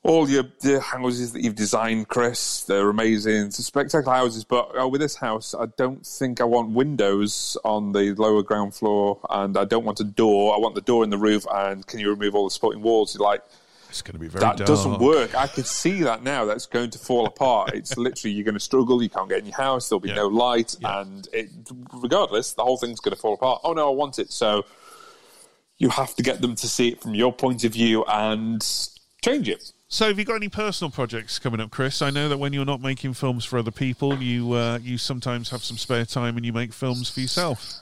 all 0.05 0.29
your, 0.29 0.45
your 0.63 0.81
houses 0.81 1.33
that 1.33 1.43
you've 1.43 1.55
designed, 1.55 2.09
Chris. 2.09 2.63
They're 2.65 2.91
amazing. 2.91 3.47
It's 3.47 3.65
spectacular 3.65 4.15
houses, 4.15 4.45
but 4.45 4.79
uh, 4.79 4.87
with 4.87 5.01
this 5.01 5.17
house, 5.17 5.55
I 5.59 5.67
don't 5.79 6.07
think 6.07 6.41
I 6.41 6.45
want 6.45 6.71
windows 6.71 7.57
on 7.65 7.93
the 7.93 8.15
lower 8.15 8.43
ground 8.43 8.75
floor, 8.75 9.19
and 9.31 9.57
I 9.57 9.65
don't 9.65 9.85
want 9.85 10.01
a 10.01 10.05
door. 10.05 10.55
I 10.55 10.59
want 10.59 10.75
the 10.75 10.83
door 10.83 11.05
in 11.05 11.11
the 11.11 11.17
roof, 11.19 11.47
and 11.53 11.87
can 11.87 12.01
you 12.01 12.11
remove 12.11 12.35
all 12.35 12.45
the 12.45 12.51
supporting 12.51 12.83
walls? 12.83 13.15
You're 13.15 13.25
like, 13.27 13.43
It's 13.89 14.03
going 14.03 14.13
to 14.13 14.19
be 14.19 14.29
very 14.29 14.41
that 14.41 14.59
dark. 14.59 14.69
doesn't 14.69 14.99
work. 14.99 15.35
I 15.35 15.47
can 15.47 15.65
see 15.65 16.03
that 16.03 16.23
now. 16.23 16.45
That's 16.45 16.67
going 16.67 16.91
to 16.91 16.99
fall 16.99 17.25
apart. 17.27 17.73
It's 17.75 17.97
literally 18.07 18.35
you're 18.35 18.45
going 18.45 18.55
to 18.57 18.61
struggle. 18.61 19.03
You 19.03 19.09
can't 19.09 19.31
get 19.31 19.39
in 19.39 19.47
your 19.47 19.57
house. 19.57 19.89
There'll 19.89 20.01
be 20.01 20.11
Yeah. 20.11 20.17
no 20.17 20.27
light, 20.29 20.77
Yeah. 20.81 21.01
and 21.01 21.27
it, 21.33 21.49
regardless, 21.95 22.53
the 22.53 22.63
whole 22.63 22.77
thing's 22.77 23.01
going 23.01 23.15
to 23.17 23.21
fall 23.21 23.35
apart. 23.35 23.63
Oh 23.65 23.73
no, 23.73 23.89
I 23.89 23.95
want 23.95 24.19
it. 24.19 24.31
So 24.33 24.67
you 25.79 25.89
have 25.89 26.15
to 26.17 26.23
get 26.23 26.43
them 26.43 26.55
to 26.57 26.69
see 26.69 26.89
it 26.89 27.01
from 27.01 27.15
your 27.15 27.33
point 27.33 27.65
of 27.65 27.73
view 27.73 28.05
and 28.05 28.61
change 29.25 29.49
it. 29.49 29.73
So, 29.95 30.09
have 30.09 30.19
you 30.19 30.25
got 30.25 30.35
any 30.35 30.49
personal 30.49 30.91
projects 30.91 31.39
coming 31.39 31.61
up, 31.61 31.71
Chris? 31.71 32.03
I 32.03 32.11
know 32.11 32.29
that 32.29 32.39
when 32.39 32.53
you're 32.53 32.65
not 32.65 32.81
making 32.81 33.15
films 33.15 33.45
for 33.45 33.61
other 33.61 33.71
people, 33.71 34.21
you 34.21 34.53
uh, 34.53 34.81
you 34.83 34.99
sometimes 34.99 35.51
have 35.51 35.63
some 35.63 35.79
spare 35.79 36.05
time 36.05 36.37
and 36.37 36.45
you 36.45 36.53
make 36.53 36.73
films 36.73 37.09
for 37.09 37.21
yourself. 37.21 37.75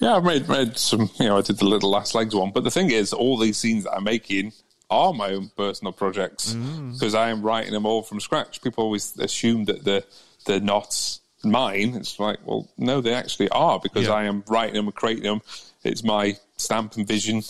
Yeah, 0.00 0.16
I've 0.16 0.24
made, 0.24 0.48
made 0.48 0.76
some, 0.76 1.08
you 1.20 1.26
know, 1.26 1.38
I 1.38 1.42
did 1.42 1.58
the 1.58 1.64
Little 1.64 1.88
Last 1.88 2.16
Legs 2.16 2.34
one. 2.34 2.50
But 2.50 2.64
the 2.64 2.70
thing 2.72 2.90
is, 2.90 3.12
all 3.12 3.38
these 3.38 3.58
scenes 3.58 3.84
that 3.84 3.92
I'm 3.92 4.02
making 4.02 4.52
are 4.90 5.12
my 5.12 5.34
own 5.34 5.52
personal 5.56 5.92
projects 5.92 6.52
because 6.54 7.14
I 7.14 7.30
am 7.30 7.42
writing 7.42 7.74
them 7.74 7.86
all 7.86 8.02
from 8.02 8.18
scratch. 8.18 8.60
People 8.60 8.82
always 8.82 9.16
assume 9.18 9.66
that 9.66 9.84
they're, 9.84 10.02
they're 10.46 10.58
not 10.58 11.20
mine. 11.44 11.94
It's 11.94 12.18
like, 12.18 12.38
well, 12.44 12.68
no, 12.76 13.00
they 13.00 13.14
actually 13.14 13.50
are 13.50 13.78
because 13.78 14.06
Yeah. 14.08 14.14
I 14.14 14.24
am 14.24 14.42
writing 14.48 14.74
them 14.74 14.86
and 14.86 14.94
creating 14.96 15.22
them. 15.22 15.42
It's 15.84 16.02
my 16.02 16.36
stamp 16.56 16.96
and 16.96 17.06
vision 17.06 17.44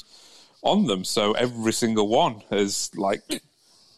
on 0.60 0.84
them. 0.84 1.02
So 1.02 1.32
every 1.32 1.72
single 1.72 2.08
one 2.08 2.42
is 2.50 2.90
like 2.94 3.22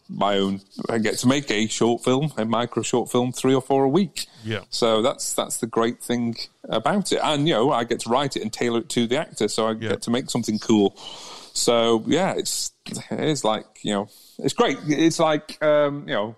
my 0.09 0.37
own. 0.37 0.61
I 0.89 0.97
get 0.99 1.17
to 1.19 1.27
make 1.27 1.49
a 1.51 1.67
short 1.67 2.03
film, 2.03 2.31
a 2.37 2.45
micro 2.45 2.83
short 2.83 3.11
film, 3.11 3.31
three 3.31 3.53
or 3.55 3.61
four 3.61 3.83
a 3.83 3.89
week. 3.89 4.27
Yeah. 4.43 4.61
So 4.69 5.01
that's 5.01 5.33
that's 5.33 5.57
the 5.57 5.67
great 5.67 6.01
thing 6.01 6.35
about 6.69 7.11
it, 7.11 7.19
and 7.23 7.47
you 7.47 7.53
know 7.53 7.71
I 7.71 7.83
get 7.83 8.01
to 8.01 8.09
write 8.09 8.35
it 8.37 8.41
and 8.43 8.51
tailor 8.53 8.79
it 8.79 8.89
to 8.89 9.07
the 9.07 9.17
actor, 9.17 9.47
so 9.47 9.67
I 9.67 9.71
Yeah. 9.71 9.89
get 9.89 10.01
to 10.03 10.11
make 10.11 10.29
something 10.29 10.59
cool. 10.59 10.95
So 11.53 12.03
yeah, 12.07 12.33
it's 12.33 12.71
it's 13.11 13.43
like 13.43 13.65
you 13.81 13.93
know 13.93 14.09
it's 14.39 14.53
great. 14.53 14.77
It's 14.87 15.19
like 15.19 15.61
um, 15.63 16.07
you 16.07 16.13
know 16.13 16.35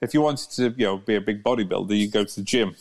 if 0.00 0.14
you 0.14 0.20
wanted 0.20 0.50
to 0.50 0.74
you 0.76 0.84
know 0.86 0.98
be 0.98 1.16
a 1.16 1.20
big 1.20 1.42
bodybuilder, 1.42 1.96
you 1.98 2.08
go 2.10 2.24
to 2.24 2.34
the 2.36 2.42
gym. 2.44 2.76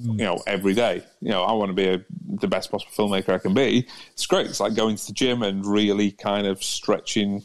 You 0.00 0.12
know, 0.14 0.38
every 0.46 0.74
day. 0.74 1.02
You 1.20 1.30
know, 1.30 1.42
I 1.42 1.50
want 1.54 1.70
to 1.70 1.74
be 1.74 1.88
a, 1.88 2.04
the 2.40 2.46
best 2.46 2.70
possible 2.70 2.92
filmmaker 2.96 3.30
I 3.30 3.38
can 3.38 3.52
be. 3.52 3.84
It's 4.12 4.26
great. 4.26 4.46
It's 4.46 4.60
like 4.60 4.76
going 4.76 4.94
to 4.94 5.06
the 5.08 5.12
gym 5.12 5.42
and 5.42 5.66
really 5.66 6.12
kind 6.12 6.46
of 6.46 6.62
stretching 6.62 7.42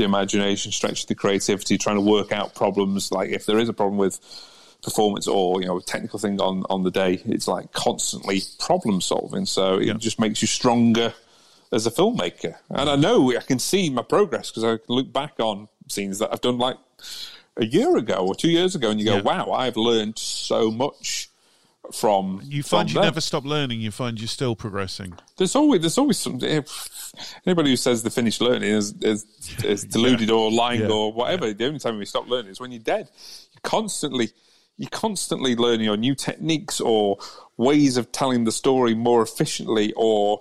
the 0.00 0.04
imagination, 0.06 0.72
stretching 0.72 1.06
the 1.08 1.14
creativity, 1.14 1.78
trying 1.78 1.96
to 1.96 2.02
work 2.02 2.32
out 2.32 2.54
problems. 2.54 3.12
Like 3.12 3.30
if 3.30 3.46
there 3.46 3.58
is 3.58 3.68
a 3.68 3.72
problem 3.72 3.98
with 3.98 4.18
performance 4.82 5.28
or 5.28 5.60
you 5.60 5.66
know 5.68 5.76
a 5.78 5.82
technical 5.82 6.18
thing 6.18 6.40
on 6.40 6.64
on 6.70 6.82
the 6.82 6.90
day, 6.90 7.20
it's 7.26 7.46
like 7.46 7.72
constantly 7.72 8.42
problem 8.58 9.00
solving. 9.00 9.46
So 9.46 9.78
it 9.78 9.86
Yeah. 9.86 9.92
just 9.94 10.18
makes 10.18 10.40
you 10.42 10.48
stronger 10.48 11.14
as 11.72 11.86
a 11.86 11.90
filmmaker. 11.90 12.56
And 12.70 12.90
I 12.90 12.96
know 12.96 13.30
I 13.36 13.40
can 13.42 13.58
see 13.58 13.90
my 13.90 14.02
progress 14.02 14.50
because 14.50 14.64
I 14.64 14.76
can 14.78 14.94
look 14.96 15.12
back 15.12 15.34
on 15.38 15.68
scenes 15.88 16.18
that 16.18 16.30
I've 16.32 16.40
done 16.40 16.58
like 16.58 16.76
a 17.56 17.66
year 17.66 17.96
ago 17.96 18.26
or 18.26 18.34
two 18.34 18.50
years 18.50 18.74
ago, 18.74 18.90
and 18.90 18.98
you 18.98 19.06
go, 19.06 19.16
Yeah. 19.16 19.22
"Wow, 19.22 19.52
I've 19.52 19.76
learned 19.76 20.18
so 20.18 20.70
much." 20.70 21.29
From 21.92 22.40
You 22.44 22.62
find 22.62 22.88
from 22.88 22.88
you 22.88 22.94
them." 22.94 23.04
never 23.04 23.20
stop 23.20 23.44
learning. 23.44 23.80
You 23.80 23.90
find 23.90 24.18
you're 24.20 24.28
still 24.28 24.54
progressing. 24.56 25.14
There's 25.36 25.56
always 25.56 25.80
there's 25.80 25.98
always 25.98 26.18
some 26.18 26.38
anybody 27.46 27.70
who 27.70 27.76
says 27.76 28.02
they 28.02 28.10
finished 28.10 28.40
learning 28.40 28.70
is 28.70 28.94
is, 29.00 29.24
is 29.64 29.84
deluded 29.84 30.30
or 30.30 30.50
lying 30.50 30.82
Yeah. 30.82 30.88
or 30.90 31.12
whatever. 31.12 31.52
The 31.52 31.66
only 31.66 31.78
time 31.80 31.98
we 31.98 32.04
stop 32.06 32.28
learning 32.28 32.50
is 32.52 32.60
when 32.60 32.70
you're 32.72 32.80
dead. 32.82 33.08
you're 33.52 33.60
constantly 33.62 34.30
you're 34.76 34.88
constantly 34.90 35.56
learning 35.56 35.88
or 35.88 35.96
new 35.96 36.14
techniques 36.14 36.80
or 36.80 37.18
ways 37.56 37.96
of 37.96 38.12
telling 38.12 38.44
the 38.44 38.52
story 38.52 38.94
more 38.94 39.20
efficiently 39.22 39.92
or 39.96 40.40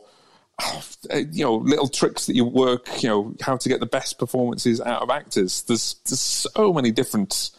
uh, 1.12 1.18
you 1.32 1.43
know 1.43 1.56
little 1.56 1.88
tricks 1.88 2.26
that 2.26 2.36
you 2.36 2.45
work 2.45 2.88
you 3.02 3.10
know 3.10 3.34
how 3.41 3.56
to 3.58 3.70
get 3.70 3.80
the 3.80 3.86
best 3.86 4.20
performances 4.20 4.80
out 4.82 5.02
of 5.02 5.10
actors 5.10 5.64
there's 5.64 5.95
there's 6.06 6.20
so 6.20 6.74
many 6.74 6.91
different 6.91 7.52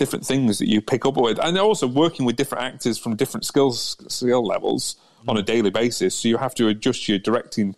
different 0.00 0.26
things 0.26 0.58
that 0.58 0.68
you 0.68 0.80
pick 0.80 1.06
up 1.06 1.16
with, 1.16 1.38
and 1.38 1.56
also 1.58 1.86
working 1.86 2.26
with 2.26 2.34
different 2.34 2.64
actors 2.64 2.98
from 2.98 3.14
different 3.14 3.44
skills 3.44 3.96
skill 4.08 4.44
levels 4.44 4.96
on 5.28 5.36
a 5.36 5.42
mm. 5.42 5.46
daily 5.46 5.70
basis. 5.70 6.16
So 6.16 6.28
you 6.28 6.38
have 6.38 6.54
to 6.56 6.68
adjust 6.68 7.08
your 7.08 7.18
directing 7.18 7.76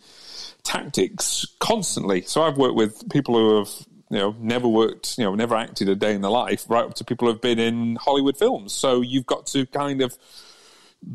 tactics 0.62 1.44
constantly. 1.58 2.22
So 2.22 2.42
I've 2.42 2.56
worked 2.56 2.76
with 2.76 3.10
people 3.10 3.34
who 3.34 3.58
have 3.58 3.70
you 4.08 4.18
know 4.18 4.36
never 4.38 4.68
worked, 4.68 5.18
you 5.18 5.24
know, 5.24 5.34
never 5.34 5.56
acted 5.56 5.88
a 5.88 5.96
day 5.96 6.14
in 6.14 6.22
their 6.22 6.30
life, 6.30 6.64
right 6.68 6.84
up 6.84 6.94
to 6.94 7.04
people 7.04 7.26
who 7.26 7.32
have 7.34 7.42
been 7.42 7.58
in 7.58 7.96
Hollywood 7.96 8.38
films. 8.38 8.72
So 8.72 9.00
you've 9.00 9.26
got 9.26 9.46
to 9.48 9.66
kind 9.66 10.00
of 10.00 10.16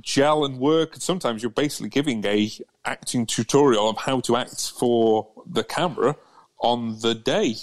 gel 0.01 0.43
and 0.43 0.59
work. 0.59 0.97
Sometimes 0.97 1.41
you're 1.41 1.49
basically 1.49 1.89
giving 1.89 2.25
a 2.25 2.51
acting 2.83 3.25
tutorial 3.25 3.89
of 3.89 3.97
how 3.97 4.19
to 4.21 4.35
act 4.35 4.71
for 4.77 5.29
the 5.45 5.63
camera 5.63 6.17
on 6.59 6.99
the 6.99 7.15
day. 7.15 7.55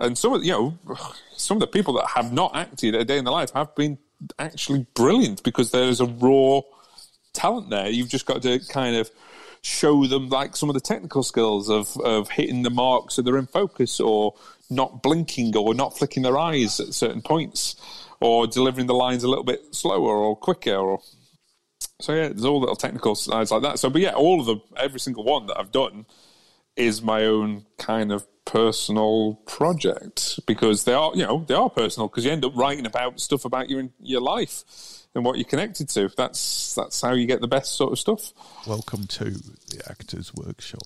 And 0.00 0.18
some 0.18 0.32
of 0.32 0.44
you 0.44 0.52
know, 0.52 0.78
some 1.36 1.58
of 1.58 1.60
the 1.60 1.66
people 1.66 1.94
that 1.94 2.06
have 2.16 2.32
not 2.32 2.56
acted 2.56 2.94
a 2.94 3.04
day 3.04 3.18
in 3.18 3.24
their 3.24 3.32
life 3.32 3.50
have 3.52 3.74
been 3.76 3.98
actually 4.38 4.86
brilliant 4.94 5.42
because 5.42 5.70
there 5.70 5.84
is 5.84 6.00
a 6.00 6.06
raw 6.06 6.60
talent 7.32 7.70
there. 7.70 7.88
You've 7.88 8.08
just 8.08 8.26
got 8.26 8.42
to 8.42 8.58
kind 8.68 8.96
of 8.96 9.10
show 9.62 10.06
them 10.06 10.28
like 10.30 10.56
some 10.56 10.70
of 10.70 10.74
the 10.74 10.80
technical 10.80 11.22
skills 11.22 11.68
of 11.68 11.94
of 11.98 12.30
hitting 12.30 12.62
the 12.62 12.70
mark 12.70 13.10
so 13.10 13.20
they're 13.20 13.36
in 13.36 13.46
focus 13.46 14.00
or 14.00 14.34
not 14.70 15.02
blinking 15.02 15.54
or 15.54 15.74
not 15.74 15.98
flicking 15.98 16.22
their 16.22 16.38
eyes 16.38 16.80
at 16.80 16.94
certain 16.94 17.20
points 17.20 17.76
or 18.20 18.46
delivering 18.46 18.86
the 18.86 18.94
lines 18.94 19.22
a 19.22 19.28
little 19.28 19.44
bit 19.44 19.60
slower 19.74 20.16
or 20.16 20.34
quicker 20.34 20.74
or 20.74 21.00
so 22.00 22.14
yeah, 22.14 22.28
there's 22.28 22.44
all 22.44 22.60
little 22.60 22.76
technical 22.76 23.14
sides 23.14 23.50
like 23.50 23.62
that. 23.62 23.78
So, 23.78 23.90
but 23.90 24.00
yeah, 24.00 24.12
all 24.12 24.40
of 24.40 24.46
them, 24.46 24.62
every 24.76 25.00
single 25.00 25.24
one 25.24 25.46
that 25.46 25.58
I've 25.58 25.72
done 25.72 26.06
is 26.76 27.02
my 27.02 27.26
own 27.26 27.66
kind 27.78 28.10
of 28.12 28.26
personal 28.54 29.34
project 29.46 30.40
because 30.46 30.82
they 30.84 30.92
are, 30.92 31.12
you 31.14 31.24
know, 31.24 31.44
they 31.46 31.54
are 31.54 31.70
personal 31.70 32.08
because 32.08 32.24
you 32.24 32.32
end 32.32 32.44
up 32.44 32.56
writing 32.56 32.84
about 32.86 33.20
stuff 33.20 33.44
about 33.44 33.70
your 33.70 33.88
your 34.00 34.20
life 34.20 34.64
and 35.14 35.24
what 35.24 35.36
you're 35.38 35.44
connected 35.48 35.88
to. 35.90 36.08
That's 36.16 36.74
that's 36.74 37.00
how 37.00 37.12
you 37.12 37.26
get 37.26 37.40
the 37.40 37.48
best 37.48 37.76
sort 37.76 37.92
of 37.92 37.98
stuff. 37.98 38.32
Welcome 38.66 39.06
to 39.06 39.24
the 39.24 39.82
Actors 39.88 40.34
Workshop. 40.34 40.82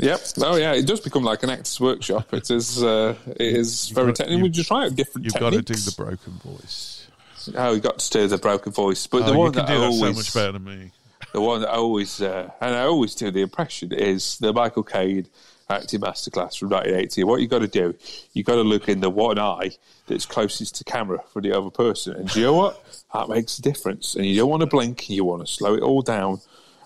Yep. 0.00 0.20
Oh 0.38 0.56
yeah, 0.56 0.72
it 0.74 0.86
does 0.86 0.98
become 1.00 1.22
like 1.22 1.44
an 1.44 1.50
actor's 1.50 1.80
workshop. 1.80 2.34
It 2.34 2.50
is. 2.50 2.82
Uh, 2.82 3.14
it 3.26 3.40
is 3.62 3.88
very 3.90 4.12
technical. 4.12 4.38
you- 4.38 4.42
We 4.44 4.48
just 4.50 4.66
try 4.68 4.86
out 4.86 4.96
different 4.96 5.24
You've 5.26 5.34
got 5.34 5.52
to 5.52 5.62
do 5.62 5.74
the 5.74 5.94
broken 5.96 6.32
voice. 6.44 7.06
oh, 7.54 7.74
you 7.74 7.80
got 7.80 8.00
to 8.00 8.10
do 8.10 8.26
the 8.26 8.38
broken 8.38 8.72
voice, 8.72 9.06
but 9.06 9.22
Oh, 9.22 9.26
the 9.26 9.32
you 9.32 9.38
one 9.38 9.52
can 9.52 9.66
that 9.66 9.68
do 9.68 9.74
I 9.74 9.78
that 9.78 9.84
always 9.86 10.00
so 10.00 10.12
much 10.20 10.34
better 10.34 10.52
than 10.58 10.64
me. 10.64 10.90
the 11.32 11.40
one 11.40 11.60
that 11.60 11.70
I 11.70 11.76
always 11.76 12.20
uh, 12.20 12.50
and 12.60 12.74
I 12.74 12.82
always 12.82 13.14
do 13.14 13.30
the 13.30 13.42
impression 13.42 13.92
is 13.92 14.36
the 14.38 14.52
Michael 14.52 14.82
Caine 14.82 15.28
acting 15.68 16.00
masterclass 16.00 16.58
from 16.58 16.70
1980. 16.70 17.24
What 17.24 17.40
you 17.40 17.48
got 17.48 17.60
to 17.60 17.68
do, 17.68 17.94
you 18.32 18.44
got 18.44 18.56
to 18.56 18.62
look 18.62 18.88
in 18.88 19.00
the 19.00 19.10
one 19.10 19.38
eye 19.38 19.72
that's 20.06 20.26
closest 20.26 20.76
to 20.76 20.84
camera 20.84 21.20
for 21.32 21.42
the 21.42 21.52
other 21.52 21.70
person, 21.70 22.14
and 22.14 22.28
do 22.28 22.40
you 22.40 22.46
know 22.46 22.54
what? 22.54 23.04
That 23.12 23.28
makes 23.28 23.58
a 23.58 23.62
difference. 23.62 24.14
And 24.14 24.24
you 24.26 24.36
don't 24.36 24.50
want 24.50 24.60
to 24.60 24.66
blink; 24.66 25.08
you 25.10 25.24
want 25.24 25.46
to 25.46 25.52
slow 25.52 25.74
it 25.74 25.82
all 25.82 26.02
down. 26.02 26.40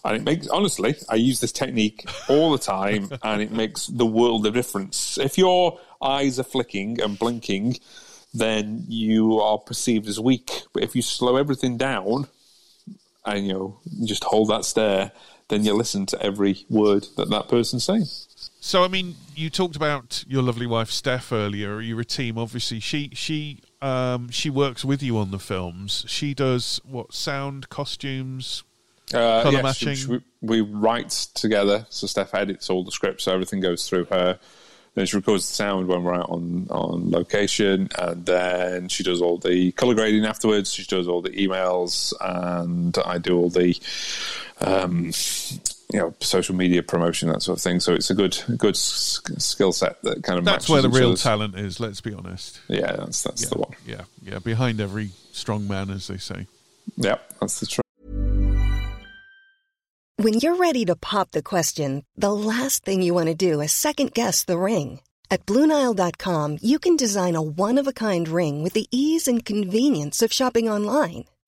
And 0.04 0.16
it 0.16 0.22
makes 0.22 0.48
honestly, 0.48 0.96
I 1.08 1.16
use 1.16 1.40
this 1.40 1.52
technique 1.52 2.08
all 2.28 2.52
the 2.52 2.58
time, 2.58 3.10
and 3.22 3.42
it 3.42 3.52
makes 3.52 3.86
the 3.86 4.06
world 4.06 4.46
of 4.46 4.54
difference. 4.54 5.18
If 5.18 5.36
your 5.36 5.78
eyes 6.00 6.38
are 6.38 6.44
flicking 6.44 7.00
and 7.02 7.18
blinking, 7.18 7.78
then 8.32 8.84
you 8.88 9.40
are 9.40 9.58
perceived 9.58 10.08
as 10.08 10.18
weak. 10.18 10.62
But 10.72 10.82
if 10.82 10.96
you 10.96 11.02
slow 11.02 11.36
everything 11.36 11.76
down, 11.76 12.28
and 13.26 13.46
you 13.46 13.52
know 13.52 13.80
just 14.04 14.24
hold 14.24 14.48
that 14.48 14.64
stare, 14.64 15.12
then 15.48 15.64
you 15.64 15.74
listen 15.74 16.06
to 16.06 16.22
every 16.22 16.64
word 16.70 17.06
that 17.16 17.28
that 17.28 17.48
person's 17.48 17.84
saying. 17.84 18.06
So, 18.62 18.84
I 18.84 18.88
mean, 18.88 19.16
you 19.34 19.48
talked 19.48 19.74
about 19.74 20.22
your 20.28 20.42
lovely 20.42 20.66
wife 20.66 20.90
Steph 20.90 21.32
earlier. 21.32 21.80
You're 21.80 22.00
a 22.00 22.04
team, 22.04 22.36
obviously. 22.36 22.78
She 22.78 23.10
she 23.14 23.60
um, 23.80 24.28
she 24.28 24.50
works 24.50 24.84
with 24.84 25.02
you 25.02 25.16
on 25.16 25.30
the 25.30 25.38
films. 25.38 26.04
She 26.06 26.34
does 26.34 26.78
what 26.84 27.14
sound, 27.14 27.70
costumes. 27.70 28.62
Uh, 29.14 29.42
Colour 29.42 29.54
yes, 29.54 29.62
matching. 29.62 29.94
she- 29.94 30.20
we 30.42 30.60
write 30.60 31.10
together, 31.34 31.86
so 31.90 32.06
Steph 32.06 32.34
edits 32.34 32.70
all 32.70 32.84
the 32.84 32.92
scripts, 32.92 33.24
so 33.24 33.32
everything 33.32 33.60
goes 33.60 33.88
through 33.88 34.04
her. 34.06 34.38
Then 34.94 35.06
she 35.06 35.16
records 35.16 35.48
the 35.48 35.54
sound 35.54 35.86
when 35.86 36.02
we're 36.02 36.14
out 36.14 36.30
on, 36.30 36.66
on 36.70 37.10
location, 37.10 37.88
and 37.98 38.26
then 38.26 38.88
she 38.88 39.02
does 39.02 39.20
all 39.22 39.38
the 39.38 39.72
color 39.72 39.94
grading 39.94 40.24
afterwards. 40.24 40.72
She 40.72 40.84
does 40.84 41.08
all 41.08 41.22
the 41.22 41.30
emails, 41.30 42.12
and 42.20 42.96
I 43.04 43.18
do 43.18 43.36
all 43.38 43.50
the 43.50 43.78
um, 44.60 45.12
you 45.92 45.98
know 45.98 46.14
social 46.20 46.54
media 46.54 46.82
promotion, 46.82 47.28
that 47.28 47.42
sort 47.42 47.58
of 47.58 47.62
thing. 47.62 47.80
So 47.80 47.94
it's 47.94 48.10
a 48.10 48.14
good 48.14 48.36
good 48.56 48.76
skill 48.76 49.72
set 49.72 50.00
that 50.02 50.22
kind 50.22 50.38
of 50.38 50.44
That's 50.44 50.64
matches 50.64 50.70
where 50.70 50.82
the 50.82 50.88
real 50.88 51.08
other's- 51.08 51.22
talent 51.22 51.54
is. 51.56 51.80
Let's 51.80 52.00
be 52.00 52.14
honest. 52.14 52.60
Yeah, 52.68 52.92
that's 52.96 53.22
that's 53.22 53.42
Yeah, 53.42 53.48
the 53.50 53.58
one. 53.58 53.70
yeah, 53.86 54.02
yeah. 54.22 54.38
Behind 54.38 54.80
every 54.80 55.10
strong 55.32 55.66
man, 55.68 55.90
as 55.90 56.06
they 56.08 56.16
say. 56.18 56.46
Yep, 56.96 57.34
that's 57.40 57.60
the 57.60 57.66
truth. 57.66 57.84
When 60.16 60.34
you're 60.34 60.56
ready 60.56 60.84
to 60.84 60.96
pop 60.96 61.30
the 61.30 61.42
question, 61.42 62.04
the 62.16 62.32
last 62.32 62.84
thing 62.84 63.00
you 63.02 63.14
want 63.14 63.28
to 63.28 63.34
do 63.34 63.60
is 63.60 63.72
second 63.72 64.12
guess 64.12 64.44
the 64.44 64.58
ring. 64.58 65.00
At 65.30 65.46
Bluenile.com, 65.46 66.58
you 66.60 66.78
can 66.78 66.96
design 66.96 67.36
a 67.36 67.40
one 67.42 67.78
of 67.78 67.86
a 67.86 67.92
kind 67.92 68.28
ring 68.28 68.62
with 68.62 68.74
the 68.74 68.86
ease 68.90 69.26
and 69.28 69.44
convenience 69.44 70.20
of 70.22 70.32
shopping 70.32 70.68
online. 70.68 71.24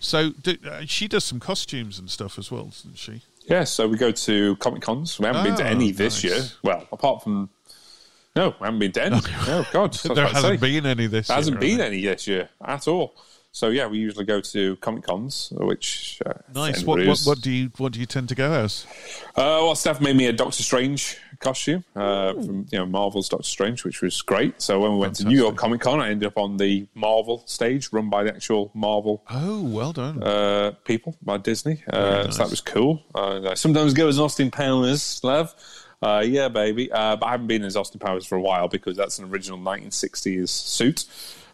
So 0.00 0.30
do, 0.30 0.56
uh, 0.68 0.82
she 0.86 1.08
does 1.08 1.24
some 1.24 1.40
costumes 1.40 1.98
and 1.98 2.08
stuff 2.10 2.38
as 2.38 2.50
well, 2.50 2.64
doesn't 2.66 2.98
she? 2.98 3.22
Yeah, 3.48 3.64
so 3.64 3.88
we 3.88 3.96
go 3.96 4.10
to 4.12 4.56
Comic 4.56 4.82
Cons. 4.82 5.18
We 5.18 5.26
haven't 5.26 5.44
been 5.44 5.56
to 5.56 5.64
Oh, 5.64 5.66
any 5.66 5.90
this 5.90 6.22
nice. 6.22 6.24
year. 6.24 6.44
Well, 6.62 6.86
apart 6.92 7.22
from 7.22 7.48
no, 8.36 8.54
we 8.60 8.64
haven't 8.64 8.78
been 8.78 8.92
to 8.92 9.04
any. 9.04 9.20
oh 9.48 9.66
God, 9.72 9.94
there 9.94 10.26
hasn't 10.28 10.60
been 10.60 10.86
any 10.86 11.06
this. 11.06 11.28
There 11.28 11.36
hasn't 11.36 11.58
been 11.58 11.80
any 11.80 12.02
this 12.02 12.26
year 12.28 12.50
at 12.64 12.86
all. 12.86 13.14
So 13.58 13.70
yeah, 13.70 13.88
we 13.88 13.98
usually 13.98 14.24
go 14.24 14.40
to 14.40 14.76
Comic 14.76 15.02
Cons, 15.02 15.52
which 15.56 16.22
uh. 16.24 16.34
Nice. 16.54 16.84
What, 16.84 17.04
what, 17.04 17.20
what 17.24 17.40
do 17.40 17.50
you 17.50 17.72
what 17.76 17.92
do 17.92 17.98
you 17.98 18.06
tend 18.06 18.28
to 18.28 18.36
go 18.36 18.52
as? 18.52 18.86
Uh, 19.30 19.66
well, 19.66 19.74
Steph 19.74 20.00
made 20.00 20.14
me 20.14 20.26
a 20.26 20.32
Doctor 20.32 20.62
Strange 20.62 21.16
costume 21.40 21.82
uh, 21.96 22.34
from 22.34 22.66
you 22.70 22.78
know 22.78 22.86
Marvel's 22.86 23.28
Doctor 23.28 23.48
Strange, 23.48 23.84
which 23.84 24.00
was 24.00 24.22
great. 24.22 24.62
So 24.62 24.78
when 24.78 24.92
we 24.92 24.98
went 24.98 25.16
to 25.16 25.24
New 25.24 25.36
York 25.36 25.56
Comic 25.56 25.80
Con, 25.80 25.98
I 26.00 26.10
ended 26.10 26.28
up 26.28 26.38
on 26.38 26.56
the 26.56 26.86
Marvel 26.94 27.42
stage, 27.46 27.92
run 27.92 28.08
by 28.08 28.22
the 28.22 28.32
actual 28.32 28.70
Marvel 28.74 29.24
Oh, 29.28 29.60
well 29.64 29.92
done. 29.92 30.22
uh, 30.22 30.72
people 30.84 31.16
by 31.20 31.38
Disney. 31.38 31.82
Uh, 31.92 32.22
nice. 32.26 32.36
So 32.36 32.42
that 32.44 32.50
was 32.50 32.60
cool. 32.60 33.02
Uh, 33.12 33.50
I 33.50 33.54
sometimes 33.54 33.92
go 33.92 34.06
as 34.06 34.20
Austin 34.20 34.52
Powers, 34.52 35.20
Lev. 35.24 35.52
Uh, 36.00 36.22
yeah, 36.24 36.46
baby. 36.46 36.92
Uh, 36.92 37.16
but 37.16 37.26
I 37.26 37.32
haven't 37.32 37.48
been 37.48 37.64
as 37.64 37.74
Austin 37.76 37.98
Powers 37.98 38.24
for 38.24 38.36
a 38.36 38.40
while 38.40 38.68
because 38.68 38.96
that's 38.96 39.18
an 39.18 39.28
original 39.30 39.58
1960s 39.58 40.48
suit, 40.48 41.06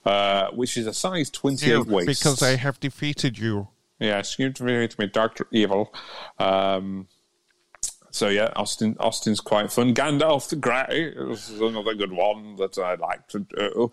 uh, 0.05 0.51
which 0.53 0.77
is 0.77 0.87
a 0.87 0.93
size 0.95 1.31
28 1.31 1.87
waist. 1.87 2.07
because 2.07 2.43
I 2.43 2.57
have 2.57 2.79
defeated 2.81 3.39
you. 3.39 3.69
Yeah, 4.01 4.19
excuse 4.19 4.61
me 4.61 4.87
to 4.89 5.01
me, 5.01 5.07
Doctor 5.07 5.47
Evil. 5.53 5.95
Um, 6.39 7.07
so 8.11 8.29
yeah, 8.29 8.53
Austin. 8.55 8.97
Austin's 9.01 9.41
quite 9.41 9.73
fun. 9.73 9.95
Gandalf 9.95 10.49
the 10.49 10.57
Grey 10.57 11.13
is 11.17 11.51
another 11.61 11.95
good 11.95 12.13
one 12.13 12.57
that 12.57 12.79
I 12.79 12.95
like 12.95 13.27
to 13.29 13.41
do. 13.41 13.91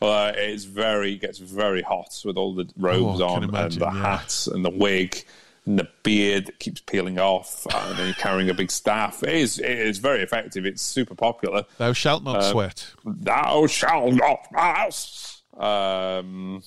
Uh, 0.00 0.32
it's 0.36 0.64
very 0.64 1.16
gets 1.16 1.38
very 1.38 1.82
hot 1.82 2.20
with 2.24 2.36
all 2.36 2.54
the 2.54 2.68
robes 2.76 3.20
Oh, 3.20 3.26
on 3.26 3.42
imagine, 3.44 3.82
and 3.82 3.92
the 3.92 3.96
yeah. 3.96 4.02
hats 4.18 4.46
and 4.46 4.64
the 4.64 4.70
wig 4.70 5.24
and 5.66 5.78
the 5.78 5.88
beard 6.02 6.46
that 6.46 6.58
keeps 6.60 6.82
peeling 6.82 7.18
off, 7.18 7.66
and 7.74 7.98
then 7.98 8.06
you're 8.06 8.14
carrying 8.14 8.50
a 8.50 8.54
big 8.54 8.70
staff. 8.70 9.22
It 9.24 9.34
is 9.34 9.58
it 9.58 9.66
is 9.78 9.98
very 9.98 10.22
effective. 10.22 10.66
It's 10.66 10.82
super 10.82 11.14
popular. 11.16 11.64
Thou 11.78 11.92
shalt 11.94 12.22
not 12.22 12.36
Uh, 12.38 12.50
sweat. 12.52 12.92
Thou 13.04 13.66
shalt 13.66 14.12
not 14.14 14.52
pass. 14.52 15.33
Um, 15.56 16.62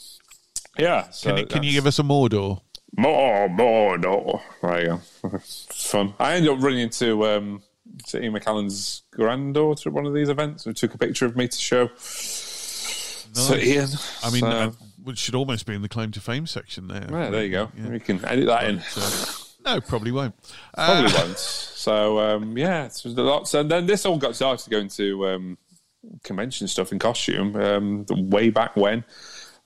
yeah. 0.78 1.10
So 1.10 1.30
Can, 1.30 1.38
you, 1.38 1.46
can 1.46 1.64
you 1.64 1.72
give 1.72 1.88
us 1.88 2.00
a 2.00 2.04
Mordor? 2.04 2.62
more, 2.96 3.50
more, 3.50 3.98
no. 3.98 4.42
There 4.62 4.82
you 4.82 4.88
go. 4.88 5.02
it's 5.36 5.90
fun. 5.92 6.14
I 6.20 6.34
ended 6.36 6.52
up 6.52 6.62
running 6.62 6.80
into 6.80 7.26
um, 7.26 7.62
to 8.08 8.22
Ian 8.22 8.34
McKellen's 8.34 9.04
granddaughter 9.12 9.90
at 9.90 9.94
one 9.94 10.06
of 10.06 10.14
these 10.14 10.30
events 10.30 10.64
who 10.64 10.74
took 10.74 10.94
a 10.94 10.98
picture 10.98 11.26
of 11.26 11.36
me 11.36 11.48
to 11.48 11.58
show. 11.58 11.90
So 11.98 13.56
Ian, 13.56 13.90
I 14.24 14.32
mean, 14.32 14.42
so- 14.42 14.48
uh, 14.48 14.72
which 15.04 15.20
should 15.20 15.36
almost 15.36 15.66
be 15.66 15.74
in 15.74 15.82
the 15.82 15.90
claim 15.90 16.12
to 16.12 16.20
fame 16.20 16.46
section 16.48 16.88
there. 16.88 17.08
yeah, 17.10 17.30
there 17.30 17.44
you 17.46 17.52
go. 17.52 17.72
Yeah. 17.78 17.92
You 17.92 18.00
can 18.00 18.24
edit 18.26 18.48
that 18.48 18.66
in. 18.66 18.82
No, 19.64 19.80
probably 19.82 20.12
won't. 20.12 20.36
Uh, 20.74 21.02
Probably 21.02 21.14
won't. 21.14 21.38
So 21.38 22.20
um, 22.20 22.58
yeah, 22.58 22.86
it 22.86 23.02
was 23.04 23.18
a 23.18 23.22
lot. 23.22 23.48
So 23.48 23.64
then 23.64 23.86
this 23.86 24.06
all 24.06 24.18
got 24.18 24.36
started 24.36 24.70
going 24.70 24.90
to 24.90 25.28
um, 25.28 25.58
convention 26.24 26.68
stuff 26.68 26.92
in 26.92 27.00
costume 27.00 27.56
um, 27.56 28.06
way 28.10 28.50
back 28.50 28.76
when. 28.76 29.04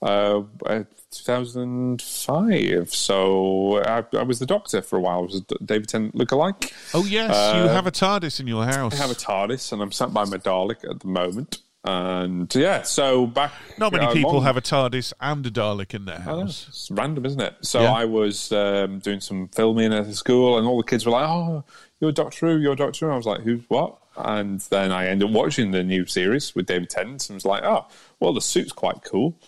Uh, 0.02 0.42
uh, 0.66 0.82
2005. 1.12 2.92
So 2.94 3.82
I, 3.84 4.04
I 4.16 4.22
was 4.22 4.38
the 4.38 4.46
doctor 4.46 4.82
for 4.82 4.96
a 4.96 5.00
while. 5.00 5.18
I 5.18 5.22
was 5.22 5.36
a 5.50 5.64
David 5.64 5.88
Tennant 5.88 6.14
lookalike. 6.14 6.72
Oh 6.94 7.04
yes, 7.04 7.30
you 7.54 7.68
have 7.68 7.86
a 7.86 7.90
TARDIS 7.92 8.40
in 8.40 8.46
your 8.46 8.64
house. 8.64 8.92
Uh, 8.92 8.96
I 8.96 8.98
have 9.06 9.10
a 9.10 9.14
TARDIS, 9.14 9.72
and 9.72 9.82
I'm 9.82 9.92
sat 9.92 10.12
by 10.12 10.24
my 10.24 10.38
Dalek 10.38 10.88
at 10.90 11.00
the 11.00 11.06
moment. 11.08 11.58
And 11.84 12.52
yeah, 12.54 12.82
so 12.82 13.26
back. 13.26 13.52
Not 13.76 13.92
many 13.92 14.06
uh, 14.06 14.12
people 14.12 14.34
long- 14.34 14.44
have 14.44 14.56
a 14.56 14.60
TARDIS 14.60 15.12
and 15.20 15.44
a 15.46 15.50
Dalek 15.50 15.94
in 15.94 16.04
their 16.04 16.20
house. 16.20 16.66
It's 16.68 16.90
random, 16.90 17.26
isn't 17.26 17.40
it? 17.40 17.56
So 17.62 17.82
Yeah. 17.82 17.92
I 17.92 18.04
was 18.04 18.52
um, 18.52 19.00
doing 19.00 19.20
some 19.20 19.48
filming 19.48 19.92
at 19.92 20.06
the 20.06 20.14
school, 20.14 20.58
and 20.58 20.66
all 20.66 20.76
the 20.78 20.84
kids 20.84 21.04
were 21.06 21.12
like, 21.12 21.28
"Oh, 21.28 21.64
you're 22.02 22.12
Doctor 22.12 22.48
Who, 22.48 22.58
you're 22.58 22.76
Doctor 22.76 23.06
Who." 23.06 23.12
I 23.12 23.16
was 23.16 23.24
like, 23.26 23.40
"Who's 23.42 23.62
what?" 23.68 23.96
And 24.16 24.60
then 24.60 24.92
I 24.92 25.06
ended 25.06 25.28
up 25.28 25.34
watching 25.34 25.70
the 25.70 25.82
new 25.82 26.04
series 26.04 26.54
with 26.54 26.66
David 26.66 26.90
Tennant, 26.90 27.30
and 27.30 27.36
was 27.36 27.46
like, 27.46 27.62
"Oh, 27.62 27.86
well, 28.20 28.34
the 28.34 28.42
suit's 28.42 28.72
quite 28.72 29.02
cool," 29.04 29.38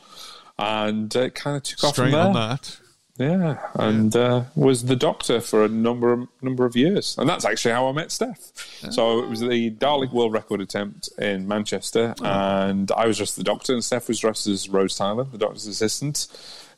and 0.59 1.15
it 1.15 1.35
kind 1.35 1.57
of 1.57 1.65
took 1.65 1.85
off 1.85 1.97
from 1.97 2.13
there. 2.13 2.21
on 2.21 2.33
that. 2.33 2.79
Yeah, 3.17 3.59
and 3.75 4.15
uh, 4.17 4.43
was 4.57 4.87
the 4.87 4.97
Doctor 4.97 5.41
for 5.41 5.65
a 5.65 5.69
number 5.69 6.13
of, 6.13 6.29
number 6.43 6.65
of 6.65 6.75
years, 6.75 7.17
and 7.17 7.29
that's 7.29 7.45
actually 7.45 7.71
how 7.73 7.89
I 7.89 7.93
met 7.93 8.11
Steph. 8.11 8.51
So 8.91 9.21
it 9.23 9.29
was 9.29 9.39
the 9.39 9.71
Dalek 9.71 10.13
World 10.13 10.33
Record 10.33 10.61
attempt 10.61 11.11
in 11.19 11.47
Manchester, 11.47 12.15
and 12.23 12.91
I 12.91 13.07
was 13.07 13.17
just 13.17 13.37
the 13.37 13.45
Doctor, 13.45 13.73
and 13.73 13.85
Steph 13.85 14.09
was 14.09 14.19
dressed 14.19 14.49
as 14.49 14.69
Rose 14.69 14.97
Tyler, 14.97 15.25
the 15.25 15.39
Doctor's 15.39 15.67
assistant. 15.69 16.27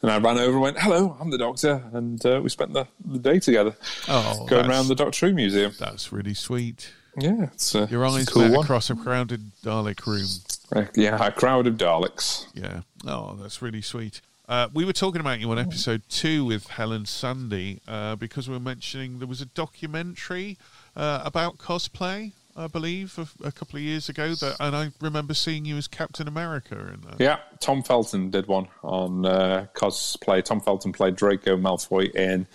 And 0.03 0.11
I 0.11 0.19
ran 0.19 0.39
over 0.39 0.53
and 0.53 0.61
went, 0.61 0.79
"Hello, 0.79 1.17
I'm 1.21 1.31
the 1.31 1.39
Doctor," 1.39 1.83
and 1.93 2.25
uh, 2.27 2.41
we 2.43 2.49
spent 2.51 2.73
the, 2.73 2.87
the 3.05 3.19
day 3.19 3.39
together, 3.39 3.75
Oh, 4.09 4.47
going 4.47 4.67
around 4.69 4.89
the 4.89 4.95
Doctor 4.95 5.29
Who 5.29 5.35
museum. 5.35 5.73
That's 5.79 6.13
really 6.13 6.35
sweet. 6.35 6.93
Yeah, 7.19 7.45
it's 7.55 7.75
a, 7.75 7.87
Your 7.91 8.05
it's 8.05 8.15
a 8.15 8.19
eyes 8.21 8.29
cool 8.29 8.43
met 8.43 8.51
one. 8.53 8.65
across 8.65 8.91
a 8.91 8.95
crowded 8.95 9.53
Dalek 9.65 10.07
room. 10.07 10.27
Uh, 10.75 10.85
yeah, 10.95 11.25
a 11.27 11.33
crowd 11.33 11.67
of 11.67 11.75
Daleks. 11.77 12.47
Yeah. 12.53 12.83
Oh, 13.07 13.37
that's 13.41 13.63
really 13.63 13.81
sweet. 13.81 14.21
Uh, 14.49 14.69
we 14.75 14.85
were 14.85 14.93
talking 14.93 15.21
about 15.21 15.41
you 15.41 15.51
on 15.51 15.59
episode 15.59 16.03
two 16.09 16.45
with 16.45 16.67
Helen 16.69 17.07
Sunday 17.07 17.81
uh, 17.89 18.15
because 18.17 18.49
we 18.49 18.55
were 18.55 18.61
mentioning 18.61 19.19
there 19.19 19.27
was 19.27 19.41
a 19.41 19.47
documentary 19.47 20.57
uh, 20.95 21.23
about 21.25 21.57
cosplay, 21.59 22.33
I 22.57 22.67
believe, 22.69 23.19
a, 23.19 23.49
a 23.49 23.53
couple 23.53 23.77
of 23.77 23.83
years 23.83 24.09
ago. 24.09 24.35
That, 24.35 24.57
and 24.61 24.75
I 24.75 24.91
remember 25.01 25.35
seeing 25.35 25.65
you 25.65 25.77
as 25.77 25.87
Captain 25.89 26.27
America 26.29 26.75
in 26.95 27.01
that. 27.03 27.21
Yeah, 27.21 27.39
Tom 27.61 27.83
Felton 27.83 28.31
did 28.31 28.47
one 28.47 28.69
on 28.83 29.27
uh, 29.27 29.67
cosplay. 29.75 30.43
Tom 30.45 30.61
Felton 30.61 30.93
played 30.93 31.17
Draco 31.17 31.57
Malfoy 31.57 32.15
in 32.15 32.47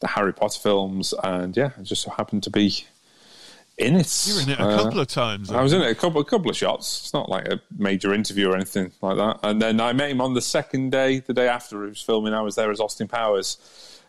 the 0.00 0.08
Harry 0.08 0.32
Potter 0.32 0.58
films, 0.60 1.14
and 1.22 1.56
yeah, 1.56 1.70
I 1.78 1.82
just 1.82 2.02
so 2.02 2.10
happened 2.10 2.42
to 2.44 2.50
be 2.50 2.84
in 3.76 3.96
it. 3.96 4.26
You 4.28 4.34
were 4.36 4.42
in 4.42 4.50
it 4.50 4.58
a 4.60 4.62
Uh, 4.64 4.82
couple 4.84 5.00
of 5.00 5.08
times. 5.08 5.50
I 5.50 5.62
was 5.62 5.72
in 5.72 5.82
it 5.82 5.90
a 5.90 5.94
couple, 5.94 6.20
a 6.20 6.24
couple 6.24 6.50
of 6.50 6.56
shots. 6.56 7.00
It's 7.00 7.12
not 7.12 7.28
like 7.28 7.48
a 7.48 7.60
major 7.76 8.14
interview 8.14 8.50
or 8.50 8.54
anything 8.54 8.92
like 9.02 9.16
that. 9.16 9.40
And 9.42 9.60
then 9.60 9.80
I 9.80 9.92
met 9.92 10.10
him 10.10 10.20
on 10.20 10.34
the 10.34 10.40
second 10.40 10.90
day, 10.90 11.18
the 11.20 11.34
day 11.34 11.48
after 11.48 11.82
he 11.82 11.88
was 11.88 12.00
filming. 12.00 12.34
I 12.34 12.40
was 12.42 12.54
there 12.54 12.70
as 12.70 12.80
Austin 12.80 13.08
Powers. 13.08 13.58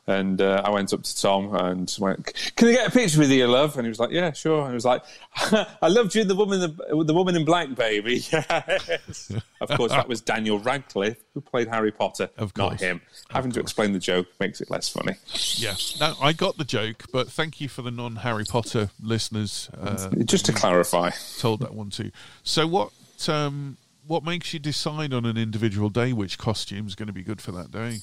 And 0.08 0.40
uh, 0.40 0.62
I 0.64 0.70
went 0.70 0.94
up 0.94 1.02
to 1.02 1.20
Tom 1.20 1.56
and 1.56 1.92
went, 2.00 2.32
"Can 2.56 2.68
I 2.68 2.72
get 2.74 2.88
a 2.90 2.92
picture 2.92 3.18
with 3.20 3.32
you, 3.32 3.48
love?" 3.48 3.76
And 3.76 3.86
he 3.86 3.90
was 3.90 4.00
like, 4.00 4.12
"Yeah, 4.12 4.34
sure." 4.34 4.62
And 4.62 4.70
he 4.70 4.74
was 4.76 4.86
like, 4.86 5.02
"I 5.82 5.88
loved 5.88 6.14
you, 6.14 6.22
in 6.22 6.28
the 6.28 6.36
woman, 6.36 6.60
the, 6.60 7.04
the 7.04 7.14
woman 7.14 7.36
in 7.36 7.44
black, 7.44 7.74
baby." 7.74 8.24
Yes. 8.32 9.32
of 9.62 9.70
course, 9.70 9.92
that 9.92 10.08
was 10.08 10.22
Daniel 10.22 10.60
Radcliffe 10.60 11.18
who 11.34 11.42
played 11.42 11.68
Harry 11.70 11.92
Potter, 11.92 12.30
Of 12.38 12.54
course. 12.54 12.58
not 12.58 12.70
course. 12.70 12.82
him. 12.82 13.02
Having 13.32 13.52
to 13.54 13.60
explain 13.60 13.94
the 13.94 14.00
joke 14.00 14.28
makes 14.40 14.62
it 14.62 14.70
less 14.70 14.90
funny. 14.90 15.14
Yeah. 15.56 15.74
No, 16.00 16.14
I 16.22 16.34
got 16.34 16.58
the 16.58 16.66
joke, 16.66 17.06
but 17.12 17.28
thank 17.32 17.60
you 17.60 17.68
for 17.68 17.82
the 17.82 17.90
non 17.92 18.18
Harry 18.18 18.46
Potter 18.46 18.92
listeners. 19.02 19.70
Uh, 19.80 20.10
Just 20.24 20.46
to 20.46 20.54
clarify, 20.54 21.10
told 21.40 21.62
that 21.62 21.74
one 21.74 21.90
too. 21.90 22.12
So 22.44 22.68
what? 22.68 22.92
Um, 23.28 23.78
what 24.06 24.24
makes 24.24 24.54
you 24.54 24.60
decide 24.60 25.14
on 25.16 25.26
an 25.26 25.36
individual 25.36 25.90
day 25.90 26.14
which 26.14 26.38
costume 26.38 26.86
is 26.86 26.94
going 26.94 27.08
to 27.08 27.14
be 27.14 27.24
good 27.24 27.42
for 27.42 27.52
that 27.54 27.72
day? 27.72 28.02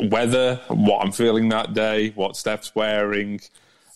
Weather, 0.00 0.60
what 0.68 1.04
I'm 1.04 1.12
feeling 1.12 1.48
that 1.50 1.74
day, 1.74 2.10
what 2.10 2.36
Steph's 2.36 2.74
wearing. 2.74 3.40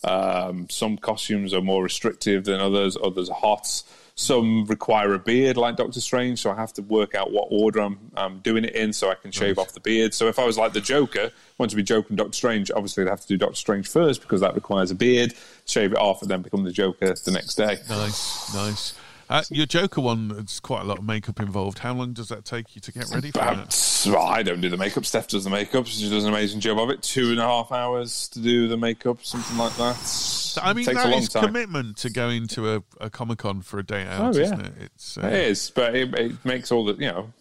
Um, 0.05 0.69
some 0.71 0.97
costumes 0.97 1.53
are 1.53 1.61
more 1.61 1.83
restrictive 1.83 2.45
than 2.45 2.61
others. 2.61 2.97
Others 3.03 3.31
are 3.31 3.37
hot. 3.37 3.83
Some 4.15 4.65
require 4.65 5.15
a 5.15 5.19
beard, 5.19 5.57
like 5.57 5.77
Doctor 5.77 6.01
Strange. 6.01 6.41
So 6.41 6.51
I 6.51 6.57
have 6.57 6.73
to 6.75 6.83
work 6.83 7.15
out 7.15 7.31
what 7.31 7.49
order 7.51 7.81
I'm, 7.81 7.99
I'm 8.17 8.39
doing 8.41 8.65
it 8.65 8.75
in, 8.75 8.93
so 8.93 9.11
I 9.11 9.15
can 9.15 9.31
shave 9.31 9.59
off 9.59 9.73
the 9.73 9.81
beard. 9.81 10.13
So 10.13 10.27
if 10.27 10.39
I 10.41 10.45
was 10.45 10.59
like 10.59 10.73
the 10.73 10.81
Joker, 10.81 11.31
want 11.57 11.71
to 11.71 11.77
be 11.77 11.85
Joker 11.85 12.09
and 12.09 12.19
Doctor 12.19 12.33
Strange, 12.33 12.71
obviously 12.73 13.05
I'd 13.05 13.11
have 13.11 13.21
to 13.21 13.29
do 13.29 13.37
Doctor 13.37 13.55
Strange 13.55 13.89
first 13.89 14.21
because 14.21 14.41
that 14.41 14.55
requires 14.55 14.91
a 14.91 14.97
beard. 14.97 15.35
Shave 15.67 15.93
it 15.93 15.99
off 15.99 16.23
and 16.23 16.31
then 16.31 16.43
become 16.43 16.65
the 16.65 16.73
Joker 16.73 17.15
the 17.15 17.31
next 17.31 17.55
day. 17.55 17.79
Nice, 17.89 18.55
nice. 18.55 18.95
Uh, 19.31 19.43
your 19.51 19.67
Joker 19.67 20.01
one, 20.01 20.35
it's 20.39 20.59
quite 20.59 20.81
a 20.83 20.85
lot 20.85 20.99
of 20.99 21.05
makeup 21.05 21.39
involved. 21.39 21.81
How 21.81 21.93
long 21.93 22.13
does 22.15 22.29
that 22.29 22.45
take 22.47 22.75
you 22.75 22.81
to 22.81 22.93
get 22.93 23.11
ready 23.11 23.31
for 23.31 23.39
that? 23.39 24.03
Well, 24.07 24.23
I 24.23 24.43
don't 24.43 24.61
do 24.61 24.69
the 24.71 24.77
makeup. 24.77 25.05
Steph 25.05 25.29
does 25.29 25.45
the 25.45 25.51
makeup. 25.51 25.87
She 25.87 26.09
does 26.09 26.25
an 26.25 26.31
amazing 26.31 26.61
job 26.61 26.79
of 26.79 26.89
it. 26.91 27.03
Two 27.03 27.31
and 27.31 27.39
a 27.41 27.43
half 27.45 27.71
hours 27.73 28.29
to 28.29 28.41
do 28.41 28.69
the 28.69 28.77
makeup, 28.77 29.23
something 29.25 29.59
like 29.59 29.77
that. 29.77 30.59
I 30.63 30.73
mean, 30.73 30.87
takes 30.87 30.97
that 31.03 31.07
a 31.07 31.11
long 31.11 31.23
is 31.23 31.29
time. 31.29 31.45
commitment 31.47 31.99
to 31.99 32.11
going 32.11 32.47
to 32.49 32.77
a, 32.77 32.83
a 33.03 33.11
Comic 33.11 33.39
Con 33.39 33.61
for 33.61 33.79
a 33.79 33.85
day 33.85 34.07
out, 34.07 34.35
Oh, 34.35 34.39
yeah. 34.39 34.45
isn't 34.47 34.61
it? 34.63 34.73
It's, 34.81 35.19
uh, 35.19 35.27
It 35.27 35.33
is, 35.35 35.71
but 35.75 35.95
it, 35.95 36.15
it 36.15 36.45
makes 36.45 36.73
all 36.73 36.85
the 36.85 36.95
you 36.95 37.09
know. 37.11 37.33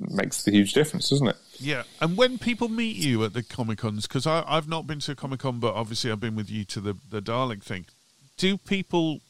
Makes 0.00 0.44
the 0.44 0.52
huge 0.52 0.74
difference, 0.74 1.10
doesn't 1.10 1.26
it? 1.26 1.36
Yeah, 1.58 1.82
and 2.00 2.16
when 2.16 2.38
people 2.38 2.68
meet 2.68 2.94
you 2.96 3.24
at 3.24 3.32
the 3.32 3.42
Comic 3.42 3.78
Cons, 3.78 4.06
because 4.06 4.28
I've 4.28 4.68
not 4.68 4.86
been 4.86 5.00
to 5.00 5.12
a 5.12 5.14
Comic 5.16 5.40
Con, 5.40 5.58
but 5.58 5.74
obviously 5.74 6.12
I've 6.12 6.20
been 6.20 6.36
with 6.36 6.48
you 6.48 6.64
to 6.66 6.80
the 6.80 6.94
the 7.10 7.20
Dalek 7.20 7.64
thing. 7.64 7.86
Do 8.36 8.56
people 8.56 9.20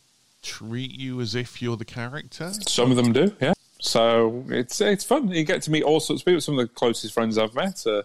treat 0.43 0.93
you 0.99 1.21
as 1.21 1.35
if 1.35 1.61
you're 1.63 1.77
the 1.77 1.85
character? 1.85 2.53
Some 2.67 2.91
of 2.91 2.97
them 2.97 3.13
do, 3.13 3.35
yeah. 3.41 3.55
So 3.81 4.45
it's 4.49 4.81
it's 4.81 5.05
fun. 5.05 5.29
You 5.29 5.45
get 5.45 5.63
to 5.63 5.71
meet 5.71 5.85
all 5.85 6.01
sorts 6.01 6.23
of 6.23 6.27
people. 6.27 6.41
Some 6.41 6.59
of 6.59 6.67
the 6.67 6.75
closest 6.75 7.15
friends 7.15 7.39
I've 7.39 7.55
met 7.55 7.87
are 7.87 8.05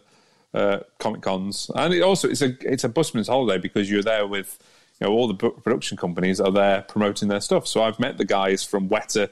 uh, 0.54 0.80
Comic 1.00 1.22
Cons, 1.22 1.72
and 1.76 1.94
it 1.94 2.02
also 2.02 2.30
it's 2.30 2.42
a 2.42 2.56
it's 2.62 2.84
a 2.84 2.90
busman's 2.90 3.28
holiday 3.28 3.58
because 3.58 3.90
you're 3.90 4.04
there 4.04 4.28
with 4.28 4.60
you 5.00 5.08
know 5.08 5.14
all 5.14 5.28
the 5.28 5.34
production 5.34 5.98
companies 5.98 6.40
are 6.40 6.52
there 6.52 6.84
promoting 6.84 7.28
their 7.28 7.42
stuff. 7.42 7.68
So 7.68 7.84
I've 7.84 8.00
met 8.00 8.18
the 8.18 8.26
guys 8.26 8.64
from 8.64 8.88
Weta 8.88 9.30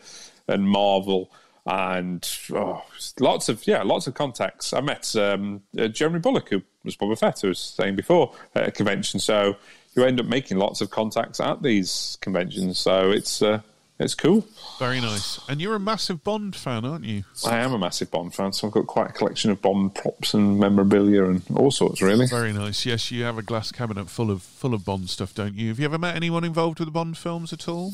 and 0.47 0.67
Marvel 0.67 1.31
and 1.65 2.27
oh, 2.53 2.83
lots 3.19 3.49
of 3.49 3.65
yeah, 3.67 3.83
lots 3.83 4.07
of 4.07 4.15
contacts. 4.15 4.73
I 4.73 4.81
met 4.81 5.15
um, 5.15 5.61
uh, 5.77 5.87
Jeremy 5.87 6.19
Bulloch, 6.19 6.49
who 6.49 6.63
was 6.83 6.97
Boba 6.97 7.17
Fett, 7.17 7.41
who 7.41 7.49
was 7.49 7.59
saying 7.59 7.95
before 7.95 8.33
at 8.55 8.69
a 8.69 8.71
convention. 8.71 9.19
So 9.19 9.57
you 9.95 10.03
end 10.03 10.19
up 10.19 10.25
making 10.25 10.57
lots 10.57 10.81
of 10.81 10.89
contacts 10.89 11.39
at 11.39 11.61
these 11.61 12.17
conventions. 12.21 12.79
So 12.79 13.11
it's 13.11 13.41
uh, 13.41 13.61
it's 13.99 14.15
cool. 14.15 14.47
Very 14.79 14.99
nice. 14.99 15.39
And 15.47 15.61
you're 15.61 15.75
a 15.75 15.79
massive 15.79 16.23
Bond 16.23 16.55
fan, 16.55 16.85
aren't 16.85 17.05
you? 17.05 17.23
I 17.45 17.57
am 17.57 17.73
a 17.73 17.77
massive 17.77 18.09
Bond 18.09 18.33
fan, 18.33 18.51
so 18.51 18.67
I've 18.67 18.73
got 18.73 18.87
quite 18.87 19.11
a 19.11 19.13
collection 19.13 19.51
of 19.51 19.61
Bond 19.61 19.93
props 19.93 20.33
and 20.33 20.59
memorabilia 20.59 21.25
and 21.25 21.43
all 21.55 21.69
sorts. 21.69 22.01
Really. 22.01 22.25
Very 22.25 22.51
nice. 22.51 22.85
Yes, 22.85 23.11
you 23.11 23.23
have 23.23 23.37
a 23.37 23.43
glass 23.43 23.71
cabinet 23.71 24.09
full 24.09 24.31
of 24.31 24.41
full 24.41 24.73
of 24.73 24.85
Bond 24.85 25.09
stuff, 25.09 25.35
don't 25.35 25.53
you? 25.53 25.69
Have 25.69 25.79
you 25.79 25.85
ever 25.85 25.99
met 25.99 26.15
anyone 26.15 26.43
involved 26.43 26.79
with 26.79 26.87
the 26.87 26.91
Bond 26.91 27.17
films 27.17 27.53
at 27.53 27.67
all? 27.67 27.93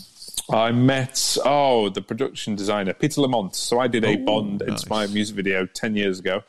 I 0.50 0.72
met 0.72 1.38
oh 1.44 1.90
the 1.90 2.02
production 2.02 2.56
designer 2.56 2.94
Peter 2.94 3.20
Lamont. 3.22 3.56
So 3.56 3.80
I 3.80 3.88
did 3.88 4.06
a 4.06 4.14
Ooh, 4.14 4.26
Bond 4.26 4.62
inspired 4.62 5.08
nice. 5.08 5.14
music 5.14 5.36
video 5.36 5.66
ten 5.66 5.96
years 5.96 6.20
ago 6.20 6.44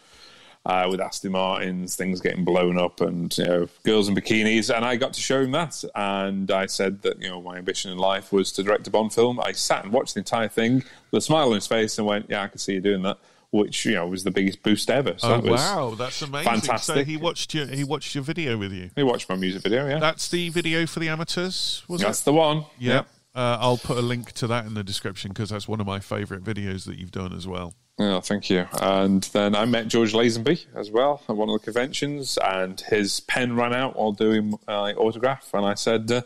uh, 0.68 0.86
with 0.90 1.00
Aston 1.00 1.32
Martins, 1.32 1.96
things 1.96 2.20
getting 2.20 2.44
blown 2.44 2.78
up, 2.78 3.00
and 3.00 3.36
you 3.38 3.44
know 3.44 3.68
girls 3.84 4.08
in 4.08 4.14
bikinis. 4.14 4.74
And 4.74 4.84
I 4.84 4.96
got 4.96 5.14
to 5.14 5.20
show 5.20 5.40
him 5.40 5.52
that, 5.52 5.82
and 5.94 6.50
I 6.50 6.66
said 6.66 7.02
that 7.02 7.20
you 7.20 7.28
know 7.28 7.40
my 7.40 7.56
ambition 7.56 7.90
in 7.90 7.96
life 7.96 8.32
was 8.32 8.52
to 8.52 8.62
direct 8.62 8.86
a 8.86 8.90
Bond 8.90 9.14
film. 9.14 9.40
I 9.40 9.52
sat 9.52 9.84
and 9.84 9.92
watched 9.92 10.14
the 10.14 10.20
entire 10.20 10.48
thing 10.48 10.84
with 11.10 11.18
a 11.18 11.20
smile 11.22 11.48
on 11.48 11.54
his 11.54 11.66
face 11.66 11.96
and 11.96 12.06
went, 12.06 12.26
"Yeah, 12.28 12.42
I 12.42 12.48
can 12.48 12.58
see 12.58 12.74
you 12.74 12.80
doing 12.80 13.02
that." 13.02 13.18
Which 13.50 13.86
you 13.86 13.94
know 13.94 14.06
was 14.06 14.24
the 14.24 14.30
biggest 14.30 14.62
boost 14.62 14.90
ever. 14.90 15.14
So 15.16 15.36
oh, 15.36 15.40
that 15.40 15.50
wow, 15.50 15.94
that's 15.96 16.20
amazing! 16.20 16.52
Fantastic. 16.52 16.94
So 16.94 17.04
he 17.04 17.16
watched 17.16 17.54
your 17.54 17.66
he 17.66 17.82
watched 17.82 18.14
your 18.14 18.22
video 18.22 18.58
with 18.58 18.72
you. 18.72 18.90
He 18.94 19.02
watched 19.02 19.26
my 19.30 19.36
music 19.36 19.62
video. 19.62 19.88
Yeah, 19.88 20.00
that's 20.00 20.28
the 20.28 20.50
video 20.50 20.84
for 20.84 21.00
the 21.00 21.08
amateurs. 21.08 21.82
Was 21.88 22.02
that's 22.02 22.20
it? 22.20 22.24
the 22.26 22.34
one. 22.34 22.66
Yeah. 22.78 22.92
yeah. 22.92 23.02
Uh, 23.34 23.56
I'll 23.58 23.78
put 23.78 23.96
a 23.96 24.02
link 24.02 24.32
to 24.32 24.46
that 24.48 24.66
in 24.66 24.74
the 24.74 24.82
description 24.84 25.30
because 25.30 25.48
that's 25.48 25.68
one 25.68 25.80
of 25.80 25.86
my 25.86 26.00
favourite 26.00 26.42
videos 26.42 26.84
that 26.86 26.98
you've 26.98 27.12
done 27.12 27.32
as 27.32 27.46
well. 27.46 27.72
Yeah, 27.98 28.20
thank 28.20 28.48
you. 28.48 28.66
And 28.80 29.22
then 29.24 29.56
I 29.56 29.64
met 29.64 29.88
George 29.88 30.12
Lazenby 30.12 30.66
as 30.76 30.90
well 30.90 31.22
at 31.28 31.36
one 31.36 31.48
of 31.48 31.60
the 31.60 31.64
conventions, 31.64 32.38
and 32.38 32.80
his 32.80 33.20
pen 33.20 33.56
ran 33.56 33.74
out 33.74 33.96
while 33.96 34.12
doing 34.12 34.58
my 34.68 34.92
autograph, 34.94 35.50
and 35.52 35.66
I 35.66 35.74
said, 35.74 36.10
uh, 36.10 36.22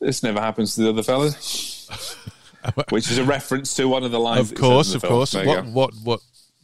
"This 0.00 0.22
never 0.22 0.40
happens 0.40 0.74
to 0.74 0.82
the 0.82 0.88
other 0.90 1.02
fellas," 1.02 1.88
which 2.88 3.10
is 3.10 3.18
a 3.18 3.24
reference 3.24 3.74
to 3.76 3.86
one 3.86 4.02
of 4.02 4.12
the 4.12 4.20
lines. 4.20 4.50
Of 4.50 4.58
course, 4.58 4.94
of 4.94 5.02
film. 5.02 5.12
course. 5.12 5.34
What, 5.34 5.66
what, 5.66 5.94
what? 6.02 6.20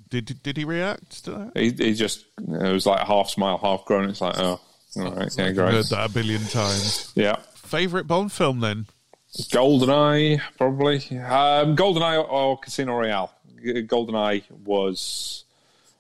Did 0.09 0.43
did 0.43 0.57
he 0.57 0.65
react 0.65 1.25
to 1.25 1.31
that? 1.33 1.53
He, 1.55 1.71
he 1.73 1.93
just 1.93 2.25
it 2.39 2.73
was 2.73 2.87
like 2.87 3.01
a 3.01 3.07
half 3.07 3.29
smile, 3.29 3.59
half 3.59 3.85
groan. 3.85 4.09
It's 4.09 4.23
like, 4.23 4.39
oh, 4.39 4.61
all 4.97 5.13
right, 5.13 5.31
yeah, 5.37 5.53
great. 5.53 5.73
Heard 5.73 5.87
that 5.87 6.11
a 6.11 6.13
billion 6.13 6.43
times. 6.43 7.13
Yeah. 7.15 7.37
Favorite 7.55 8.07
Bond 8.07 8.33
film 8.33 8.61
then? 8.61 8.87
GoldenEye, 9.35 10.41
probably. 10.57 10.97
Um, 11.19 11.77
GoldenEye 11.77 12.27
or 12.31 12.59
Casino 12.59 12.97
Royale. 12.97 13.33
GoldenEye 13.63 14.45
was. 14.65 15.45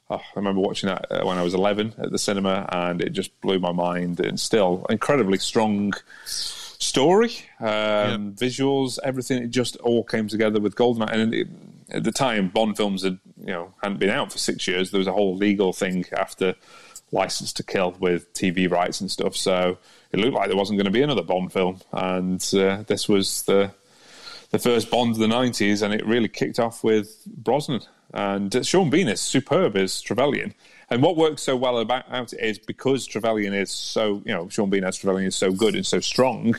Oh, 0.09 0.17
I 0.17 0.37
remember 0.37 0.61
watching 0.61 0.89
that 0.89 1.07
uh, 1.11 1.27
when 1.27 1.37
I 1.37 1.43
was 1.43 1.53
11 1.53 1.95
at 1.99 2.13
the 2.13 2.19
cinema, 2.19 2.69
and 2.71 3.03
it 3.03 3.11
just 3.11 3.39
blew 3.41 3.59
my 3.59 3.73
mind. 3.73 4.21
And 4.21 4.39
still, 4.39 4.87
incredibly 4.89 5.39
strong 5.39 5.95
story, 6.27 7.33
um, 7.61 8.33
visuals, 8.35 8.99
everything. 9.03 9.43
It 9.43 9.51
just 9.51 9.77
all 9.77 10.05
came 10.05 10.29
together 10.29 10.61
with 10.61 10.77
GoldenEye. 10.77 11.13
And 11.13 11.35
it, 11.35 11.49
at 11.91 12.05
the 12.05 12.13
time, 12.13 12.49
Bond 12.49 12.77
films 12.77 13.03
had 13.03 13.19
you 13.41 13.53
know 13.53 13.75
hadn't 13.83 13.99
been 13.99 14.11
out 14.11 14.33
for 14.33 14.39
six 14.39 14.67
years. 14.69 14.91
There 14.91 14.99
was 14.99 15.07
a 15.09 15.13
whole 15.13 15.37
legal 15.37 15.73
thing 15.73 16.05
after 16.17 16.55
License 17.13 17.53
to 17.55 17.63
Kill 17.63 17.93
with 17.99 18.33
TV 18.35 18.71
rights 18.71 19.01
and 19.01 19.11
stuff. 19.11 19.37
So 19.37 19.79
it 20.13 20.19
looked 20.19 20.35
like 20.35 20.49
there 20.49 20.57
wasn't 20.57 20.79
going 20.79 20.87
to 20.87 20.91
be 20.91 21.03
another 21.03 21.23
Bond 21.23 21.53
film, 21.53 21.81
and 21.93 22.43
uh, 22.55 22.85
this 22.87 23.09
was 23.09 23.43
the 23.43 23.73
the 24.63 24.71
first 24.71 24.91
Bond 24.91 25.13
of 25.13 25.19
the 25.19 25.29
nineties, 25.29 25.83
and 25.83 25.93
it 25.93 26.05
really 26.07 26.29
kicked 26.29 26.59
off 26.59 26.83
with 26.83 27.25
Brosnan 27.27 27.83
and 28.15 28.65
Sean 28.67 28.89
Bean 28.89 29.09
is 29.09 29.21
superb 29.21 29.77
as 29.77 30.01
Trevelyan. 30.01 30.55
And 30.89 31.03
what 31.03 31.17
works 31.17 31.43
so 31.43 31.57
well 31.57 31.79
about 31.79 32.05
it 32.11 32.33
is 32.41 32.59
because 32.59 33.07
Trevelyan 33.07 33.53
is 33.53 33.71
so, 33.71 34.23
you 34.25 34.33
know, 34.33 34.49
Sean 34.49 34.71
Bean 34.71 34.85
as 34.85 34.97
Trevelyan 34.97 35.27
is 35.27 35.37
so 35.37 35.51
good 35.51 35.75
and 35.75 35.85
so 35.85 36.01
strong, 36.01 36.55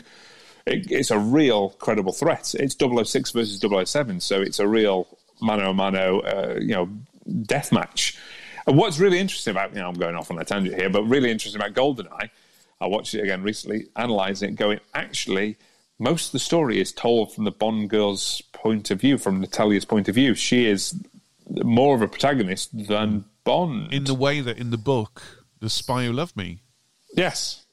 it, 0.66 0.90
it's 0.90 1.10
a 1.10 1.18
real 1.18 1.70
credible 1.70 2.12
threat. 2.12 2.54
It's 2.54 2.76
006 2.78 3.30
versus 3.32 3.60
007, 3.90 4.20
so 4.20 4.40
it's 4.40 4.58
a 4.58 4.68
real 4.68 5.08
mano 5.40 5.70
a 5.70 5.74
mano, 5.74 6.20
uh, 6.20 6.58
you 6.60 6.74
know, 6.74 6.88
death 7.42 7.72
match. 7.72 8.18
And 8.66 8.76
what's 8.76 8.98
really 8.98 9.18
interesting 9.18 9.52
about, 9.52 9.74
you 9.74 9.80
know, 9.80 9.88
I'm 9.88 9.94
going 9.94 10.14
off 10.14 10.30
on 10.30 10.38
a 10.38 10.44
tangent 10.44 10.76
here, 10.76 10.90
but 10.90 11.04
really 11.04 11.30
interesting 11.30 11.60
about 11.60 11.74
GoldenEye 11.74 12.28
I 12.80 12.86
watched 12.86 13.14
it 13.14 13.22
again 13.22 13.42
recently, 13.42 13.88
analysing 13.96 14.50
it, 14.50 14.56
going, 14.56 14.80
actually, 14.94 15.56
most 15.98 16.26
of 16.26 16.32
the 16.32 16.38
story 16.38 16.80
is 16.80 16.92
told 16.92 17.32
from 17.32 17.44
the 17.44 17.50
Bond 17.50 17.90
girl's 17.90 18.40
point 18.52 18.90
of 18.90 19.00
view, 19.00 19.18
from 19.18 19.40
Natalia's 19.40 19.84
point 19.84 20.08
of 20.08 20.14
view. 20.14 20.34
She 20.34 20.66
is 20.66 20.94
more 21.48 21.94
of 21.94 22.02
a 22.02 22.08
protagonist 22.08 22.70
than 22.88 23.24
Bond. 23.44 23.92
In 23.92 24.04
the 24.04 24.14
way 24.14 24.40
that 24.40 24.58
in 24.58 24.70
the 24.70 24.78
book, 24.78 25.22
The 25.60 25.70
Spy 25.70 26.04
Who 26.04 26.12
Loved 26.12 26.36
Me. 26.36 26.60
Yes. 27.16 27.64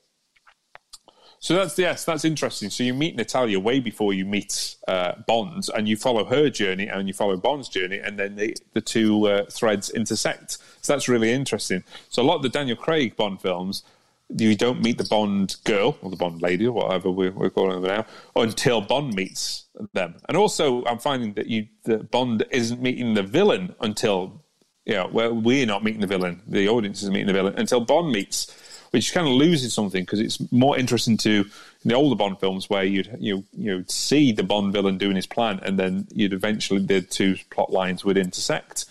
So 1.39 1.53
that's 1.53 1.77
yes, 1.77 2.03
that's 2.05 2.25
interesting. 2.25 2.71
So 2.71 2.83
you 2.83 2.95
meet 2.95 3.15
Natalia 3.15 3.59
way 3.59 3.79
before 3.79 4.13
you 4.13 4.25
meet 4.25 4.77
uh, 4.87 5.13
Bond, 5.27 5.67
and 5.75 5.87
you 5.87 5.95
follow 5.95 6.25
her 6.25 6.49
journey 6.49 6.87
and 6.87 7.07
you 7.07 7.13
follow 7.13 7.37
Bond's 7.37 7.69
journey, 7.69 7.99
and 7.99 8.17
then 8.17 8.35
the 8.35 8.55
the 8.73 8.81
two 8.81 9.27
uh, 9.27 9.45
threads 9.51 9.91
intersect. 9.91 10.57
So 10.81 10.93
that's 10.93 11.07
really 11.07 11.31
interesting. 11.31 11.83
So 12.09 12.23
a 12.23 12.25
lot 12.25 12.37
of 12.37 12.41
the 12.41 12.49
Daniel 12.49 12.75
Craig 12.75 13.15
Bond 13.15 13.41
films 13.41 13.83
you 14.29 14.55
don't 14.55 14.81
meet 14.81 14.97
the 14.97 15.05
Bond 15.05 15.55
girl 15.63 15.97
or 16.01 16.09
the 16.09 16.15
Bond 16.15 16.41
lady 16.41 16.65
or 16.65 16.71
whatever 16.71 17.11
we're, 17.11 17.31
we're 17.31 17.49
calling 17.49 17.81
them 17.81 17.89
now 17.89 18.05
until 18.35 18.81
Bond 18.81 19.13
meets 19.13 19.65
them. 19.93 20.15
And 20.27 20.37
also, 20.37 20.83
I'm 20.85 20.99
finding 20.99 21.33
that 21.33 21.47
you 21.47 21.67
the 21.83 21.99
Bond 21.99 22.45
isn't 22.51 22.81
meeting 22.81 23.13
the 23.13 23.23
villain 23.23 23.75
until 23.79 24.43
you 24.85 24.93
know, 24.93 25.09
well, 25.11 25.33
we're 25.33 25.65
not 25.65 25.83
meeting 25.83 26.01
the 26.01 26.07
villain. 26.07 26.41
The 26.47 26.67
audience 26.67 27.01
is 27.01 27.09
meeting 27.09 27.27
the 27.27 27.33
villain 27.33 27.55
until 27.57 27.81
Bond 27.81 28.11
meets, 28.11 28.51
which 28.91 29.13
kind 29.13 29.27
of 29.27 29.33
loses 29.33 29.73
something 29.73 30.03
because 30.03 30.19
it's 30.19 30.51
more 30.51 30.77
interesting 30.77 31.17
to 31.17 31.45
in 31.83 31.89
the 31.89 31.95
older 31.95 32.15
Bond 32.15 32.39
films 32.39 32.69
where 32.69 32.83
you'd 32.83 33.15
you 33.19 33.43
you'd 33.53 33.91
see 33.91 34.31
the 34.31 34.43
Bond 34.43 34.73
villain 34.73 34.97
doing 34.97 35.15
his 35.15 35.27
plan, 35.27 35.59
and 35.63 35.77
then 35.77 36.07
you'd 36.11 36.33
eventually 36.33 36.83
the 36.83 37.01
two 37.01 37.35
plot 37.49 37.71
lines 37.71 38.05
would 38.05 38.17
intersect. 38.17 38.85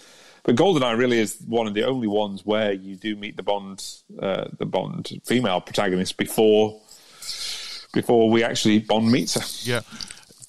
But 0.44 0.56
Goldeneye 0.56 0.96
really 0.96 1.18
is 1.18 1.38
one 1.46 1.66
of 1.66 1.74
the 1.74 1.84
only 1.84 2.06
ones 2.06 2.44
where 2.44 2.72
you 2.72 2.96
do 2.96 3.16
meet 3.16 3.36
the 3.36 3.42
Bond, 3.42 3.82
uh, 4.20 4.44
the 4.58 4.66
Bond 4.66 5.20
female 5.24 5.60
protagonist 5.60 6.16
before 6.16 6.80
before 7.92 8.28
we 8.28 8.44
actually 8.44 8.80
Bond 8.80 9.10
meets 9.10 9.34
her. 9.34 9.70
Yeah, 9.70 9.80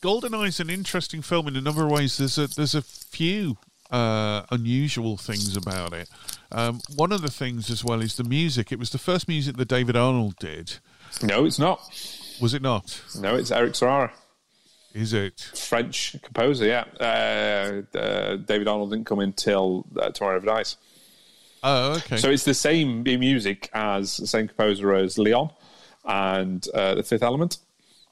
Goldeneye 0.01 0.49
is 0.49 0.59
an 0.59 0.69
interesting 0.69 1.21
film 1.21 1.47
in 1.47 1.55
a 1.55 1.61
number 1.61 1.85
of 1.85 1.91
ways. 1.91 2.17
There's 2.17 2.37
a 2.37 2.47
there's 2.47 2.75
a 2.75 2.81
few 2.81 3.57
uh, 3.89 4.43
unusual 4.51 5.15
things 5.15 5.55
about 5.55 5.93
it. 5.93 6.09
Um, 6.51 6.81
one 6.95 7.11
of 7.11 7.21
the 7.21 7.31
things 7.31 7.69
as 7.69 7.83
well 7.83 8.01
is 8.01 8.17
the 8.17 8.23
music. 8.23 8.71
It 8.71 8.79
was 8.79 8.89
the 8.89 8.97
first 8.97 9.27
music 9.27 9.55
that 9.57 9.67
David 9.67 9.95
Arnold 9.95 10.35
did. 10.37 10.73
No, 11.23 11.45
it's 11.45 11.59
not. 11.59 11.79
Was 12.41 12.53
it 12.53 12.61
not? 12.61 13.01
No, 13.17 13.35
it's 13.35 13.51
Eric 13.51 13.75
Serra. 13.75 14.11
Is 14.95 15.11
it 15.11 15.41
French 15.41 16.15
composer? 16.23 16.65
Yeah, 16.65 16.85
uh, 17.01 17.97
uh, 17.97 18.37
David 18.37 18.69
Arnold 18.69 18.91
didn't 18.91 19.05
come 19.05 19.19
until 19.19 19.85
uh, 19.99 20.09
Tomorrow 20.09 20.35
Never 20.35 20.45
Dies. 20.45 20.77
Oh, 21.63 21.95
okay. 21.97 22.15
So 22.15 22.29
it's 22.29 22.45
the 22.45 22.53
same 22.53 23.03
music 23.03 23.69
as 23.73 24.15
the 24.15 24.25
same 24.27 24.47
composer 24.47 24.93
as 24.93 25.17
Leon 25.17 25.51
and 26.05 26.65
uh, 26.73 26.95
The 26.95 27.03
Fifth 27.03 27.23
Element. 27.23 27.57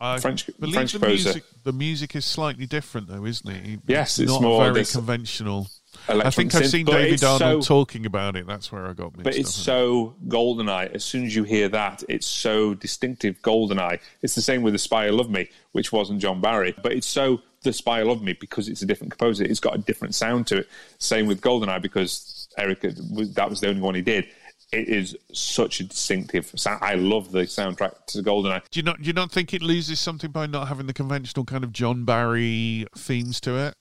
I 0.02 0.20
French, 0.20 0.44
French 0.44 0.92
the 0.92 1.00
composer. 1.00 1.30
Music, 1.30 1.44
the 1.64 1.72
music 1.72 2.16
is 2.18 2.26
slightly 2.26 2.66
different, 2.66 3.08
though, 3.08 3.26
isn't 3.26 3.50
it? 3.50 3.80
Yes, 3.88 4.20
it's 4.20 4.30
not 4.30 4.42
more 4.42 4.66
very 4.66 4.84
conventional. 4.84 5.70
I 6.08 6.30
think 6.30 6.54
I've 6.54 6.68
seen 6.68 6.86
David 6.86 7.24
Arnold 7.24 7.64
so, 7.64 7.68
talking 7.68 8.06
about 8.06 8.36
it. 8.36 8.45
That's 8.45 8.72
where 8.72 8.88
I 8.88 8.93
got 8.93 9.16
mixed 9.16 9.24
But 9.24 9.36
it's 9.36 9.58
up, 9.58 9.66
so 9.66 10.16
GoldenEye. 10.28 10.93
As 10.93 11.04
soon 11.04 11.26
as 11.26 11.36
you 11.36 11.43
hear 11.43 11.70
that, 11.70 12.04
it's 12.10 12.28
so 12.28 12.74
distinctive 12.74 13.41
GoldenEye. 13.41 13.99
It's 14.22 14.36
the 14.36 14.41
same 14.41 14.62
with 14.62 14.74
The 14.74 14.80
Spy 14.80 15.08
Who 15.08 15.14
Loved 15.14 15.32
Me, 15.32 15.49
which 15.72 15.91
wasn't 15.91 16.22
John 16.22 16.41
Barry. 16.41 16.76
But 16.82 16.93
it's 16.93 17.08
so 17.08 17.41
The 17.62 17.74
Spy 17.74 18.01
Who 18.01 18.06
Loved 18.06 18.24
Me 18.24 18.34
because 18.34 18.68
it's 18.68 18.82
a 18.82 18.86
different 18.86 19.12
composer. 19.12 19.43
It's 19.43 19.60
got 19.60 19.76
a 19.76 19.80
different 19.80 20.16
sound 20.16 20.47
to 20.47 20.60
it. 20.60 20.70
Same 20.97 21.28
with 21.28 21.41
GoldenEye 21.41 21.82
because 21.82 22.47
Eric, 22.58 22.84
uh, 22.86 22.91
that 23.34 23.49
was 23.49 23.62
the 23.62 23.70
only 23.70 23.82
one 23.82 23.95
he 23.95 24.01
did. 24.01 24.28
It 24.72 24.89
is 24.89 25.16
such 25.32 25.80
a 25.80 25.84
distinctive 25.84 26.51
sound. 26.56 26.80
I 26.82 26.95
love 26.95 27.32
the 27.32 27.41
soundtrack 27.41 28.08
to 28.08 28.24
GoldenEye. 28.24 28.64
Do 28.72 28.80
you 28.80 28.84
not? 28.84 28.99
Do 28.99 29.06
you 29.06 29.14
not 29.14 29.32
think 29.32 29.54
it 29.54 29.62
loses 29.62 29.99
something 29.99 30.32
by 30.32 30.47
not 30.47 30.68
having 30.68 30.88
the 30.88 30.93
conventional 30.93 31.45
kind 31.45 31.64
of 31.64 31.72
John 31.72 32.06
Barry 32.06 32.88
themes 32.97 33.39
to 33.41 33.56
it? 33.56 33.76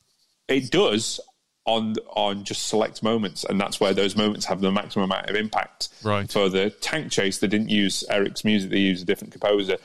It 0.48 0.70
does 0.70 1.18
on 1.64 1.94
on 2.16 2.44
just 2.44 2.66
select 2.66 3.02
moments, 3.02 3.44
and 3.44 3.60
that's 3.60 3.78
where 3.80 3.94
those 3.94 4.16
moments 4.16 4.46
have 4.46 4.60
the 4.60 4.70
maximum 4.72 5.04
amount 5.04 5.30
of 5.30 5.36
impact. 5.36 5.88
Right. 6.02 6.30
For 6.30 6.48
the 6.48 6.70
tank 6.70 7.12
chase, 7.12 7.38
they 7.38 7.46
didn't 7.46 7.68
use 7.70 8.04
Eric's 8.10 8.44
music; 8.44 8.70
they 8.70 8.78
used 8.78 9.02
a 9.02 9.06
different 9.06 9.32
composer, 9.32 9.76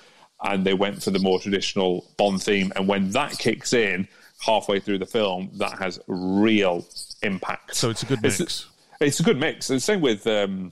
and 0.44 0.66
they 0.66 0.74
went 0.74 1.04
for 1.04 1.12
the 1.12 1.20
more 1.20 1.40
traditional 1.40 2.06
Bond 2.18 2.42
theme. 2.42 2.74
And 2.76 2.88
when 2.88 3.12
that 3.12 3.38
kicks 3.38 3.74
in 3.74 4.08
halfway 4.46 4.80
through 4.80 4.98
the 5.00 5.06
film, 5.06 5.50
that 5.56 5.78
has 5.80 6.00
real 6.08 6.86
impact. 7.22 7.76
So 7.76 7.90
it's 7.90 8.04
a 8.04 8.06
good 8.08 8.20
It's- 8.20 8.40
mix. 8.40 8.66
it's 9.00 9.20
a 9.20 9.24
good 9.24 9.40
mix. 9.40 9.70
And 9.70 9.82
same 9.82 10.02
with 10.02 10.26
um, 10.28 10.72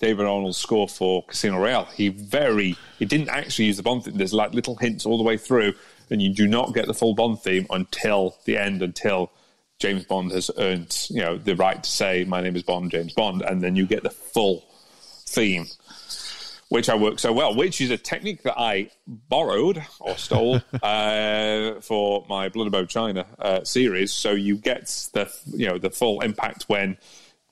David 0.00 0.26
Arnold's 0.26 0.58
score 0.58 0.88
for 0.88 1.24
Casino 1.26 1.58
Royale. 1.58 1.86
He 1.94 2.08
very 2.08 2.76
he 2.98 3.04
didn't 3.04 3.28
actually 3.28 3.66
use 3.66 3.76
the 3.76 3.82
Bond 3.82 4.04
theme. 4.04 4.16
There's 4.16 4.32
like 4.34 4.54
little 4.54 4.76
hints 4.76 5.04
all 5.06 5.18
the 5.18 5.22
way 5.22 5.36
through, 5.36 5.74
and 6.10 6.22
you 6.22 6.32
do 6.32 6.46
not 6.46 6.72
get 6.74 6.86
the 6.86 6.94
full 6.94 7.14
Bond 7.14 7.40
theme 7.42 7.66
until 7.70 8.36
the 8.46 8.56
end, 8.56 8.80
until 8.82 9.30
James 9.80 10.04
Bond 10.04 10.30
has 10.32 10.50
earned 10.58 11.06
you 11.10 11.20
know 11.20 11.36
the 11.36 11.56
right 11.56 11.82
to 11.82 11.90
say 11.90 12.24
my 12.24 12.40
name 12.40 12.56
is 12.56 12.62
Bond, 12.62 12.90
James 12.90 13.12
Bond, 13.12 13.42
and 13.42 13.62
then 13.62 13.76
you 13.76 13.86
get 13.86 14.02
the 14.02 14.10
full 14.10 14.64
theme. 15.26 15.66
Which 16.70 16.88
I 16.88 16.96
work 16.96 17.18
so 17.20 17.32
well, 17.32 17.54
which 17.54 17.80
is 17.80 17.90
a 17.90 17.96
technique 17.98 18.42
that 18.44 18.58
I 18.58 18.90
borrowed 19.06 19.84
or 20.00 20.16
stole 20.16 20.56
uh, 20.82 21.80
for 21.82 22.24
my 22.28 22.48
Blood 22.48 22.64
and 22.64 22.72
Bone 22.72 22.86
China 22.88 23.26
uh, 23.38 23.62
series. 23.64 24.12
So 24.12 24.32
you 24.32 24.56
get 24.56 24.86
the 25.12 25.30
you 25.52 25.68
know 25.68 25.78
the 25.78 25.90
full 25.90 26.20
impact 26.22 26.64
when 26.68 26.96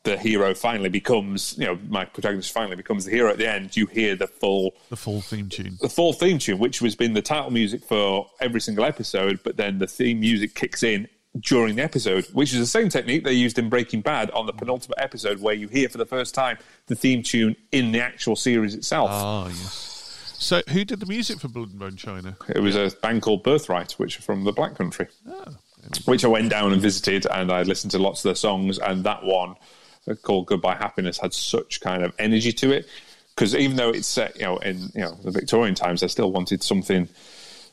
the 0.04 0.16
hero 0.18 0.54
finally 0.54 0.88
becomes 0.88 1.56
you 1.58 1.66
know 1.66 1.78
my 1.88 2.04
protagonist 2.04 2.50
finally 2.52 2.74
becomes 2.74 3.04
the 3.04 3.10
hero 3.12 3.30
at 3.30 3.36
the 3.38 3.48
end. 3.48 3.76
You 3.76 3.86
hear 3.86 4.16
the 4.16 4.26
full 4.26 4.74
The 4.88 4.96
full 4.96 5.20
theme 5.20 5.48
tune. 5.50 5.76
the 5.80 5.90
full 5.90 6.14
theme 6.14 6.38
tune, 6.38 6.58
which 6.58 6.78
has 6.80 6.96
been 6.96 7.12
the 7.12 7.22
title 7.22 7.50
music 7.50 7.84
for 7.84 8.28
every 8.40 8.60
single 8.62 8.84
episode, 8.84 9.40
but 9.44 9.56
then 9.56 9.78
the 9.78 9.86
theme 9.86 10.20
music 10.20 10.54
kicks 10.54 10.82
in 10.82 11.06
during 11.40 11.76
the 11.76 11.82
episode, 11.82 12.26
which 12.32 12.52
is 12.52 12.58
the 12.58 12.66
same 12.66 12.88
technique 12.88 13.24
they 13.24 13.32
used 13.32 13.58
in 13.58 13.68
Breaking 13.68 14.00
Bad 14.00 14.30
on 14.32 14.46
the 14.46 14.52
penultimate 14.52 14.98
episode, 15.00 15.40
where 15.40 15.54
you 15.54 15.68
hear 15.68 15.88
for 15.88 15.98
the 15.98 16.06
first 16.06 16.34
time 16.34 16.58
the 16.86 16.94
theme 16.94 17.22
tune 17.22 17.56
in 17.70 17.92
the 17.92 18.00
actual 18.00 18.36
series 18.36 18.74
itself. 18.74 19.10
Ah, 19.12 19.46
yes. 19.48 19.88
So, 20.38 20.60
who 20.70 20.84
did 20.84 21.00
the 21.00 21.06
music 21.06 21.40
for 21.40 21.48
Blood 21.48 21.70
and 21.70 21.78
Bone 21.78 21.96
China? 21.96 22.36
It 22.54 22.60
was 22.60 22.76
a 22.76 22.90
band 23.00 23.22
called 23.22 23.44
Birthright, 23.44 23.92
which 23.92 24.18
are 24.18 24.22
from 24.22 24.44
the 24.44 24.52
Black 24.52 24.74
Country, 24.74 25.06
Ah, 25.28 25.52
which 26.04 26.24
I 26.24 26.28
went 26.28 26.50
down 26.50 26.72
and 26.72 26.82
visited, 26.82 27.26
and 27.26 27.50
I 27.50 27.62
listened 27.62 27.92
to 27.92 27.98
lots 27.98 28.20
of 28.20 28.24
their 28.24 28.34
songs. 28.34 28.78
And 28.78 29.04
that 29.04 29.24
one 29.24 29.54
uh, 30.08 30.14
called 30.14 30.46
"Goodbye 30.46 30.74
Happiness" 30.74 31.18
had 31.18 31.32
such 31.32 31.80
kind 31.80 32.02
of 32.02 32.12
energy 32.18 32.52
to 32.54 32.72
it 32.72 32.88
because 33.34 33.54
even 33.54 33.76
though 33.76 33.90
it's 33.90 34.08
set, 34.08 34.36
you 34.36 34.42
know, 34.42 34.56
in 34.58 34.90
you 34.94 35.00
know 35.02 35.14
the 35.22 35.30
Victorian 35.30 35.74
times, 35.74 36.02
I 36.02 36.08
still 36.08 36.32
wanted 36.32 36.62
something 36.62 37.08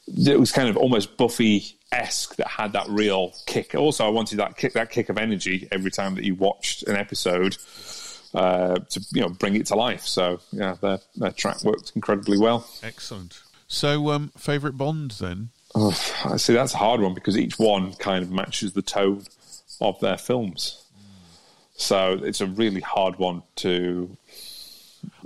that 0.07 0.39
was 0.39 0.51
kind 0.51 0.69
of 0.69 0.77
almost 0.77 1.17
Buffy 1.17 1.75
esque 1.91 2.35
that 2.35 2.47
had 2.47 2.73
that 2.73 2.87
real 2.89 3.33
kick. 3.45 3.75
Also, 3.75 4.05
I 4.05 4.09
wanted 4.09 4.37
that 4.37 4.57
kick, 4.57 4.73
that 4.73 4.91
kick 4.91 5.09
of 5.09 5.17
energy 5.17 5.67
every 5.71 5.91
time 5.91 6.15
that 6.15 6.23
you 6.23 6.35
watched 6.35 6.83
an 6.83 6.95
episode. 6.95 7.57
Uh, 8.31 8.77
to 8.89 9.03
you 9.11 9.21
know, 9.21 9.29
bring 9.29 9.55
it 9.55 9.65
to 9.65 9.75
life. 9.75 10.05
So 10.05 10.39
yeah, 10.51 10.75
their 10.81 10.99
their 11.15 11.31
track 11.31 11.63
worked 11.63 11.93
incredibly 11.95 12.37
well. 12.37 12.69
excellent. 12.83 13.41
So, 13.67 14.11
um, 14.11 14.31
favorite 14.37 14.77
Bond 14.77 15.11
then? 15.19 15.49
Oh, 15.73 15.97
I 16.25 16.37
see 16.37 16.53
that's 16.53 16.73
a 16.73 16.77
hard 16.77 17.01
one 17.01 17.13
because 17.15 17.37
each 17.37 17.57
one 17.57 17.93
kind 17.93 18.23
of 18.23 18.31
matches 18.31 18.73
the 18.73 18.81
tone 18.83 19.23
of 19.81 19.99
their 19.99 20.17
films. 20.17 20.83
So 21.75 22.19
it's 22.23 22.41
a 22.41 22.45
really 22.45 22.81
hard 22.81 23.17
one 23.17 23.43
to. 23.57 24.15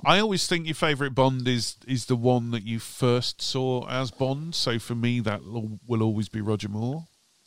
I 0.05 0.19
always 0.19 0.47
think 0.47 0.65
your 0.65 0.75
favorite 0.75 1.11
Bond 1.15 1.47
is 1.47 1.77
is 1.87 2.05
the 2.05 2.15
one 2.15 2.51
that 2.51 2.63
you 2.63 2.79
first 2.79 3.41
saw 3.41 3.87
as 3.87 4.11
Bond. 4.11 4.55
So 4.55 4.79
for 4.79 4.95
me, 4.95 5.19
that 5.21 5.43
will, 5.43 5.79
will 5.87 6.03
always 6.03 6.29
be 6.29 6.41
Roger 6.41 6.69
Moore. 6.69 7.05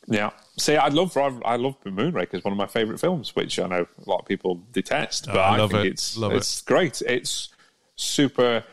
Yeah, 0.09 0.29
see, 0.57 0.75
I 0.77 0.87
love 0.87 1.17
I 1.17 1.57
love 1.57 1.75
Moonraker 1.83 2.35
is 2.35 2.43
one 2.43 2.53
of 2.53 2.57
my 2.57 2.67
favorite 2.67 2.99
films, 2.99 3.35
which 3.35 3.59
I 3.59 3.67
know 3.67 3.85
a 4.05 4.09
lot 4.09 4.19
of 4.19 4.25
people 4.25 4.63
detest, 4.71 5.27
oh, 5.29 5.33
but 5.33 5.39
Oh, 5.39 5.43
I 5.43 5.55
I, 5.55 5.57
love 5.57 5.71
think 5.71 5.85
it. 5.85 5.89
it's 5.91 6.15
Love 6.17 6.31
it. 6.31 6.37
it's 6.37 6.61
great. 6.61 7.01
It's 7.01 7.49
super. 7.97 8.63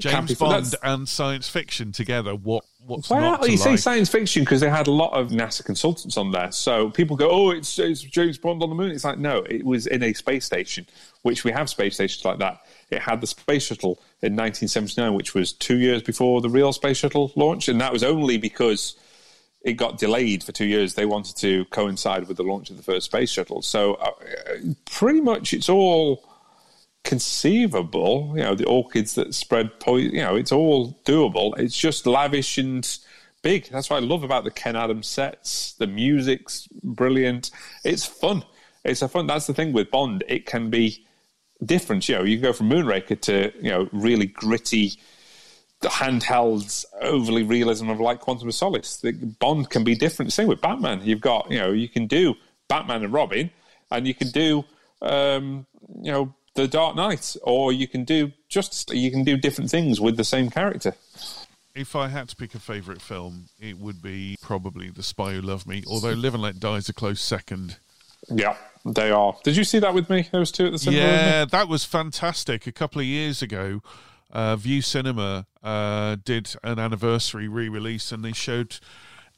James 0.00 0.30
campy- 0.30 0.38
Bond 0.38 0.74
and 0.84 1.08
science 1.08 1.48
fiction 1.48 1.90
together. 1.90 2.32
What 2.36 2.64
what's 2.86 3.10
Well, 3.10 3.20
not 3.20 3.50
you 3.50 3.56
say 3.56 3.76
science 3.76 4.08
fiction 4.08 4.44
because 4.44 4.60
they 4.60 4.68
had 4.70 4.86
a 4.86 4.92
lot 4.92 5.12
of 5.12 5.30
NASA 5.30 5.64
consultants 5.64 6.16
on 6.16 6.30
there. 6.30 6.52
So 6.52 6.90
people 6.90 7.16
go, 7.16 7.28
"Oh, 7.30 7.50
it's, 7.50 7.76
it's 7.80 8.00
James 8.02 8.38
Bond 8.38 8.62
on 8.62 8.68
the 8.68 8.76
moon." 8.76 8.92
It's 8.92 9.04
like, 9.04 9.18
no, 9.18 9.38
it 9.38 9.64
was 9.64 9.88
in 9.88 10.04
a 10.04 10.12
space 10.12 10.44
station, 10.44 10.86
which 11.22 11.42
we 11.42 11.50
have 11.50 11.68
space 11.68 11.94
stations 11.94 12.24
like 12.24 12.38
that. 12.38 12.60
It 12.90 13.02
had 13.02 13.20
the 13.20 13.26
space 13.26 13.66
shuttle 13.66 14.00
in 14.22 14.34
1979, 14.34 15.14
which 15.14 15.34
was 15.34 15.52
two 15.52 15.76
years 15.76 16.02
before 16.02 16.40
the 16.40 16.48
real 16.48 16.72
space 16.72 16.96
shuttle 16.96 17.32
launch, 17.36 17.68
and 17.68 17.80
that 17.80 17.92
was 17.92 18.02
only 18.02 18.38
because 18.38 18.96
it 19.62 19.74
got 19.74 19.98
delayed 19.98 20.42
for 20.42 20.52
two 20.52 20.64
years. 20.64 20.94
They 20.94 21.06
wanted 21.06 21.36
to 21.36 21.64
coincide 21.66 22.28
with 22.28 22.36
the 22.36 22.44
launch 22.44 22.70
of 22.70 22.76
the 22.76 22.82
first 22.82 23.06
space 23.06 23.30
shuttle. 23.30 23.62
So 23.62 23.94
uh, 23.94 24.12
pretty 24.86 25.20
much, 25.20 25.52
it's 25.52 25.68
all 25.68 26.24
conceivable. 27.04 28.32
You 28.36 28.42
know, 28.42 28.54
the 28.54 28.66
orchids 28.66 29.14
that 29.16 29.34
spread 29.34 29.80
poison. 29.80 30.14
You 30.14 30.22
know, 30.22 30.36
it's 30.36 30.52
all 30.52 30.98
doable. 31.04 31.58
It's 31.58 31.76
just 31.76 32.06
lavish 32.06 32.58
and 32.58 32.88
big. 33.42 33.68
That's 33.70 33.90
what 33.90 34.02
I 34.02 34.06
love 34.06 34.22
about 34.22 34.44
the 34.44 34.50
Ken 34.50 34.76
Adam's 34.76 35.08
sets. 35.08 35.72
The 35.74 35.86
music's 35.86 36.68
brilliant. 36.82 37.50
It's 37.84 38.04
fun. 38.04 38.44
It's 38.84 39.02
a 39.02 39.08
fun. 39.08 39.26
That's 39.26 39.46
the 39.46 39.54
thing 39.54 39.72
with 39.72 39.90
Bond. 39.90 40.24
It 40.28 40.46
can 40.46 40.70
be 40.70 41.06
different. 41.64 42.08
You 42.08 42.16
know, 42.16 42.24
you 42.24 42.36
can 42.36 42.42
go 42.42 42.52
from 42.52 42.70
Moonraker 42.70 43.20
to 43.22 43.52
you 43.60 43.70
know 43.70 43.88
really 43.92 44.26
gritty. 44.26 44.92
Handheld, 45.80 46.84
overly 47.02 47.44
realism 47.44 47.88
of 47.88 48.00
like 48.00 48.18
Quantum 48.18 48.48
of 48.48 48.54
Solace. 48.54 48.96
The 48.96 49.12
Bond 49.12 49.70
can 49.70 49.84
be 49.84 49.94
different. 49.94 50.32
Same 50.32 50.48
with 50.48 50.60
Batman. 50.60 51.02
You've 51.04 51.20
got, 51.20 51.48
you 51.52 51.58
know, 51.60 51.70
you 51.70 51.88
can 51.88 52.08
do 52.08 52.34
Batman 52.66 53.04
and 53.04 53.12
Robin, 53.12 53.50
and 53.92 54.04
you 54.04 54.12
can 54.12 54.30
do, 54.30 54.64
um, 55.02 55.66
you 56.02 56.10
know, 56.10 56.34
The 56.54 56.66
Dark 56.66 56.96
Knight, 56.96 57.36
or 57.42 57.72
you 57.72 57.86
can 57.86 58.02
do 58.02 58.32
just 58.48 58.92
you 58.92 59.10
can 59.12 59.22
do 59.22 59.36
different 59.36 59.70
things 59.70 60.00
with 60.00 60.16
the 60.16 60.24
same 60.24 60.50
character. 60.50 60.94
If 61.76 61.94
I 61.94 62.08
had 62.08 62.28
to 62.30 62.36
pick 62.36 62.56
a 62.56 62.58
favourite 62.58 63.00
film, 63.00 63.46
it 63.60 63.78
would 63.78 64.02
be 64.02 64.36
probably 64.42 64.90
The 64.90 65.04
Spy 65.04 65.34
Who 65.34 65.42
Loved 65.42 65.68
Me. 65.68 65.84
Although 65.86 66.10
Live 66.10 66.34
and 66.34 66.42
Let 66.42 66.58
Die 66.58 66.76
is 66.76 66.88
a 66.88 66.92
close 66.92 67.20
second. 67.20 67.76
Yeah, 68.28 68.56
they 68.84 69.10
are. 69.10 69.36
Did 69.44 69.56
you 69.56 69.64
see 69.64 69.78
that 69.78 69.94
with 69.94 70.10
me? 70.10 70.28
Those 70.32 70.50
two 70.52 70.66
at 70.66 70.72
the 70.72 70.78
cinema. 70.78 71.02
Yeah, 71.02 71.44
that 71.44 71.68
was 71.68 71.84
fantastic. 71.84 72.66
A 72.66 72.72
couple 72.72 73.00
of 73.00 73.06
years 73.06 73.42
ago, 73.42 73.82
uh, 74.32 74.56
View 74.56 74.82
Cinema 74.82 75.46
uh, 75.62 76.16
did 76.24 76.54
an 76.62 76.78
anniversary 76.78 77.48
re-release, 77.48 78.12
and 78.12 78.24
they 78.24 78.32
showed 78.32 78.78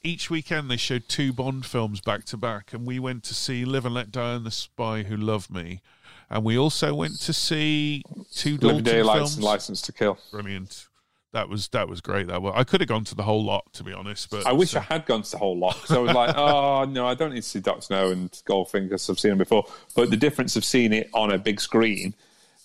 each 0.03 0.31
weekend 0.31 0.71
they 0.71 0.77
showed 0.77 1.09
two 1.09 1.33
Bond 1.33 1.67
films 1.67 2.01
back 2.01 2.25
to 2.27 2.37
back, 2.37 2.73
and 2.73 2.87
we 2.87 2.99
went 2.99 3.23
to 3.25 3.35
see 3.35 3.65
Live 3.65 3.85
and 3.85 3.95
Let 3.95 4.11
Die 4.11 4.35
and 4.35 4.47
The 4.47 4.51
Spy 4.51 5.03
Who 5.05 5.17
Loved 5.17 5.51
Me, 5.51 5.83
and 6.29 6.43
we 6.45 6.59
also 6.59 6.95
went 6.95 7.21
to 7.21 7.33
see 7.33 8.03
two 8.33 8.57
Dalton 8.57 8.83
Daylights 8.85 9.19
films. 9.19 9.35
and 9.37 9.45
License 9.45 9.83
to 9.83 9.93
Kill. 9.93 10.19
Brilliant. 10.31 10.89
That 11.33 11.49
was 11.49 11.69
that 11.69 11.89
was 11.89 12.01
great. 12.01 12.27
That 12.27 12.43
was, 12.43 12.55
I 12.57 12.65
could 12.65 12.81
have 12.81 12.89
gone 12.89 13.05
to 13.05 13.15
the 13.15 13.23
whole 13.23 13.45
lot, 13.45 13.73
to 13.75 13.85
be 13.85 13.93
honest. 13.93 14.31
But 14.31 14.47
I 14.47 14.53
wish 14.53 14.75
uh, 14.75 14.81
I 14.81 14.83
had 14.83 15.07
gone 15.07 15.23
to 15.23 15.31
the 15.31 15.39
whole 15.39 15.57
lot 15.57 15.75
because 15.75 15.97
I 15.97 16.01
was 16.01 16.13
like, 16.13 16.37
oh 16.37 16.85
no, 16.89 17.07
I 17.07 17.15
don't 17.15 17.33
need 17.33 17.43
to 17.43 17.49
see 17.49 17.61
Doctor 17.61 17.95
No 17.95 18.11
and 18.11 18.31
Goldfinger 18.49 18.89
because 18.89 19.09
I've 19.09 19.21
seen 19.21 19.31
them 19.31 19.39
before. 19.39 19.65
But 19.95 20.11
the 20.11 20.17
difference 20.17 20.57
of 20.57 20.65
seeing 20.65 20.93
it 20.93 21.09
on 21.15 21.31
a 21.31 21.39
big 21.39 21.61
screen 21.61 22.15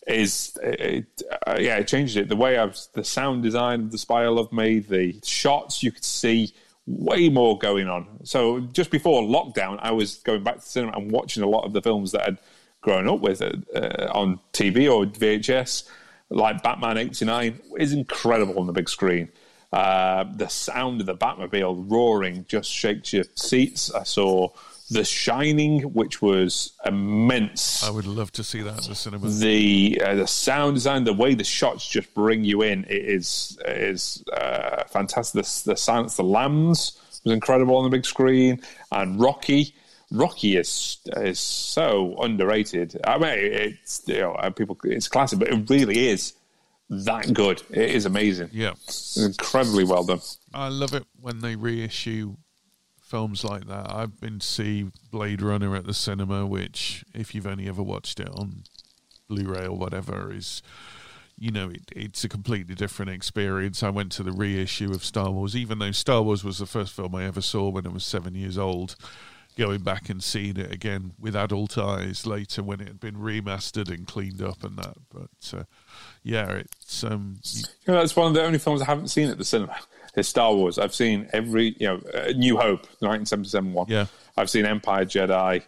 is, 0.07 0.57
it, 0.63 1.21
uh, 1.47 1.57
yeah, 1.59 1.77
it 1.77 1.87
changed 1.87 2.17
it. 2.17 2.27
The 2.27 2.35
way 2.35 2.57
I've 2.57 2.77
the 2.93 3.03
sound 3.03 3.43
design 3.43 3.81
of 3.81 3.91
the 3.91 3.97
Spy 3.97 4.23
I 4.23 4.27
Love 4.27 4.51
Me, 4.51 4.79
the 4.79 5.19
shots 5.23 5.83
you 5.83 5.91
could 5.91 6.03
see 6.03 6.53
way 6.87 7.29
more 7.29 7.57
going 7.57 7.87
on. 7.87 8.07
So 8.23 8.59
just 8.59 8.91
before 8.91 9.23
lockdown, 9.23 9.79
I 9.81 9.91
was 9.91 10.17
going 10.17 10.43
back 10.43 10.55
to 10.55 10.61
the 10.61 10.67
cinema 10.67 10.97
and 10.97 11.11
watching 11.11 11.43
a 11.43 11.47
lot 11.47 11.65
of 11.65 11.73
the 11.73 11.81
films 11.81 12.11
that 12.11 12.27
I'd 12.27 12.37
grown 12.81 13.07
up 13.07 13.19
with 13.19 13.41
uh, 13.41 14.11
on 14.13 14.39
TV 14.53 14.91
or 14.91 15.05
VHS, 15.05 15.89
like 16.29 16.63
Batman 16.63 16.97
'89, 16.97 17.59
is 17.77 17.93
incredible 17.93 18.59
on 18.59 18.67
the 18.67 18.73
big 18.73 18.89
screen. 18.89 19.29
Uh, 19.71 20.23
the 20.35 20.47
sound 20.47 21.01
of 21.01 21.07
the 21.07 21.15
Batmobile 21.15 21.91
roaring 21.91 22.45
just 22.47 22.69
shakes 22.69 23.11
your 23.11 23.25
seats. 23.35 23.91
I 23.93 24.03
saw 24.03 24.49
The 24.89 25.03
Shining, 25.03 25.81
which 25.93 26.21
was 26.21 26.73
immense. 26.85 27.83
I 27.83 27.89
would 27.89 28.05
love 28.05 28.31
to 28.33 28.43
see 28.43 28.61
that 28.61 28.83
in 28.83 28.89
the 28.89 28.95
cinema. 28.95 29.27
The 29.27 30.01
uh, 30.05 30.15
the 30.15 30.27
sound 30.27 30.75
design, 30.75 31.03
the 31.03 31.13
way 31.13 31.33
the 31.33 31.43
shots 31.43 31.89
just 31.89 32.13
bring 32.13 32.45
you 32.45 32.61
in, 32.61 32.85
it 32.85 33.05
is 33.05 33.57
is 33.65 34.23
uh, 34.31 34.85
fantastic. 34.85 35.43
The, 35.43 35.71
the 35.71 35.77
silence, 35.77 36.15
the 36.15 36.23
lambs 36.23 36.97
was 37.25 37.33
incredible 37.33 37.75
on 37.75 37.83
the 37.83 37.89
big 37.89 38.05
screen, 38.05 38.61
and 38.91 39.19
Rocky. 39.19 39.75
Rocky 40.11 40.57
is 40.57 40.99
is 41.17 41.39
so 41.39 42.15
underrated. 42.21 42.99
I 43.03 43.17
mean, 43.17 43.37
it's 43.37 44.03
you 44.07 44.19
know 44.19 44.37
people 44.55 44.77
it's 44.83 45.07
classic, 45.07 45.39
but 45.39 45.49
it 45.49 45.69
really 45.69 46.07
is 46.07 46.33
that 46.89 47.33
good. 47.33 47.61
It 47.71 47.91
is 47.91 48.05
amazing. 48.05 48.49
Yeah. 48.53 48.73
It's 48.83 49.17
incredibly 49.17 49.83
well 49.83 50.03
done. 50.03 50.21
I 50.53 50.69
love 50.69 50.93
it 50.93 51.05
when 51.19 51.39
they 51.39 51.55
reissue 51.55 52.35
films 53.01 53.43
like 53.43 53.67
that. 53.67 53.91
I've 53.93 54.19
been 54.19 54.39
to 54.39 54.45
see 54.45 54.91
Blade 55.11 55.41
Runner 55.41 55.75
at 55.75 55.85
the 55.85 55.93
cinema, 55.93 56.45
which, 56.45 57.03
if 57.13 57.33
you've 57.33 57.47
only 57.47 57.67
ever 57.67 57.83
watched 57.83 58.19
it 58.19 58.29
on 58.29 58.63
Blu-ray 59.27 59.65
or 59.65 59.77
whatever, 59.77 60.31
is 60.33 60.61
you 61.37 61.51
know 61.51 61.69
it, 61.69 61.91
it's 61.95 62.23
a 62.23 62.29
completely 62.29 62.75
different 62.75 63.11
experience. 63.11 63.83
I 63.83 63.89
went 63.89 64.11
to 64.13 64.23
the 64.23 64.31
reissue 64.31 64.91
of 64.91 65.03
Star 65.03 65.31
Wars, 65.31 65.55
even 65.55 65.79
though 65.79 65.91
Star 65.91 66.21
Wars 66.21 66.43
was 66.43 66.59
the 66.59 66.65
first 66.65 66.93
film 66.93 67.15
I 67.15 67.25
ever 67.25 67.41
saw 67.41 67.69
when 67.69 67.87
I 67.87 67.89
was 67.89 68.05
seven 68.05 68.35
years 68.35 68.57
old. 68.57 68.95
Going 69.57 69.81
back 69.81 70.09
and 70.09 70.23
seeing 70.23 70.57
it 70.57 70.71
again 70.71 71.13
with 71.19 71.35
adult 71.35 71.77
eyes 71.77 72.25
later 72.25 72.61
when 72.61 72.81
it 72.81 72.87
had 72.87 72.99
been 72.99 73.15
remastered 73.15 73.89
and 73.89 74.05
cleaned 74.07 74.41
up 74.41 74.63
and 74.63 74.77
that. 74.77 74.95
But 75.13 75.57
uh, 75.59 75.63
yeah, 76.23 76.51
it's 76.51 77.03
um, 77.03 77.39
You 77.85 77.93
know, 77.93 77.99
that's 77.99 78.15
one 78.15 78.27
of 78.27 78.33
the 78.33 78.43
only 78.43 78.59
films 78.59 78.81
I 78.81 78.85
haven't 78.85 79.07
seen 79.07 79.29
at 79.29 79.37
the 79.37 79.45
cinema. 79.45 79.77
Is 80.15 80.29
Star 80.29 80.53
Wars. 80.55 80.79
I've 80.79 80.95
seen 80.95 81.27
every, 81.33 81.75
you 81.77 81.87
know, 81.87 82.01
uh, 82.13 82.31
New 82.37 82.55
Hope, 82.55 82.83
the 82.99 83.07
1977 83.07 83.73
one. 83.73 83.87
Yeah. 83.89 84.05
I've 84.37 84.49
seen 84.49 84.65
Empire 84.65 85.03
Jedi, 85.03 85.61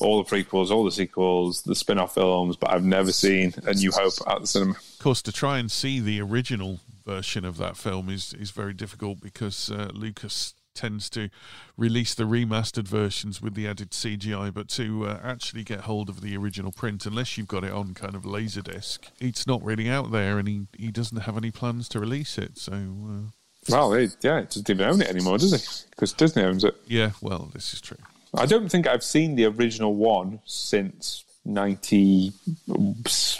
all 0.00 0.22
the 0.22 0.28
prequels, 0.28 0.70
all 0.70 0.84
the 0.84 0.90
sequels, 0.90 1.62
the 1.62 1.74
spin-off 1.74 2.12
films, 2.12 2.56
but 2.56 2.70
I've 2.70 2.84
never 2.84 3.12
seen 3.12 3.54
A 3.66 3.72
New 3.72 3.90
Hope 3.92 4.12
at 4.28 4.42
the 4.42 4.46
cinema. 4.46 4.72
of 4.72 4.98
course 4.98 5.22
to 5.22 5.32
try 5.32 5.56
and 5.58 5.70
see 5.72 6.00
the 6.00 6.20
original 6.20 6.80
version 7.06 7.44
of 7.46 7.56
that 7.58 7.76
film 7.76 8.08
is 8.10 8.34
is 8.34 8.50
very 8.50 8.72
difficult 8.74 9.20
because 9.20 9.70
uh, 9.70 9.90
Lucas 9.94 10.54
tends 10.74 11.08
to 11.10 11.30
release 11.76 12.14
the 12.14 12.24
remastered 12.24 12.86
versions 12.88 13.40
with 13.40 13.54
the 13.54 13.66
added 13.66 13.90
CGI, 13.90 14.52
but 14.52 14.68
to 14.70 15.06
uh, 15.06 15.20
actually 15.22 15.62
get 15.62 15.80
hold 15.82 16.08
of 16.08 16.20
the 16.20 16.36
original 16.36 16.72
print, 16.72 17.06
unless 17.06 17.38
you've 17.38 17.48
got 17.48 17.64
it 17.64 17.72
on 17.72 17.94
kind 17.94 18.14
of 18.14 18.22
laserdisc, 18.24 18.98
it's 19.20 19.46
not 19.46 19.62
really 19.64 19.88
out 19.88 20.10
there, 20.10 20.38
and 20.38 20.48
he, 20.48 20.66
he 20.76 20.90
doesn't 20.90 21.20
have 21.22 21.36
any 21.36 21.50
plans 21.50 21.88
to 21.90 22.00
release 22.00 22.36
it. 22.36 22.58
So 22.58 22.72
uh, 22.72 23.30
Well, 23.68 23.90
they, 23.90 24.08
yeah, 24.20 24.38
it 24.38 24.50
doesn't 24.50 24.68
even 24.68 24.86
own 24.86 25.00
it 25.00 25.08
anymore, 25.08 25.38
does 25.38 25.52
he? 25.52 25.86
Because 25.90 26.12
Disney 26.12 26.42
owns 26.42 26.64
it. 26.64 26.74
yeah, 26.86 27.12
well, 27.22 27.50
this 27.54 27.72
is 27.72 27.80
true. 27.80 27.98
I 28.36 28.46
don't 28.46 28.68
think 28.68 28.88
I've 28.88 29.04
seen 29.04 29.36
the 29.36 29.44
original 29.46 29.94
one 29.94 30.40
since 30.44 31.24
90, 31.44 32.32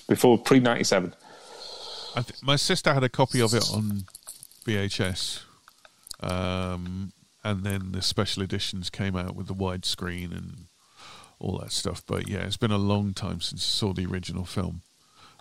before 0.08 0.38
pre 0.38 0.60
97. 0.60 1.14
Th- 2.14 2.26
my 2.42 2.54
sister 2.54 2.94
had 2.94 3.02
a 3.02 3.08
copy 3.08 3.40
of 3.40 3.54
it 3.54 3.68
on 3.72 4.04
VHS, 4.64 5.40
um, 6.20 7.12
and 7.44 7.62
then 7.62 7.92
the 7.92 8.02
special 8.02 8.42
editions 8.42 8.90
came 8.90 9.14
out 9.14 9.36
with 9.36 9.46
the 9.46 9.54
widescreen 9.54 10.32
and 10.32 10.66
all 11.38 11.58
that 11.58 11.72
stuff. 11.72 12.02
But 12.06 12.28
yeah, 12.28 12.40
it's 12.40 12.56
been 12.56 12.70
a 12.70 12.78
long 12.78 13.12
time 13.12 13.40
since 13.40 13.62
I 13.62 13.68
saw 13.68 13.92
the 13.92 14.06
original 14.06 14.44
film. 14.44 14.82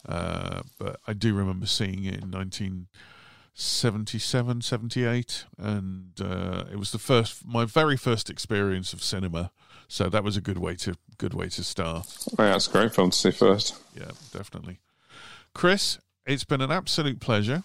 Uh, 0.07 0.61
but 0.77 0.99
I 1.07 1.13
do 1.13 1.33
remember 1.33 1.65
seeing 1.65 2.03
it 2.03 2.21
in 2.21 2.31
1977, 2.31 4.61
78, 4.61 5.45
and 5.57 6.11
uh, 6.19 6.65
it 6.69 6.77
was 6.77 6.91
the 6.91 6.99
first, 6.99 7.45
my 7.45 7.63
very 7.63 7.95
first 7.95 8.29
experience 8.29 8.91
of 8.91 9.01
cinema. 9.01 9.51
So 9.87 10.09
that 10.09 10.23
was 10.23 10.35
a 10.35 10.41
good 10.41 10.57
way 10.57 10.75
to 10.77 10.97
good 11.17 11.33
way 11.33 11.47
to 11.49 11.63
start. 11.63 12.07
Oh, 12.37 12.43
yeah, 12.43 12.51
that's 12.51 12.67
a 12.67 12.71
great 12.71 12.93
film 12.93 13.11
to 13.11 13.17
see 13.17 13.31
first. 13.31 13.75
Yeah, 13.95 14.11
definitely. 14.33 14.79
Chris, 15.53 15.99
it's 16.25 16.43
been 16.43 16.61
an 16.61 16.71
absolute 16.71 17.19
pleasure. 17.19 17.63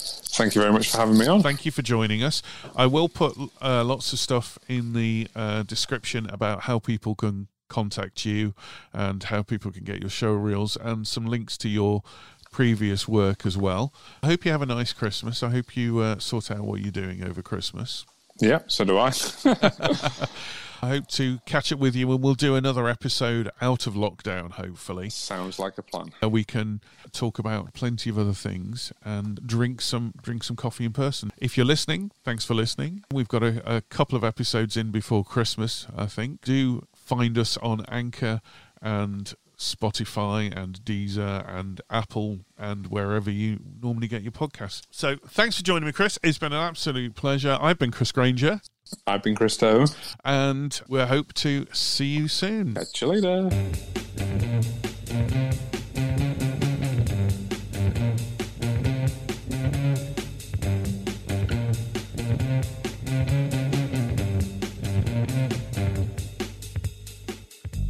Thank 0.00 0.54
you 0.54 0.60
very 0.60 0.72
much 0.72 0.90
for 0.90 0.98
having 0.98 1.18
me 1.18 1.26
on. 1.26 1.42
Thank 1.42 1.66
you 1.66 1.72
for 1.72 1.82
joining 1.82 2.22
us. 2.22 2.42
I 2.74 2.86
will 2.86 3.08
put 3.08 3.36
uh, 3.60 3.84
lots 3.84 4.12
of 4.12 4.18
stuff 4.18 4.58
in 4.68 4.92
the 4.92 5.28
uh, 5.34 5.62
description 5.64 6.28
about 6.30 6.62
how 6.62 6.78
people 6.78 7.14
can 7.14 7.48
contact 7.68 8.24
you 8.24 8.54
and 8.92 9.22
how 9.24 9.42
people 9.42 9.70
can 9.70 9.84
get 9.84 10.00
your 10.00 10.10
show 10.10 10.32
reels 10.32 10.76
and 10.76 11.06
some 11.06 11.26
links 11.26 11.56
to 11.58 11.68
your 11.68 12.02
previous 12.50 13.06
work 13.08 13.46
as 13.46 13.56
well. 13.56 13.92
I 14.22 14.26
hope 14.26 14.44
you 14.44 14.52
have 14.52 14.62
a 14.62 14.66
nice 14.66 14.92
Christmas. 14.92 15.42
I 15.42 15.50
hope 15.50 15.76
you 15.76 16.00
uh, 16.00 16.18
sort 16.18 16.50
out 16.50 16.60
what 16.60 16.80
you're 16.80 16.90
doing 16.90 17.22
over 17.22 17.42
Christmas. 17.42 18.04
Yeah, 18.40 18.60
so 18.66 18.84
do 18.84 18.98
I. 18.98 19.10
I 20.82 20.88
hope 20.88 21.08
to 21.08 21.38
catch 21.44 21.72
up 21.72 21.78
with 21.78 21.94
you 21.94 22.10
and 22.10 22.22
we'll 22.22 22.34
do 22.34 22.54
another 22.54 22.88
episode 22.88 23.50
out 23.60 23.86
of 23.86 23.94
lockdown, 23.94 24.52
hopefully. 24.52 25.10
Sounds 25.10 25.58
like 25.58 25.76
a 25.76 25.82
plan. 25.82 26.12
Uh, 26.22 26.28
we 26.30 26.42
can 26.42 26.80
talk 27.12 27.38
about 27.38 27.74
plenty 27.74 28.08
of 28.08 28.18
other 28.18 28.32
things 28.32 28.92
and 29.04 29.46
drink 29.46 29.82
some 29.82 30.14
drink 30.22 30.42
some 30.42 30.56
coffee 30.56 30.86
in 30.86 30.92
person. 30.92 31.32
If 31.36 31.56
you're 31.56 31.66
listening, 31.66 32.12
thanks 32.24 32.44
for 32.44 32.54
listening. 32.54 33.04
We've 33.12 33.28
got 33.28 33.42
a, 33.42 33.76
a 33.76 33.80
couple 33.82 34.16
of 34.16 34.24
episodes 34.24 34.76
in 34.76 34.90
before 34.90 35.22
Christmas, 35.22 35.86
I 35.94 36.06
think. 36.06 36.40
Do 36.42 36.86
find 36.94 37.36
us 37.36 37.58
on 37.58 37.84
Anchor 37.88 38.40
and 38.80 39.34
Spotify 39.58 40.56
and 40.56 40.82
Deezer 40.84 41.46
and 41.46 41.82
Apple 41.90 42.40
and 42.56 42.86
wherever 42.86 43.30
you 43.30 43.60
normally 43.82 44.08
get 44.08 44.22
your 44.22 44.32
podcasts. 44.32 44.82
So 44.90 45.16
thanks 45.28 45.58
for 45.58 45.62
joining 45.62 45.84
me, 45.84 45.92
Chris. 45.92 46.18
It's 46.22 46.38
been 46.38 46.54
an 46.54 46.62
absolute 46.62 47.14
pleasure. 47.14 47.58
I've 47.60 47.78
been 47.78 47.90
Chris 47.90 48.10
Granger, 48.10 48.62
I've 49.06 49.22
been 49.22 49.34
Chris 49.34 49.54
Stone. 49.54 49.88
and 50.24 50.80
we 50.88 51.00
hope 51.00 51.32
to 51.34 51.66
see 51.72 52.06
you 52.06 52.28
soon. 52.28 52.74
Catch 52.74 53.02
you 53.02 53.08
later. 53.08 53.50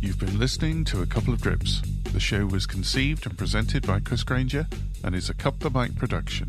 You've 0.01 0.19
been 0.19 0.39
listening 0.39 0.85
to 0.87 1.03
A 1.03 1.07
Couple 1.07 1.33
of 1.35 1.41
Drips. 1.41 1.83
The 2.13 2.21
show 2.21 2.47
was 2.47 2.67
conceived 2.67 3.27
and 3.27 3.37
presented 3.37 3.87
by 3.87 4.01
Chris 4.01 4.23
Granger 4.23 4.67
and 5.05 5.15
is 5.15 5.29
a 5.31 5.35
Cup 5.35 5.59
the 5.61 5.71
Mic 5.71 5.95
production. 5.97 6.49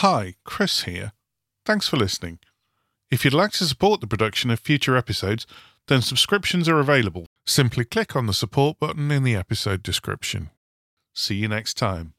Hi, 0.00 0.34
Chris 0.44 0.82
here. 0.82 1.12
Thanks 1.64 1.88
for 1.88 1.96
listening. 1.96 2.38
If 3.10 3.24
you'd 3.24 3.32
like 3.32 3.52
to 3.52 3.64
support 3.64 4.02
the 4.02 4.06
production 4.06 4.50
of 4.50 4.60
future 4.60 4.94
episodes, 4.94 5.46
then 5.88 6.02
subscriptions 6.02 6.68
are 6.68 6.78
available. 6.78 7.24
Simply 7.46 7.86
click 7.86 8.14
on 8.14 8.26
the 8.26 8.34
support 8.34 8.78
button 8.78 9.10
in 9.10 9.22
the 9.22 9.34
episode 9.34 9.82
description. 9.82 10.50
See 11.14 11.36
you 11.36 11.48
next 11.48 11.78
time. 11.78 12.12